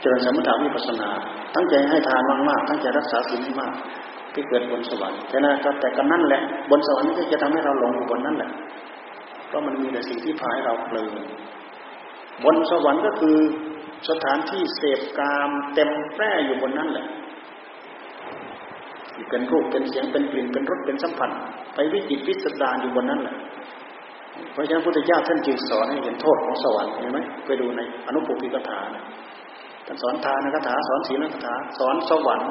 [0.00, 1.08] เจริญสมถะวิปัสนา
[1.54, 3.74] ตั้งใจให้ทานมากๆตั้งใจรักษาศีลมาก
[4.34, 8.50] ที่เกิดบนสวรรค์แต่นะแต่ก็นั่นแหละ บนสวรรค์ก็จะทำให้เราหลงอยู่บนนั้นแหละ
[9.48, 11.12] เพราะมันมีแต่สิ่งที่พาให้เราเพลิน
[12.44, 13.36] บนสวรรค์ก็คือ
[14.08, 17.06] สถานที่เสพกามเต็มแพร่อยู่บนนั้นแหละ
[19.30, 21.30] เป็นรูปเป็นเสียงเป็นกลิ่นเป็นรสเป็นสัมผัส
[21.74, 23.36] ไปวิจิตวิสดารอยู่บนนั้นแหละ
[24.52, 28.78] เพราะฉะนั้นพุทธเจ้าท่านจึงสอนให้เห็นโทษของสวรรค์เห็นไหมไปดูในอนุปปิกถา
[29.86, 32.50] ท่านสอนทานคาถาสอนศีลคาถาสอนสวรรค์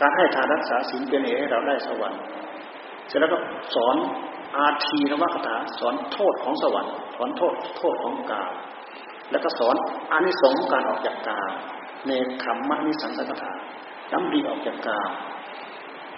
[0.00, 2.20] การให้ทานรักษาศีลเป็นเหตุให้เราได้สวรรค์
[3.08, 3.38] เสร็จแล้วก็
[3.74, 3.96] สอน
[4.56, 8.44] อาทีนวคถาสอนโทษของสวรรค์สอนโทษโทษของกา
[9.30, 9.76] แล้วก็สอน
[10.12, 11.40] อานิสงส์การออกจากกา
[12.08, 12.12] ใน
[12.42, 13.52] คำมนิสังสกถา
[14.10, 15.00] ย้ำดีออกจากกา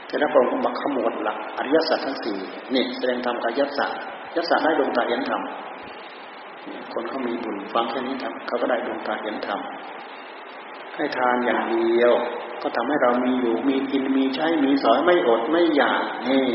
[0.09, 2.39] แต่แล้วพระองค์มาขมวดหลักอริยสัจทั้งสี่
[2.75, 3.91] นี่แสดงธรรมกายสัจ
[4.37, 5.43] ยัสัจได้ดวงตาเห็นธรรม
[6.93, 9.61] คนเขามีบุญฟังแค่นี้ทำเขาก็ได้ดวงตาเห็นธรรม
[10.97, 12.13] ให้ทานอย่างเดียว
[12.63, 16.47] ก็ทำให้เรามีอยู่มีกินมีใช้มีสอยไม่อดไม่อยากนี่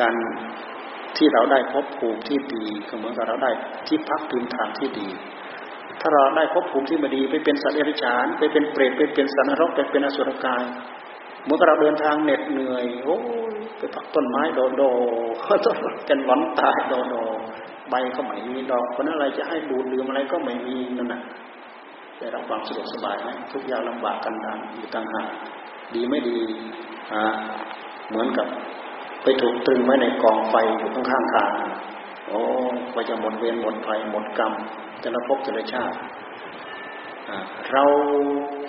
[0.00, 0.14] การ
[1.16, 3.50] ที่เราได้พบภูมิที่ดีก็เหมือนกับเราได้
[3.86, 5.08] ที่พักพื้นฐานที่ดี
[6.00, 10.64] ถ้าเราได้พบภูมิที่มาดีไปเป็นสัตว์เดรัจฉานไปเป็นเปรตไปเป็นสัตว์นรกไปเป็นอสุรกาย
[11.46, 13.16] เมื่อเราเดินทางเหน็ดเหนื่อยโอ้
[13.78, 14.82] ไปพักต้นไม้โดโด
[15.66, 15.76] ต้น
[16.08, 17.14] กันหลอนตายโดโด
[17.90, 21.22] ใบก็ไม่มีดอกคนอะไรจะให้ดูดดื่มอะไรก็ไม่มีนั่นน่ะ
[22.18, 25.28] แต่เราความสะดวกสบายไหมทุกอย่างลำบากกันดังอยู่ต่างหาก
[25.94, 26.38] ดีไม่ดี
[27.12, 27.24] อ่า
[28.08, 28.46] เหมือนกับ
[29.22, 31.52] ไปถูกตรึงไว้ในกองไฟอยู่ข้างๆทาง
[32.28, 32.40] โอ้
[32.94, 34.52] ก็จะหมดเวรหมดภัยหมดกรรม
[35.02, 35.96] จะละพบจะละชาติ
[37.72, 37.84] เรา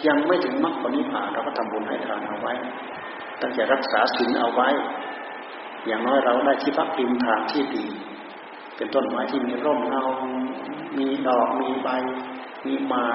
[0.07, 2.53] ยังไม่ถึงมรรคผลนิพพานเราก็ทำบุญให้ทานเอาไว้
[3.41, 4.69] ตั้งใจรักษาศีลเอาไว้
[5.87, 7.85] อย่างน้อยเราได้ที่พักพิมทางที่ดี
[8.77, 10.03] เป็นต้นไม้ที่มีร่มเงา
[10.97, 11.89] มีดอก มีใบ
[12.65, 13.05] มีมา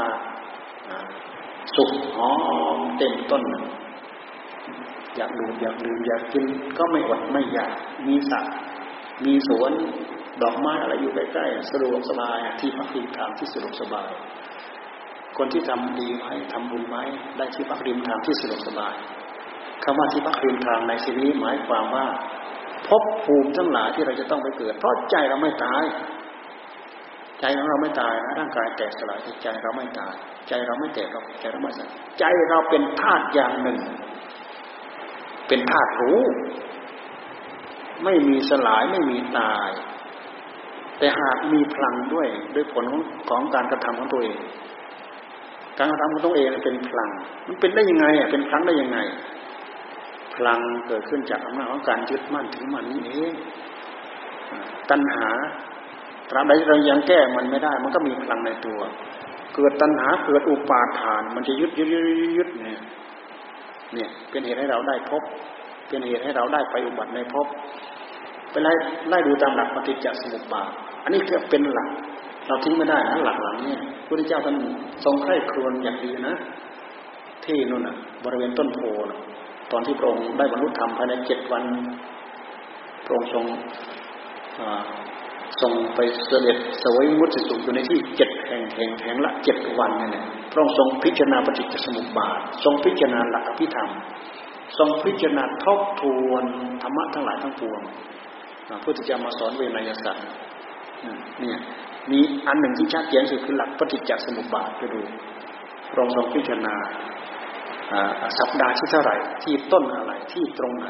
[1.77, 2.33] สุกหอ
[2.77, 3.43] มเต็มต้น
[5.17, 6.45] อยากดูอยากดื่มอยากกิน
[6.79, 7.73] ก็ไม่อดไม่อยาก
[8.07, 8.55] มีสัตว์
[9.25, 9.73] มีสวน
[10.43, 14.11] ดอกไม้อะไรอยู่ใกล้ๆสะดวกสบายที่พักพิงทางที่สะดวกสบาย
[15.39, 16.97] คนที่ทำดีไหมทำบุญไหม
[17.37, 18.95] ได้ที่พักริมทางที่สะดวกสบาย
[19.85, 22.07] คำว่าที่พักริมทางในชีวิตหมายความว่า
[22.89, 25.85] พบภูมิทั้งหลายที่เราจะต้องไปเกิด เพราะใจเราไม่ตาย
[27.41, 30.15] ใจของเราไม่ตายนะร่างกายแตกสลายใจเราไม่ตาย
[30.49, 33.79] ใจเราไม่แตกเราใจเราไม่สลายใจเราเป็นธาตุอย่างหนึ่ง
[35.49, 36.23] เป็นธาตุรู้
[38.05, 39.71] ไม่มีสลายไม่มีตาย
[40.99, 44.37] แต่หากมีพลังด้วยด้วยผลของของการกระทำของตัวเอง
[45.79, 47.11] การกระทำของตัวเองเป็นพลัง
[47.47, 48.99] มันเป็นได้ยังไงอะเป็นพลังได้ยังไง
[50.35, 50.59] พลัง
[50.89, 53.33] เกิดขึ้นจากอำนาจของการยึดมั่นถือมั่นนี่เอง
[54.91, 55.29] ตัณหา
[56.31, 58.81] ตราบใดเรายังแก้มันไม่ได้ มันก็มีพลังในตัว
[59.55, 62.05] เกิดตัณหาเกิดอุปาทาน มันจะยึดยึดยึด
[62.39, 62.81] ยึดเนี่ย
[63.95, 65.23] เนี่ยเป็นเหตุให้เราได้พบ
[65.89, 67.47] เป็นเหตุให้เราได้ไปอุบัติในพบ
[68.51, 68.73] ไปไล่
[69.09, 70.71] ไล่ดูตามหลักปฏิจจสมุปบาท
[71.05, 71.89] อันนี้คือเป็นหลัก
[72.49, 74.57] เราทิ้งไม่ได้นะหลักหลังเนี่ยพระพุทธเจ้าท่าน
[75.05, 76.35] ทรงใคร่ครวญอย่างดีนะ
[77.45, 78.81] ที่นู่นน่ะบริเวณต้นโพ
[79.11, 79.19] นะ
[79.73, 81.63] ตอนที่พระองค์ได้บรรลุธรรมภายในเจ็ดวัน
[83.05, 83.45] พระองค์ทรง
[85.61, 93.91] ทรงไปเสด็จสวยมุติสุขอยู่ในที่เจ็ดแห่งแห่งแห่งละเจ็ดวันนี่แหละพระองค์ทรงพิจารณาปฏิจจสมุปบาท ทรงพิจารณาหลักอภิธรรม
[94.79, 96.45] ทรงพิจารณาทบทวน
[96.83, 97.81] ธรรมะทั้งหลายทั้งปวง
[98.69, 100.25] พระพุทธเจ้ามาสอนเวนยสัตว์
[101.41, 101.59] เนี่ย
[102.13, 105.01] มีอันหนึ่งที่ชัดเจนสุดคือหลักปฏิจจสมุปบาทไปดู
[105.91, 106.75] พรองค์ทรงพิจารณา
[108.39, 110.87] สัปดาห์ที่เท่าไหร่ที่ต้นอะไรที่ตรงไหน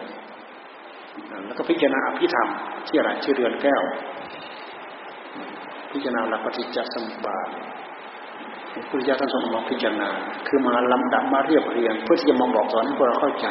[1.46, 2.48] แล้วก็พิจารณาอภิธรรม
[2.86, 3.82] ที่อะไรที่เรือนแก้ว
[5.92, 7.48] พิจารณาหลักปฏิจจสมุปบาท
[8.88, 10.08] พุทธเจ้าท่านทรงมาพิจารณา
[10.48, 13.46] คือมาลำดับมาเรียบเรียง เพื่อที่จะมาบอกสอนให้พวกเราเข้าใจ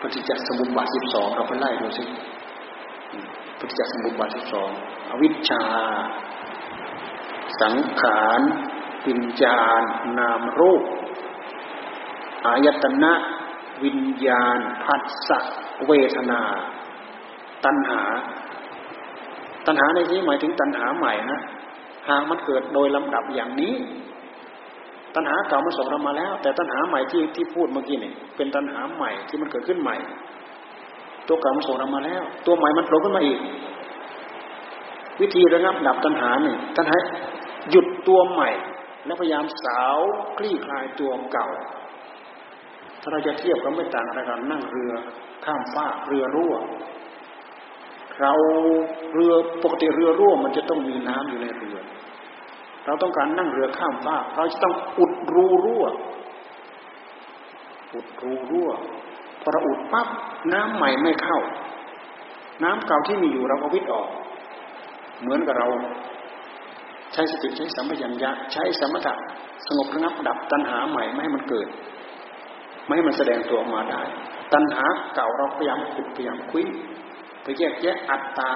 [0.00, 2.04] ปฏิจจสมุปบาทสิบสองเราไปไล่ดูสิ
[3.66, 4.70] ปฏิจจสมุปบาทสิบสอง
[5.10, 5.62] อวิชชา
[7.60, 8.40] สังขาร
[9.04, 9.82] ปิญญาณ
[10.18, 10.82] นามรูป
[12.46, 13.12] อายตนะ
[13.84, 15.38] วิญญาณผัสสะ
[15.86, 16.42] เวทนา
[17.64, 18.02] ตัณหา
[19.66, 21.40] ตัณหาในที่หมายถึงตัณหาใหม่นะ
[22.08, 23.74] หากมันเกิดโดยลำดับอย่างนี้
[25.14, 29.96] ตัณหาเก่ามันส่งเรามาแล้ว แต่ตัณหาใหม่ที่ที่พูดเมื่อกี้เนี่ยเป็นตัณหาใหม่ที่มันเกิดขึ้นใหม่
[31.28, 33.38] ตัวเก่ามันส่งเรามาแล้ว ตัวใหม่มันโผล่ขึ้นมาอีก
[35.20, 36.96] วิธีระงับดับตัณหาเนี่ยตัณหา
[37.70, 38.50] หยุดตัวใหม่
[39.06, 39.96] แล้วพยายามสาว
[40.38, 41.48] คลี่คลายตัวเก่า
[43.00, 44.92] ถ้าเราจะเทียบก็ไม่ต่างอะไรกันนั่งเรือ
[45.44, 46.54] ข้ามฟ้าเรือรั่ว
[48.20, 48.32] เรา
[49.14, 51.78] เรือปกติเรือรั่วมันจะต้องมีน้ำอยู่ในเรือ
[52.86, 55.84] เราต้องการนั่งเรือข้ามฟ้าเราจะต้องอุดรูรั่ว
[57.94, 58.70] อุดรูรั่ว
[59.46, 60.08] พอเราอุดปั๊บ
[60.52, 61.38] น้ำใหม่ไม่เข้า
[62.64, 64.08] น้ำเก่าที่มีอยู่เราก็วิทย์ออก
[65.20, 65.68] เหมือนกับเรา
[67.12, 69.14] ใช้สติใช้สัมปชัญญะใช้สมถะ
[69.66, 71.68] สงบระงับดับตัณหาใหม่ไม่ให้มันเกิด
[72.84, 74.02] ไม่ให้มันแสดงตัวออกมาได้
[74.52, 74.84] ตัณหา
[75.14, 76.64] เก่าเราพยายามขุดพยายามคุย
[77.42, 78.52] ไปแยกแยะอัตตา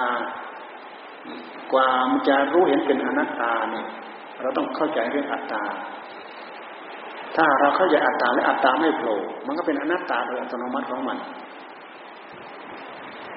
[1.73, 3.87] กว่ามันจะรู้เห็นเป็นอนัตตาเนี่ย
[4.41, 5.63] เราต้องเข้าใจเรื่องอัตตา
[7.35, 9.17] ถ้าเราเข้าใจอัตตาและอัตตาไม่โผล่
[9.47, 11.17] มันก็เป็นอนัตตาโดยอัตโนมัติของมัน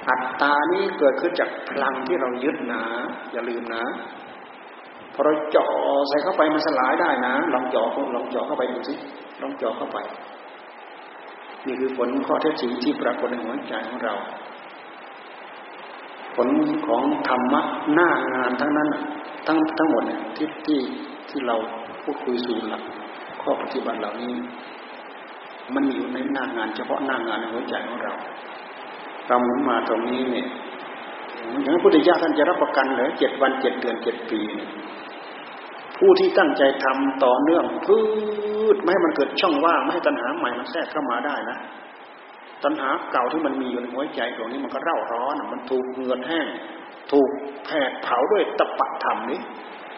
[0.09, 2.83] อัตตานี้เกิดขึ้นจากพลังที่เรายึดนะ
[3.33, 3.85] อย่าลืมนะ
[5.15, 5.69] พอเราเจาะ
[6.09, 8.95] ใส่เข้าไปมันสลายได้นะ ลองเจาะลองเจาะเข้าไปดูสิ
[9.43, 9.99] ลองเจาะเข้าไป
[11.67, 14.15] นี่คือผลข้อเท็จจริงที่ปรากฏในหัวใจของเรา
[16.35, 16.49] ผล
[16.87, 17.63] ของธรรมะ
[17.95, 18.89] หน้างานทั้งนั้น
[19.47, 20.81] ทั้งทั้งหมดเนี่ยที่ที่
[21.31, 21.57] ที่เรา
[22.03, 22.83] พูดคุยสู่หลัก
[23.45, 24.35] ข้อปฏิบัติเหล่านี้
[25.75, 28.15] มันอยู่ในหน้างาน เฉพาะหน้างานในหัวใจของเรา
[29.27, 30.49] เราหมุนมาตรงนี้เนี่ย
[31.63, 34.41] อย่างพระพุทธเจ้าท่านจะรับประกันเลยเจ็ดวันเจ็ดเดือนเจ็ดปี
[35.99, 37.99] ผู้ที่ตั้งใจทำต่อเนื่องพื
[38.75, 41.59] ชไม่ให้มันเกิดช่องว่างไม่ให้ตัณหาใหม่มันแทรกเข้ามาได้นะ
[42.65, 46.47] ตัณหาเก่าที่มันมีอยู่ในหัวใจตรงนี้มันก็เร่าร้อนมันถูกเงือดแห้ง
[47.13, 47.29] ถูก
[47.65, 49.41] แผดเผาด้วยตะปะธรรมนี้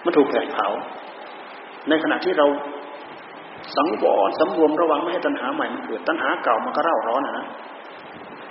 [0.05, 0.69] มันถูกแผดเผา
[1.89, 2.47] ในขณะที่เรา
[3.75, 7.47] สังวรสำรวมระวังไม่ให้ตัณหาใหม่มันเกิด ตัณหาเก่ามันก็เร่าร้อนนะ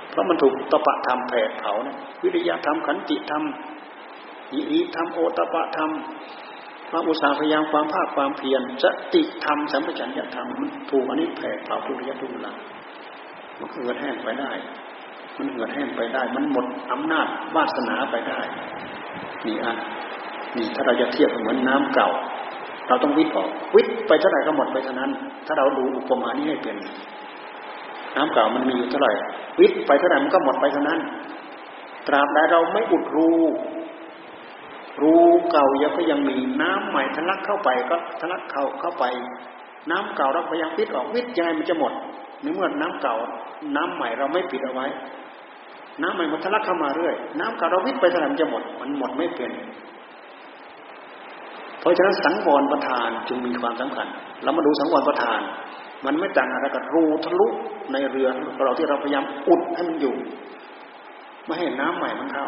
[0.10, 3.44] เพราะมันถูกตปะธรรมแผดเผานี่ยวิริยะธรรมขันติธรรม
[4.52, 5.92] หิริธรรมโอตปะธรรม
[6.90, 12.54] ความอุตสาห์พยายามความภาคความเพียรสติธรรมสัมปชัญญะธรรมมันถูกอันนี้แผ่เผาทุกระยะทุกเวลา
[13.60, 14.52] มันเหือดแห้งไปได้
[15.38, 18.40] มันเหือดแห้งไปได้ มันหมดอำนาจวาสนาไปได้
[19.46, 19.74] นี่อะ
[20.56, 22.10] นี่ถ้าเราจะเทียบเหมือนน้ำเก่า
[22.88, 25.12] เราต้องวิทย์ออกวิทย์ไปเท่าไหร่ก็หมดไปเท่านั้น
[25.46, 26.76] ถ้าเราดูอุปมานี้ให้เป็น
[28.16, 29.14] น้ำเก่ามันมีอยู่เท่าไหร่
[29.60, 31.00] วิทย์ไปเท่าไหร่มันก็หมดไปเท่านั้น
[32.08, 33.30] ตราบใดเราไม่อุดรู
[35.02, 35.16] รู
[35.52, 39.06] เก่ายังก็ยังมีน้ำใหม่ทะลักเข้าไปก็ทะลักเข้าเข้าไป
[39.92, 41.94] น้ำเก่าเราพยายามวิทย์ออกวิทย์ยังไงมันจะหมด
[42.42, 43.16] ในเมื่อน้ำเก่า
[43.76, 44.88] น้ำใหม่เราไม่ปิดเอาไว้
[46.02, 49.52] น้ำใหม่มันทะลักเข้ามาเรื่อย น้ำเก่าเราวิทย์ไปเท่าไหร่มันจะหมด มันหมดไม่เป็น
[51.86, 54.08] เพราะฉะนั้นสังวรประทานจึงมีความสำคัญ
[54.44, 55.40] เรามาดูสังวรประทาน
[56.06, 57.48] มันไม่ต่างอะไรกับรูทะลุ
[57.92, 58.28] ในเรือ
[58.66, 60.16] เราที่เราพยายามอุดให้มันอยู่
[61.46, 62.48] ไม่ให้น้ำใหม่มันเข้า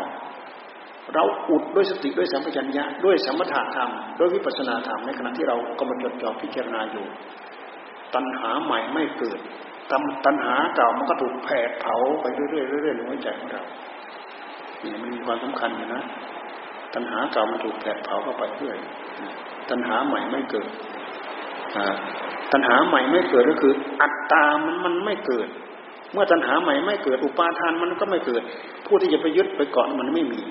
[1.14, 3.90] เราอุดด้วยสติด้วยสัมปชัญญะด้วยสมถะธรรม
[4.20, 7.06] ด้วยวิปัสสนาธรรมในขณะที่เรากำลังจดจ่อพิจารณาอยู่
[8.16, 9.40] ตัณหาใหม่ไม่เกิด
[10.26, 13.64] ตัณหาเก่ามันก็ถูกแผดเผาไปเรื่อยๆเรื่อยๆในหัวใจของเรา
[14.84, 16.04] นี่มันมีความสำคัญนะ
[16.94, 18.78] ตัณหาเก่ามันถูกแผดเผาเข้าไปเรื่อย
[19.70, 20.68] ตัณหาใหม่ไม่เกิด
[22.52, 25.48] ตัณหาใหม่ไม่เกิดก็คือ อัตตามันมันไม่เกิด
[26.12, 28.44] เมื่อตัณหาใหม่ไม่เกิด อุปาทานมันก็ไม่เกิด
[28.86, 30.42] ผู้ที่จะไปยึดไปเกาะมันไม่มี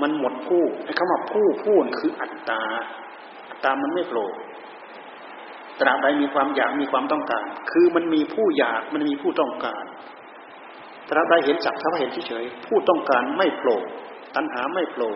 [0.00, 2.62] มันหมดผู้ไอ้คำว่าผู้ผู้คืออัตตา
[3.50, 4.26] อัตตามันไม่โผล่
[5.80, 9.84] ตราบใดมีความอยากมีความต้องการ คือมันมีผู้อยากมันมีผู้ต้องการ
[11.10, 13.78] ตราบใดเห็นจักถ้าเห็นเฉยๆผู้ต้องการไม่โผล่
[14.36, 15.10] ตัณหาไม่โผล่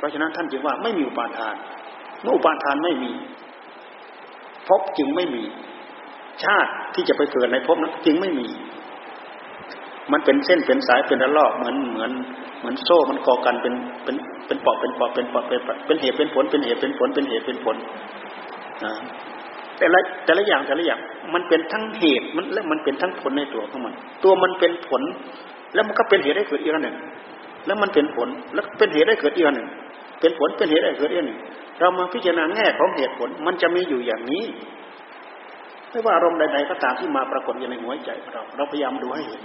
[0.00, 1.56] เพราะฉะนั้นท่านจึงว่าไม่มีอุปาทาน
[2.22, 3.12] เมื่ออุปาทานไม่มี
[4.68, 5.44] ภพจึงไม่มี
[6.44, 8.48] ชาติที่จะไปเกิดในภพนั้นจึงไม่มี
[10.12, 12.12] มันเป็นเส้นเป็นสายเป็นระลอกเหมือนเหมือน
[12.58, 13.74] เหมือนโซ่มันก่อกันเป็น
[14.04, 14.16] เป็น
[14.46, 17.76] เป็นปอกเป็นปอกเป็นปอกเป็นเป็นเหตุเป็นผลเป็นเหตุเป็นผลเป็นเหตุเป็นผล
[19.78, 21.00] แต่ละแต่ละอย่างแต่ละอย่าง
[21.34, 23.94] มันเป็นทั้งเหตุมันและมันเป็นทั้งผลในตัวของมัน
[24.24, 25.02] ตัวมันเป็นผล
[25.74, 26.96] แล้วมันก็เป็นเหตุให้เกิดอีกอันหนึ่ง
[27.66, 29.68] แล้วมันเป็นผลแล้วเป็นเหตุให้เกิดอีกอันหนึ่ง
[30.20, 31.40] เป็นผลเป็นเหตุให้เกิดอีกอันหนึ่ง
[31.80, 34.44] เรามาพิจารณาแง่ของเหตุผลมันจะมีอยู่อย่างนี้
[35.90, 39.42] ไม่ว่าอารมณ์ใดๆก็ตามที่มาปรากฏอยู่ในหัวใจเรา เราพยายามดูให้เห็น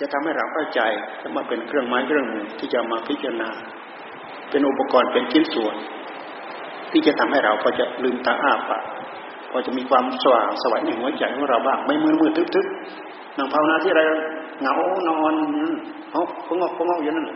[0.00, 0.80] จะทำให้เราเข้าใจ
[1.22, 3.50] จะมาเป็นเครื่องไม้เครื่องมือที่จะมาพิจารณา
[4.50, 5.74] เป็นอุปกรณ์เป็นชิ้นส่วน
[6.92, 8.84] ที่จะทำให้เราพอจะลืมตาอ้าปาก
[9.50, 14.02] พอจะมีความสว่างสวัยในหัวใจของเราบ้างไม่มืดมืดทึบๆนั่งภาวนาที่ไร
[14.62, 14.76] เหงา
[15.08, 15.34] นอน
[16.12, 17.28] เอาพงอกพงอกอย่างนั้น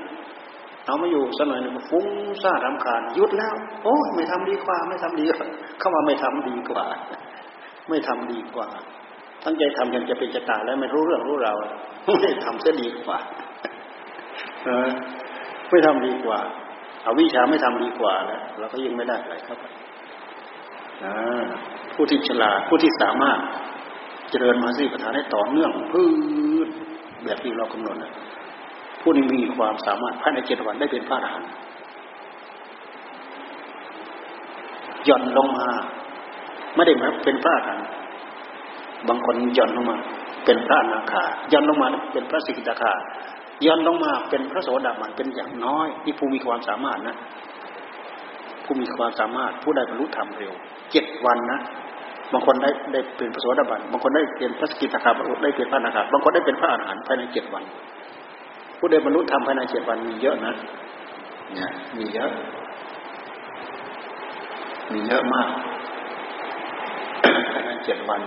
[0.87, 2.07] เอาไม่อยู่สักหน่อยหนึ่งฟุ้ง
[2.43, 5.25] ซ่ารำคาญยุดแล้ว โอ้ไม่ทำดีกว่า ไม่ทำดี
[5.79, 6.85] เข้ามาไม่ทำดีกว่า
[7.89, 8.69] ไม่ทำดีกว่า
[9.45, 11.57] ตั้งใจทำยังจะเป็นจะตายแล้วไม่รู้เรื่องรู้ราว
[12.23, 13.19] ไม่ทำเสียดีกว่า
[14.65, 14.89] เออ
[15.71, 16.39] ไม่ทำดีกว่า
[17.03, 19.65] เอาวิชาไม่ทำดีกว่าแล้วเราก็ยิ่งไม่ได้อะไรเข้าไป
[21.95, 23.39] ผู้ที่ฉลาดผู้ที่สามารถ
[24.31, 26.05] เจริญมาสีประธานได้ต่อเนื่องพื
[26.67, 26.69] ช
[27.27, 28.13] แบบที่เรากำหนดนะ
[29.01, 31.51] ผู้นี้มีความสามารถภายในเจ็ดวันได้เป็นพระอรหันต์
[35.09, 35.69] ย่อนลงมา
[36.75, 37.87] ไม่ได้หมายเป็นพระอรหันต์
[39.09, 39.97] บางคนย่อนลงมา
[40.45, 42.93] เป็นพระนาคาย่อนลงมาเป็นพระสิกขาคา
[43.65, 47.17] ย้อนลงมาเป็นพระโสดาบันเป็นอย่างน้อยที่ผู้มีความสามารถนะ
[48.65, 50.53] ผู้มีความสามารถผู้ได้บรรลุธรรมเร็ว
[50.93, 51.61] เจ็ดวันนะ
[52.33, 57.65] บางคนได้ได้เป็นพระโสดาบันบางคนได้เป็นพระสกิทาคาบรรลุได้เป็นพระอนาคาบางคนได้เป็นพระอรหันต์ภายในเจ็ดวัน
[58.79, 60.55] ผู้ได้บรรลุธรรมภายในเจ็ดวันมีเยอะนะ
[61.55, 62.31] เนี่ยมีเยอะ
[64.93, 65.51] มีเยอะมาก
[67.53, 68.21] ภายในเจ็ดวัน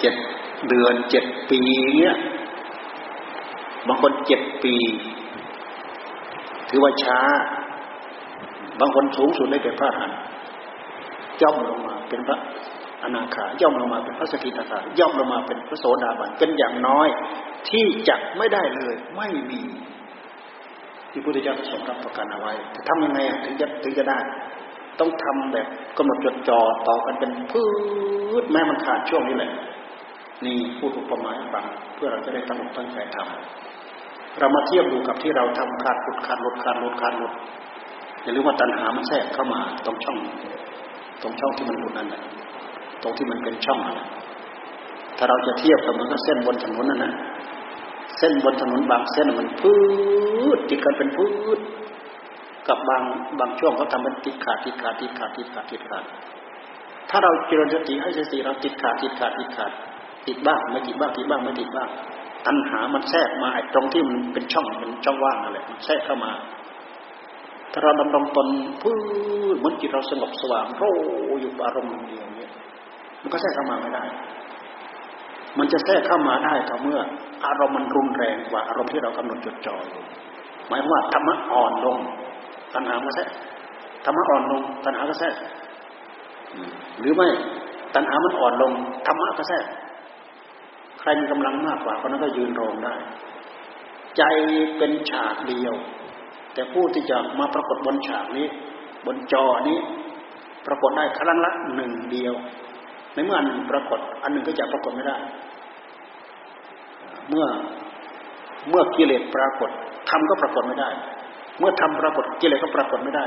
[0.00, 0.14] เจ็ด
[0.68, 1.60] เดือนเจ็ดปี
[1.96, 2.16] เนี่ย
[3.88, 4.74] บางคนเจ็ดปี
[6.68, 7.20] ถือว่าช้า
[8.80, 10.18] บางคนสูงสุดได้เป็นพระอรหันต์
[11.42, 12.38] ย่อมลงมาเป็นพระ
[13.02, 17.08] อนาคาย่อมลงมาเป็นพระสกิทาคาย่อมลงมาเป็นพระโสดาบันเป็นอย่างน้อย
[17.70, 19.62] ที่จะไม่ได้เลยไม่มี
[21.10, 24.18] ที่พุทธเจ้าทรงรับประกันเอาไว้จะทำยังไงถึงจะถึงจะได้
[25.00, 25.66] ต้องทำแบบ
[25.98, 27.62] กำหนดจดจ่อต่อกันเป็นพื
[28.42, 29.52] ชแม้มันขาดช่วงนี้แหละ
[30.44, 31.64] นี่พูดอุปมาให้ฟัง
[31.94, 37.32] เพื่อเราจะได้ตั้งอกตั้งใจทำเรามาเทียบดูกับที่เราทำขาดหลุดขาดหลุดขาดหลุดขาดหลุด
[38.22, 40.18] อย่าลืมว่าตัณหามันแทรกเข้ามาตรงช่อง
[41.26, 42.22] รงช่องที่มันหลุดนั่นแหละ
[43.02, 44.08] ตรงที่มันเป็นช่องนั่นแหละ
[45.18, 47.12] ถ้าเราจะเทียบกับมันก็เส้นบนถนนนั่นนะ
[48.18, 49.74] เส้นบนถนนบางเส้นมันพื
[50.56, 51.26] ดติดกันเป็นพื
[51.56, 51.58] ด
[52.68, 53.02] กับบาง
[53.38, 56.04] บางช่วงเขาทำเป็นติดขาดติดขาดติดขาดติดขาดติดขาด
[57.10, 59.72] ถ้าเราเจริญสติให้สติเราติดขาดติดขาดติดขาด
[60.26, 61.88] ติดบ้างไม่ติดบ้างติดบ้างไม่ติดบ้าง
[62.46, 66.32] ตัณหามันแทรกมาตรงที่มันเป็นช่องเป็นช่องว่างนั่นแหละมันแทรกเข้ามา
[67.76, 68.48] ถ้าเราดำรงตน
[68.82, 68.98] พื้น
[69.58, 70.84] เหมือนจิตเราสงบสว่างโร
[71.40, 72.50] อยู่อารมณ์เดียวเนี่ย
[73.22, 74.04] มันก็แทรกเข้ามาไม่ได้
[75.58, 77.00] มันจะแทรกเข้ามาได้ต่อเมื่อ
[77.46, 80.02] อารมณ์มันรุนแรงกว่าอารมณ์ที่เรากำหนดจดจ่ออยู่
[80.68, 81.98] หมายว่าธรรมะอ่อนลง
[82.74, 83.28] ตัณหาก็แทรก
[84.04, 85.34] ธรรมะอ่อนลงตัณหาก็แทรก
[87.00, 87.28] หรือไม่
[87.94, 88.72] ตัณหามันอ่อนลง
[89.06, 89.64] ธรรมะก็แทรก
[91.00, 92.94] ใครมีกำลังมากกว่าคนนั้นก็ยืนรองได้
[94.16, 94.22] ใจ
[94.78, 95.74] เป็นฉากเดียว
[96.56, 98.46] แต่ผู้ที่จะมาปรากฏบนฉากนี้
[99.06, 99.78] บนจอนี้
[100.66, 102.34] ปรากฏได้ครั้งละหนึ่งเดียว
[103.14, 105.16] ในเมื่ออันปรากฏ อันหนึ่งก็จะปรากฏไม่ได้
[107.28, 107.46] เมื่อ
[108.68, 109.70] เมื่อกิเลสปรากฏ
[110.10, 110.90] ธรรมก็ปรากฏไม่ได้
[111.58, 113.24] เมื่อธรรมปรากฏกิเลสก็ปรากฏไม่ได้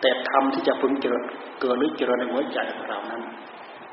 [0.00, 1.22] แต่ธรรมที่จะพึงเจริญ
[1.60, 3.22] เกิดหรือเจริญในหัวใจของเรานั้น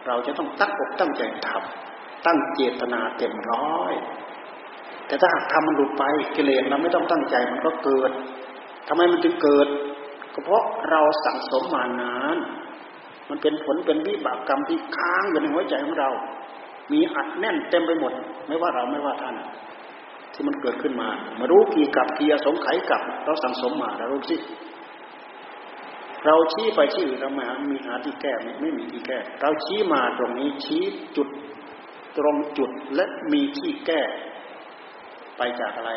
[0.08, 3.94] เราจะต้องตั้งอกตั้งใจทำตั้งเจตนาเต็มร้อย
[5.14, 6.04] แต่ถ้าหากทำมันหลุดไป
[6.36, 8.12] กิเลสเราไม่ต้องตั้งใจมันก็เกิด
[8.88, 9.68] ทำไมมันจึงเกิด
[10.34, 12.38] ก็เพราะเราสั่งสมมานาน
[13.30, 16.10] มันเป็นผลเป็นวิบากกรรมที่ค้างอยู่ในหัวใจของเรา
[16.92, 18.14] มีอัดแน่นเต็มไปหมด
[18.48, 19.36] ไม่ว่าเราไม่ว่าท่าน
[20.34, 21.10] ที่มันเกิดขึ้นมา
[21.40, 24.38] มารู้กี่กับกี่สงไขกับ เราสั่งสมมาเรารู้สิ
[26.26, 30.84] เราชี้ไปที่อื่นเราไม่มีหาที่แก้ไม่ไม่มีที่แก้ เราชี้มาตรงนี้ชี้
[31.16, 31.28] จุด
[32.18, 34.02] ตรงจุดและมีที่แก้
[35.38, 35.92] ไปจากอะไร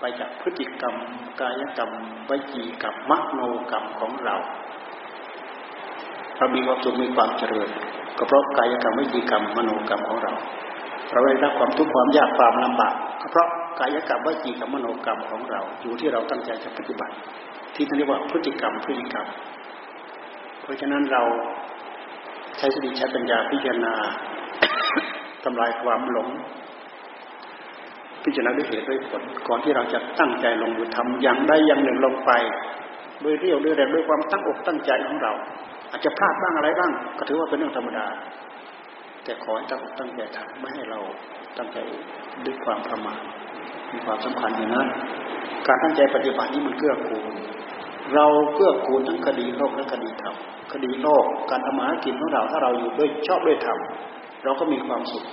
[0.00, 0.94] ไปจากพฤติกรรม
[1.40, 1.90] กายกรรม
[2.30, 3.40] วิจีกรรมมโน
[3.70, 4.36] กรรมของเรา
[6.36, 7.68] เรามีความสุขมีความเจริญ
[8.18, 10.32] ก็เพราะกายกรรมวิจีกรรมมโนกรรมของเรา
[11.12, 13.48] เราได้รับความทุกข์ความยากความลำบากก็เพราะ
[13.80, 17.14] กายกรรมวิจีกรรมมโนกรรมของเรา อยู่ที่เราตั้งใจจะปฏิบัติ
[17.74, 19.26] ที่เรียกว่าพฤติกรรมพฤติกรรม
[20.62, 21.22] เพราะฉะนั้นเรา
[22.58, 23.94] ใช้สติใช้ปัญญาพิจารณา
[25.44, 26.28] ทำลายความหลง
[28.24, 32.30] พิจารณาด้วยเหตุด้วยผลก่อนที่เราจะตั้งใจลงมือทำอย่างใดอย่างหนึ่งลงไป
[33.24, 35.32] ด้วยเรี่ยวด้วยแรงด้วยความตั้งอกตั้งใจของเรา
[35.90, 38.06] อาจจะพลาดบ้างอะไรบ้าง ก็ถือว่าเป็นเรื่องธรรมดา
[39.24, 41.00] แต่ขอให้ตั้งอกตั้งใจทำไม่ให้เรา
[41.58, 41.78] ตั้งใจ
[42.44, 43.20] ด้วยความประมาท
[43.92, 44.88] มีความสำคัญอย่างนั้น
[45.66, 47.32] การตั้งใจปฏิบัตินี้มันเกื้อกูล
[48.14, 50.34] เราเกื้อกูลทั้งคดีโลกและคดีธรรม
[50.72, 53.78] คดีโลกการทำมาหากินของเราถ้าเราอยู่ด้วยชอบด้วยธรรม
[54.44, 55.24] เราก็มีความสุข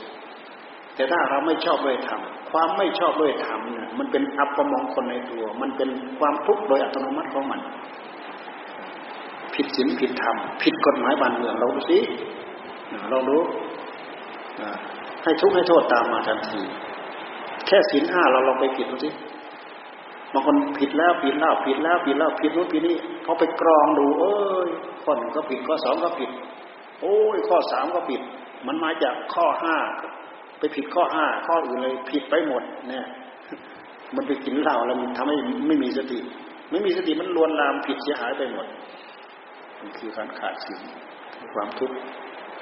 [0.96, 7.60] แต่ถ้าเราไม่ชอบด้วยธรรม ความไม่ชอบด้วยธรรมเนี่ยมันเป็นอัปมงคลในตัว มันเป็นความทุกข์โดยอัตโนมัติของมัน
[9.56, 11.99] ผิดศีลผิดธรรมผิดกฎหมายบ้านเมืองเราดูสิ
[13.10, 13.41] เรารู้
[15.24, 16.61] ให้ทุกข์ให้โทษตามมาทันที
[17.68, 19.10] แค่ศีลห้าเราลองไปผิดดูสิ
[20.34, 24.36] บางคนผิดแล้วผิดแล้วผิดแล้วผิดแล้วผิดนู้นผิดนี่พอไปกรองดู เอ้
[24.68, 24.69] ย
[25.03, 26.30] ข้อหนึ่งก็ผิดข้อสองก็ผิด
[27.02, 28.22] โอ้ยข้อสามก็ผิด
[28.68, 29.78] มันมาจากข้อห้า
[30.60, 33.06] ไปผิดข้อห้าข้ออื่นเลย ผิดไปหมดเนี่ย
[34.16, 36.20] มันไปกินเหล้าแล้วมันทำให้ไม่มีสติ
[36.72, 38.66] ไม่มีสติมันลวนลามผิดเสียหายไปหมด
[39.80, 40.82] มันคือการขาดศีล
[41.54, 41.96] ความทุกข์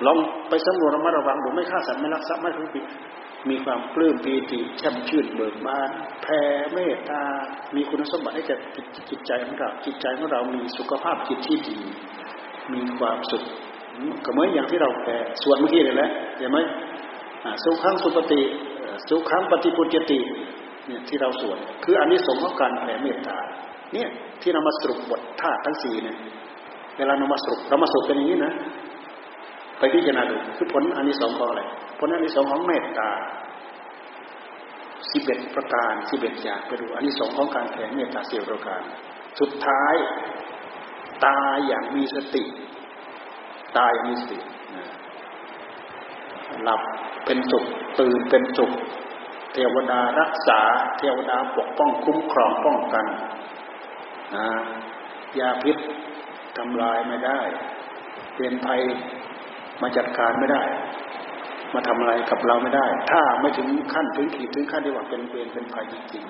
[0.06, 0.18] ลอง
[0.50, 2.86] ไปสำรวจระมัดระวังดูไม่ฆ่าสัตว์ไม่ลักทรัพย์ไม่ทุจริต
[3.50, 5.90] มีความปลื้มปีติแช่มชื่นเบิกบาน
[6.22, 6.42] แผ่
[6.74, 7.24] เมตตา
[7.76, 8.56] มีคุณสมบัติให้แก่
[9.10, 11.78] จิตใจของเราจิตใจของเรามีสุขภาพจิตที่ดี
[12.74, 13.44] มีความสุข
[14.26, 16.60] ก็เหมือนอย่างที่เราแผ่สวดเมื่อกี้เลยแหละเห็นไหม
[17.64, 18.42] สุขังสุปฏิ
[19.10, 20.20] สุขังปฏิปุจติ
[20.88, 23.38] เนี่ยที่เราสวดคืออันนี้สงของการแผ่เมตตา
[23.94, 24.10] เนี่ย
[24.42, 26.18] ที่เรามาสรุปบทธาตุทั้งสี่เนี่ย
[26.98, 28.54] เวลาเรามาสรุปเรามาสรุปเป็นอย่างนี้นะ
[29.80, 31.64] ไปพิจารณาดูคือผลอันนี้สองของอะไร
[32.00, 33.10] ผลอันนี้สองของเมตตา
[35.12, 38.82] สิบเอ็ดประการสิบเอ็ดอย่างไปดูอันนี้สองของการแผ่เมตตาเสียประการ
[39.40, 39.96] สุดท้าย
[41.26, 42.44] ตายอย่างมีสติ
[43.78, 44.40] ตาอย่างมีสติ
[46.64, 46.82] หลับ
[47.26, 47.66] เป็นสุข
[48.00, 48.72] ตื่นเป็นสุข
[49.54, 50.60] เทวดารักษา
[50.98, 53.06] เทวดาปกป้องคุ้มครองป้องกัน
[54.36, 54.48] นะ
[55.40, 55.78] ยาพิษ
[56.58, 57.40] ทำลายไม่ได้
[58.36, 58.82] เป็นภัย
[59.82, 60.64] มาจัดการไม่ได้
[61.74, 66.24] มาทำอะไรกับเราไม่ได้ ถ้าไม่ถึงขั้นถึงขีดถึงขั้นที่ว่าเป็นเวรเป็นภัยจริง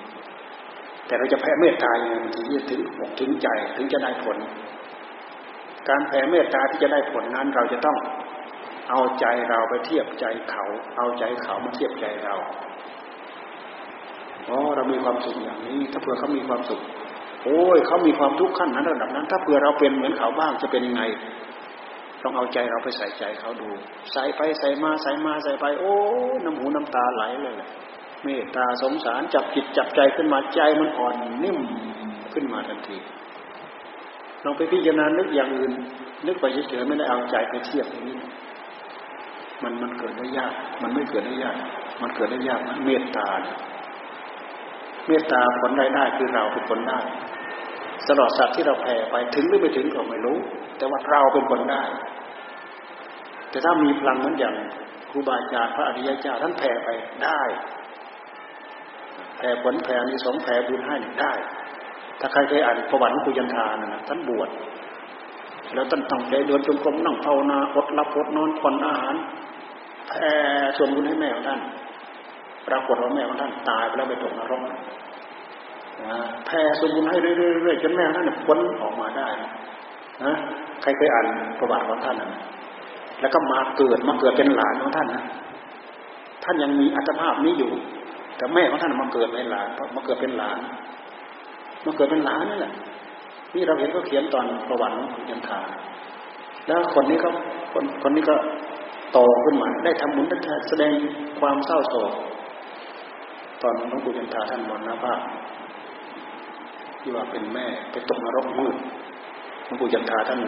[0.50, 4.36] ๆแต่เราจะแผ่เมตตายังไงมันถึงจะถึงอกถึงใจถึงจะได้ผล
[5.88, 7.96] การแผ่เมตตาที่จะได้ผลนั้นเราจะต้อง
[8.90, 10.64] เอาใจเราไปเทียบใจเขา
[10.96, 12.36] เอาใจเขามาเทียบใจเรา
[14.48, 16.80] อ๋อเรามีความสุขอย่างนี้ ถ้าเผื่อเขามีความสุข
[17.44, 21.02] โอ้ยเขามีความทุกข์ขั้นนั้นระดับนั้น ถ้าเผื่อเราเป็นเหมือนเขาบ้างจะเป็นยังไง
[22.22, 23.68] ต้องเอาใจเราไปใส่ใจเขาดู
[24.12, 25.94] ใส่ไปใส่มาใส่มาใส่ไป โอ้
[26.44, 27.54] น้ำหูน้ำตาไหลเลย
[28.22, 31.14] เมตตาสงสารจับจิตจับใจขึ้นมาใจมันอ่อน
[31.44, 31.58] นิ่ม
[32.32, 32.98] ขึ้นมาทันที
[34.44, 35.72] ลองไปพิจารณานึกอย่างอื่น
[36.26, 38.18] นึกไปเฉยๆไม่ได้เอาใจไปเทียบอย่างนี้
[39.62, 40.52] มันมันเกิดได้ยาก
[40.82, 41.56] มันไม่เกิดได้ยาก
[42.02, 43.28] มันเกิดได้ยากเมตตา
[45.06, 47.00] เมตตาผลได้ได้คือเราเป็นคนได้
[48.08, 50.38] ตลอดสัตว์ที่เราแผ่ไปถึงหรือไม่ถึงก็ไม่รู้
[50.76, 51.82] แต่ว่าเราเป็นคนได้
[53.50, 54.54] แต่ถ้ามีพลังเหมือนอย่าง
[55.10, 56.88] ครูบาอาจารย์พระอริยเจ้าท่านแผ่ไป
[57.24, 57.40] ได้
[59.38, 61.32] แผ่ผลแผ่นิสงแผ่บุญให้ได้
[62.20, 64.48] ถ้าใครเคยอ่านประวัติของปุยันทานะท่านบวช
[65.74, 69.14] แล้วท่านตั้งใจเดินจงกรมนั่งภาวนาอดรับอดนอนผ่อนอาหาร
[70.08, 70.32] แผ่
[70.76, 71.60] ส่วนบุญให้แม่ของท่าน
[72.68, 74.62] ปรากฏว่าแม่ของท่านตายไปแล้วไปตกนรก
[76.46, 79.28] แผ่ส่วนบุญให้เรื่อยๆจนแม่ท่านพ้นออกมาได้
[80.24, 80.34] นะ
[80.82, 81.26] ใครเคยอ่าน
[81.58, 82.30] ประวัติของท่านนะ
[83.20, 85.22] แล้วก็มาเกิดมาเกิดเป็นหลานของท่านนะ
[86.44, 87.72] ท่านยังมีอัตภาพนี้อยู่
[88.36, 90.58] แต่แม่ของท่านมาเกิดเป็นหลานมาเกิดเป็นหลาน
[91.86, 92.72] มาเกิดเป็นหลานนั่นแหละ
[93.54, 95.60] นี่เราเห็นเขาเขียนตอนประวัติของยันทา
[96.68, 97.28] แล้วคนนี้ก็
[97.72, 98.34] คนคนนี้ก็
[99.12, 100.92] โตขึ้นมา ได้ทำบุญได้แสดง
[101.40, 102.12] ความเศร้าโศก
[103.62, 105.20] ตอนหลวงปู่ยันทาท่านมรณภาพ
[107.00, 108.74] ที่ว่าเป็นแม่ไปตกนรกมืด
[109.64, 110.40] หลวงปู่ยันทาท่าน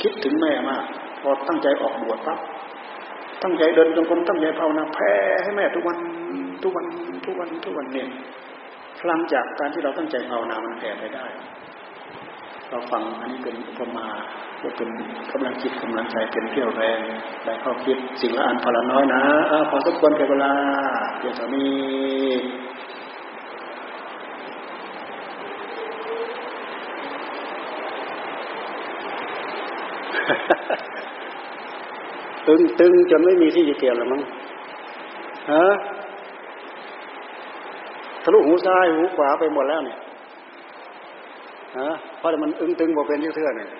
[0.00, 0.82] คิดถึงแม่มาก
[1.22, 2.38] พอตั้งใจออกบวชปั๊บ
[3.42, 5.12] ตั้งใจเดินจงกรมตั้งใจภาวนาแผ่
[5.42, 5.98] ให้แม่ทุกวัน
[6.62, 6.86] ทุกวัน
[7.26, 8.08] ทุกวันทุกวันเนี่ย
[9.00, 11.26] พลังจากการที่เราตั้งใจภาวนามันแผ่ไปได้
[12.70, 14.06] เราฟังอันนี้เป็นอุปมา
[14.76, 14.90] เป็น
[15.32, 16.98] กำลังจิตกำลังใจเป็นเที่ยวแรง
[17.44, 19.20] ได้ข้อคิดสิ่งละอันพละน้อยนะ
[19.70, 20.52] พอสมควรแก่เวลา
[21.20, 21.66] เดี๋ยวจะมี
[32.46, 34.20] ตึงตึงจนไม่มีที่จะเกี่ยวแล้วมั้ง
[35.52, 35.64] ฮะ
[38.22, 39.98] ทะลุหูซ้ายหูขวาไปหมดแล้วเนี่ย
[41.76, 41.88] ฮะ
[42.18, 43.70] เพราะมันอึ้งตึงบอกเป็นเทื่อเนี่ย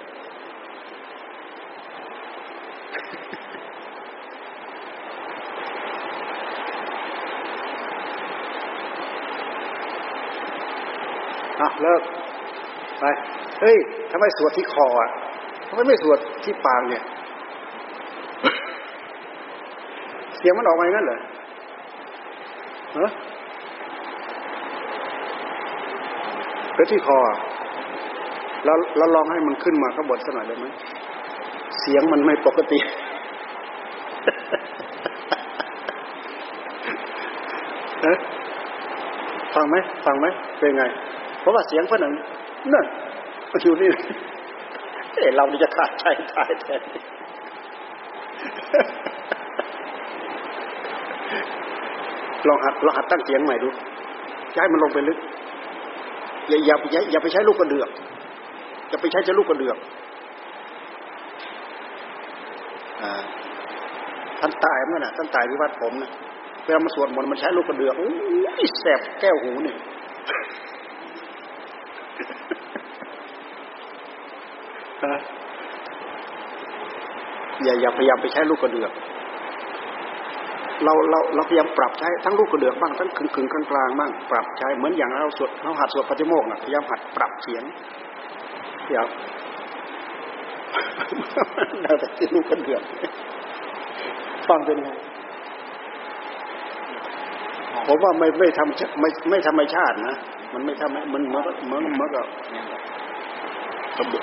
[11.60, 12.02] อะเลิก
[13.00, 13.04] ไป
[13.60, 13.76] เฮ้ย
[14.10, 15.10] ทำไมสวดที่คออะ
[15.68, 17.02] ทำไมไม่สวดที่ปากเนี่ย
[20.36, 21.18] เสียงมันออกมาอย่างนั้นเหรอ
[22.98, 23.10] ฮะ
[26.74, 27.18] แล้วที่คอ
[28.64, 30.66] เราเราลองให้มันขึ้นมาข้างบนสักหน่อยได้ไหม
[31.80, 32.78] เสียงมันไม่ปกติ
[38.06, 38.14] ฮะ
[39.54, 40.26] ฟังไหมฟังไหม
[40.58, 40.84] เป็นไง
[41.40, 42.14] เพราะว่าเสียงเพื่อนนั่น
[42.74, 42.86] นั่น
[43.62, 43.90] อยู่นี่
[45.14, 46.80] เอ้เราจะขาดใจตายแทน
[52.48, 53.68] ลองหัดลองหัดตั้งเสียงใหม่ดู
[54.56, 55.18] ย้ายมันลงไปลึก
[56.48, 57.88] อย่าอย่าอย่าอย่าไปใช้ลูกกระเดือก
[58.88, 59.76] อย่าไปใช้จะลูกกระเดือก
[64.40, 66.10] ท่านตายเมื่อน่ะท่านตายที่วัดผมนะ
[66.64, 68.10] เวลามาสวดมนต์มันใช้ลูกกระเดือกอ้
[68.64, 69.76] ยแสบแก้วหูเนี่ย
[77.62, 78.92] อย่าอย่าพยายามไปใช้ลูกกระเดือก
[80.84, 87.62] เราเราเราพยายามปรับใช้ทั้งลูกกระเดือกบ้างทั้งขึงขึงกลางกลางบ้างปรับใช้เหมือนอย่างเราสวดเราหัดสวดปฏิโมกข์นะพยายามหัดปรับเสียง
[88.88, 89.08] พยายาม
[91.82, 92.82] เราแต่ที่ลูกกระเดือก
[94.48, 94.88] ฟังเป็นไง
[97.86, 100.14] ผมว่าไม่ไม่ทำไม่ไม่ธรรมชาตินะ
[100.52, 102.26] มันไม่ทำมันเหมือนเหมือนเหมือนกับ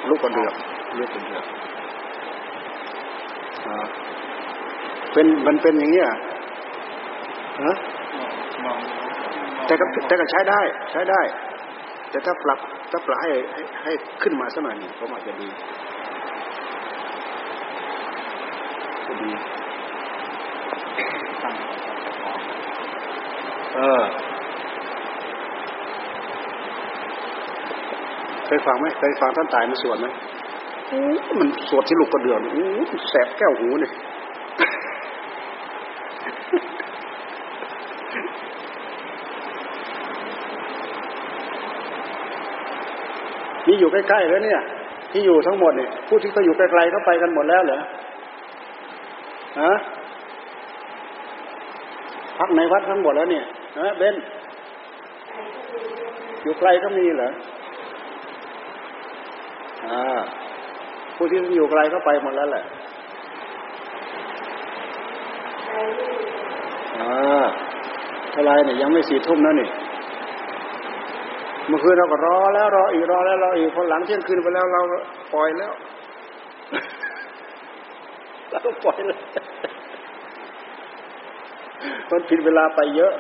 [0.10, 0.54] ลูกกระเดือก
[1.00, 1.44] ลูกกระเดือก
[5.14, 6.18] เป็นมันเป็นอย่างนี้อะ
[7.64, 7.76] ฮะ
[9.66, 10.62] แต่ก็แต่ก็ใช้ได้
[10.92, 11.22] ใช้ได้
[12.10, 12.60] แต่ถ้าปรับ
[12.92, 13.92] ถ้าปรับให้ให้ให้
[14.24, 15.48] ขึ้นมาสักหน่อยผมอาจจะดี
[19.08, 19.30] จะดี
[23.76, 24.04] เออ
[28.46, 30.08] เคยฟังไหมเคยฟังท่านตายมาสวดไหม
[31.40, 32.66] มันสวดที่ลูกกระเดือนอู้
[33.10, 33.92] แสบแก้วหูเนี่ย
[43.76, 44.62] นี่อยู่ใกล้ๆแล้วเนี่ย
[45.12, 47.80] ที่อยู่ทั้งหมดเนี่ยผู้ที่เขาอยู่ไกลๆเขาไปกันหมดแล้วเหรอ
[49.62, 49.74] ฮะ
[52.38, 53.46] พักในวัดทั้งหมดแล้วเนี่ย
[53.80, 54.16] ฮะเบน
[56.44, 57.32] อยู่ไกลก็มีเหรอ
[59.86, 60.20] อ่า
[61.16, 62.64] ผู้ที่อยู่ไกลก็ไปหมดแล้วแหละ
[67.00, 67.46] อ่า
[68.36, 69.70] อะไรเนี่ยยังไม่สี่ทุ่มนะนี่
[71.68, 74.82] เมื่อคืนเราก็รอแล้วรออีกรอแล้วรออีกพอหลังเที่ยงคืนไปแล้วเรา
[75.34, 75.72] ปล่อยแล้ว
[78.50, 79.20] เราก็ปล่อยแล้ว
[82.12, 83.14] มันผิดเวลาไปเยอะ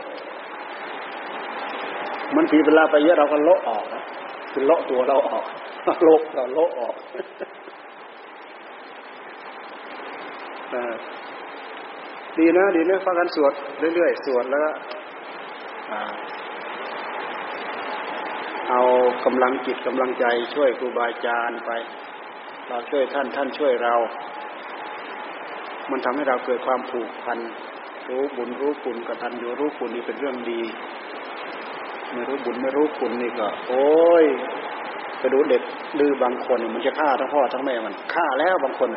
[2.35, 3.85] มันผิดเวลาไปเยอะเราก็โลาะออก
[4.51, 5.45] คือโลาะตัวเราออก
[6.03, 6.95] โลกเราโละออก
[12.37, 13.53] ดีนะ ดีนะฟังกันสวด
[13.95, 14.71] เรื่อยๆ สวดแล้วก็
[19.25, 20.25] เอากำลังจิตกำลังใจ
[20.55, 21.71] ช่วยครูบาอาจารย์ไป
[22.67, 23.93] เราช่วยท่านท่านช่วยเรา
[25.91, 27.39] มันทำให้เราเกิดความผูกพัน
[28.09, 30.61] รู้บุญรู้คุณกตัญญูรู้คุณนี่เป็นเรื่องดี
[32.11, 34.25] ไม่รู้บุญไม่รู้คุณนี่ก็ โอ้ย
[35.19, 35.61] ไปดูเด็ก
[35.99, 38.89] ดื้อบางคนมันจะฆ่าทั้งพ่อทั้งแม่มันฆ่าแล้วบางคน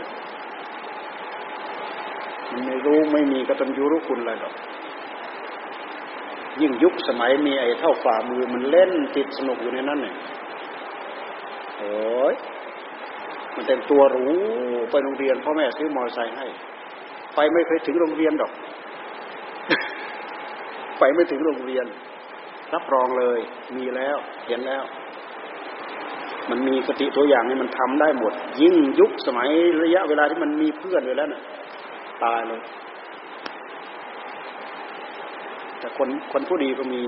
[2.50, 4.54] มันไม่รู้ไม่มีกตัญญูรู้คุณอะไรหรอก
[6.60, 10.14] ยิ่งยุคสมัยมีไอ้เท่าฝ่ามือมันเล่นติดสนุกอยู่ในนั้นเนี่ย
[11.78, 12.34] โอ้ย
[13.54, 14.26] มันแต่งตัวหรู
[14.90, 16.46] ไปโรงเรียนพ่อแม่ซื้อมอเตอร์ไซค์ให้
[17.34, 18.52] ไปไม่เคยถึงโรงเรียนดอก
[20.98, 21.86] ไปไม่ถึงโรงเรียน
[22.74, 23.38] รับรองเลย
[23.76, 24.16] มีแล้ว
[24.46, 24.84] เห็นแล้ว
[26.50, 28.32] มันมีกติตัวอย่างนี่มันทำได้หมด
[28.62, 29.48] ยิ่งยุคสมัย
[29.82, 31.42] ระยะเวลาที่มันมีเพื่อนเลยแล้วน่ะ
[32.24, 32.60] ตายเลย
[35.88, 37.02] แต่คนคนผู้ดีก็มี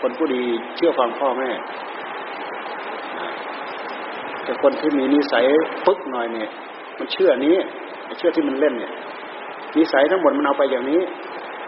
[0.00, 0.42] คนผู้ดี
[0.76, 1.50] เชื่อฟังพ่อแม่
[4.44, 5.44] แต่คนที่มีนิสัย
[5.86, 6.48] ปึ๊กหน่อยเนี่ย
[6.98, 7.56] มันเชื่อนี้
[8.18, 8.92] เชื่อที่มันเล่นเนี่ย
[9.76, 11.00] นิสัยทั้งหมดมันเอาไปอย่างนี้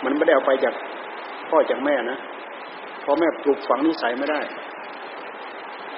[0.04, 0.74] มันไม่ได้เอาไปจาก
[1.48, 2.18] พ่อจากแม่นะ
[3.04, 4.40] พ่อแม่ปลูกฝังนิสัยไม่ได้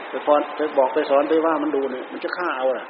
[0.08, 2.86] ไปพอนไปบอกไปสอนไปว่ามันดูเนี่ยมันจะฆ่าเอาอะ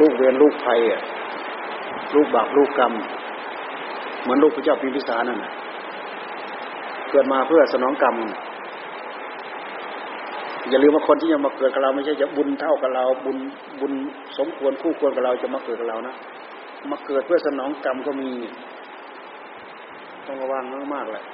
[0.00, 1.02] ลูกเวรลูกภัยอะ
[2.14, 2.92] ลูกบาปลูกกรรม
[4.22, 5.38] เหมือนลูกพระเจ้าพิมพิสารนั่น
[7.10, 8.16] เกิดมาเพื่อสนองกรรม
[10.70, 13.38] อย่าลืมว่าคนที่จะมาเกิดกับเรา ไม่ใช่จะบุญเท่ากับเราบุญ
[13.80, 13.92] บุญ
[14.38, 16.14] สมควรคู่ควรกับเราจะมาเกิดกับเรานะ
[16.90, 18.30] มาเกิดเพื่อสนองกรรมก็มี
[20.26, 20.64] ต้องระวัง
[20.94, 21.24] มากๆเลย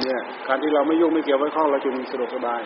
[0.00, 2.60] เนี่ยการที่เราไม่ยุ่งไม่เกี่ยวไว้ข้องเราจึงสะดวกสบาย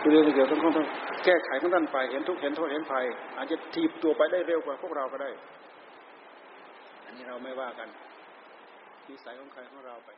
[0.00, 0.86] คือเรื่องเกี่ยวต้องต้อง
[1.24, 3.04] แก้ไขของท่านไปเห็นทุกเห็นโทษเห็นภัย
[3.36, 5.30] อาจจะทีบตัวไปได้เร็วกว่าพวกเราก็ได้
[7.04, 7.88] อันนี้เราไม่ว่ากัน
[9.08, 10.10] นิสัยของใครของเราไป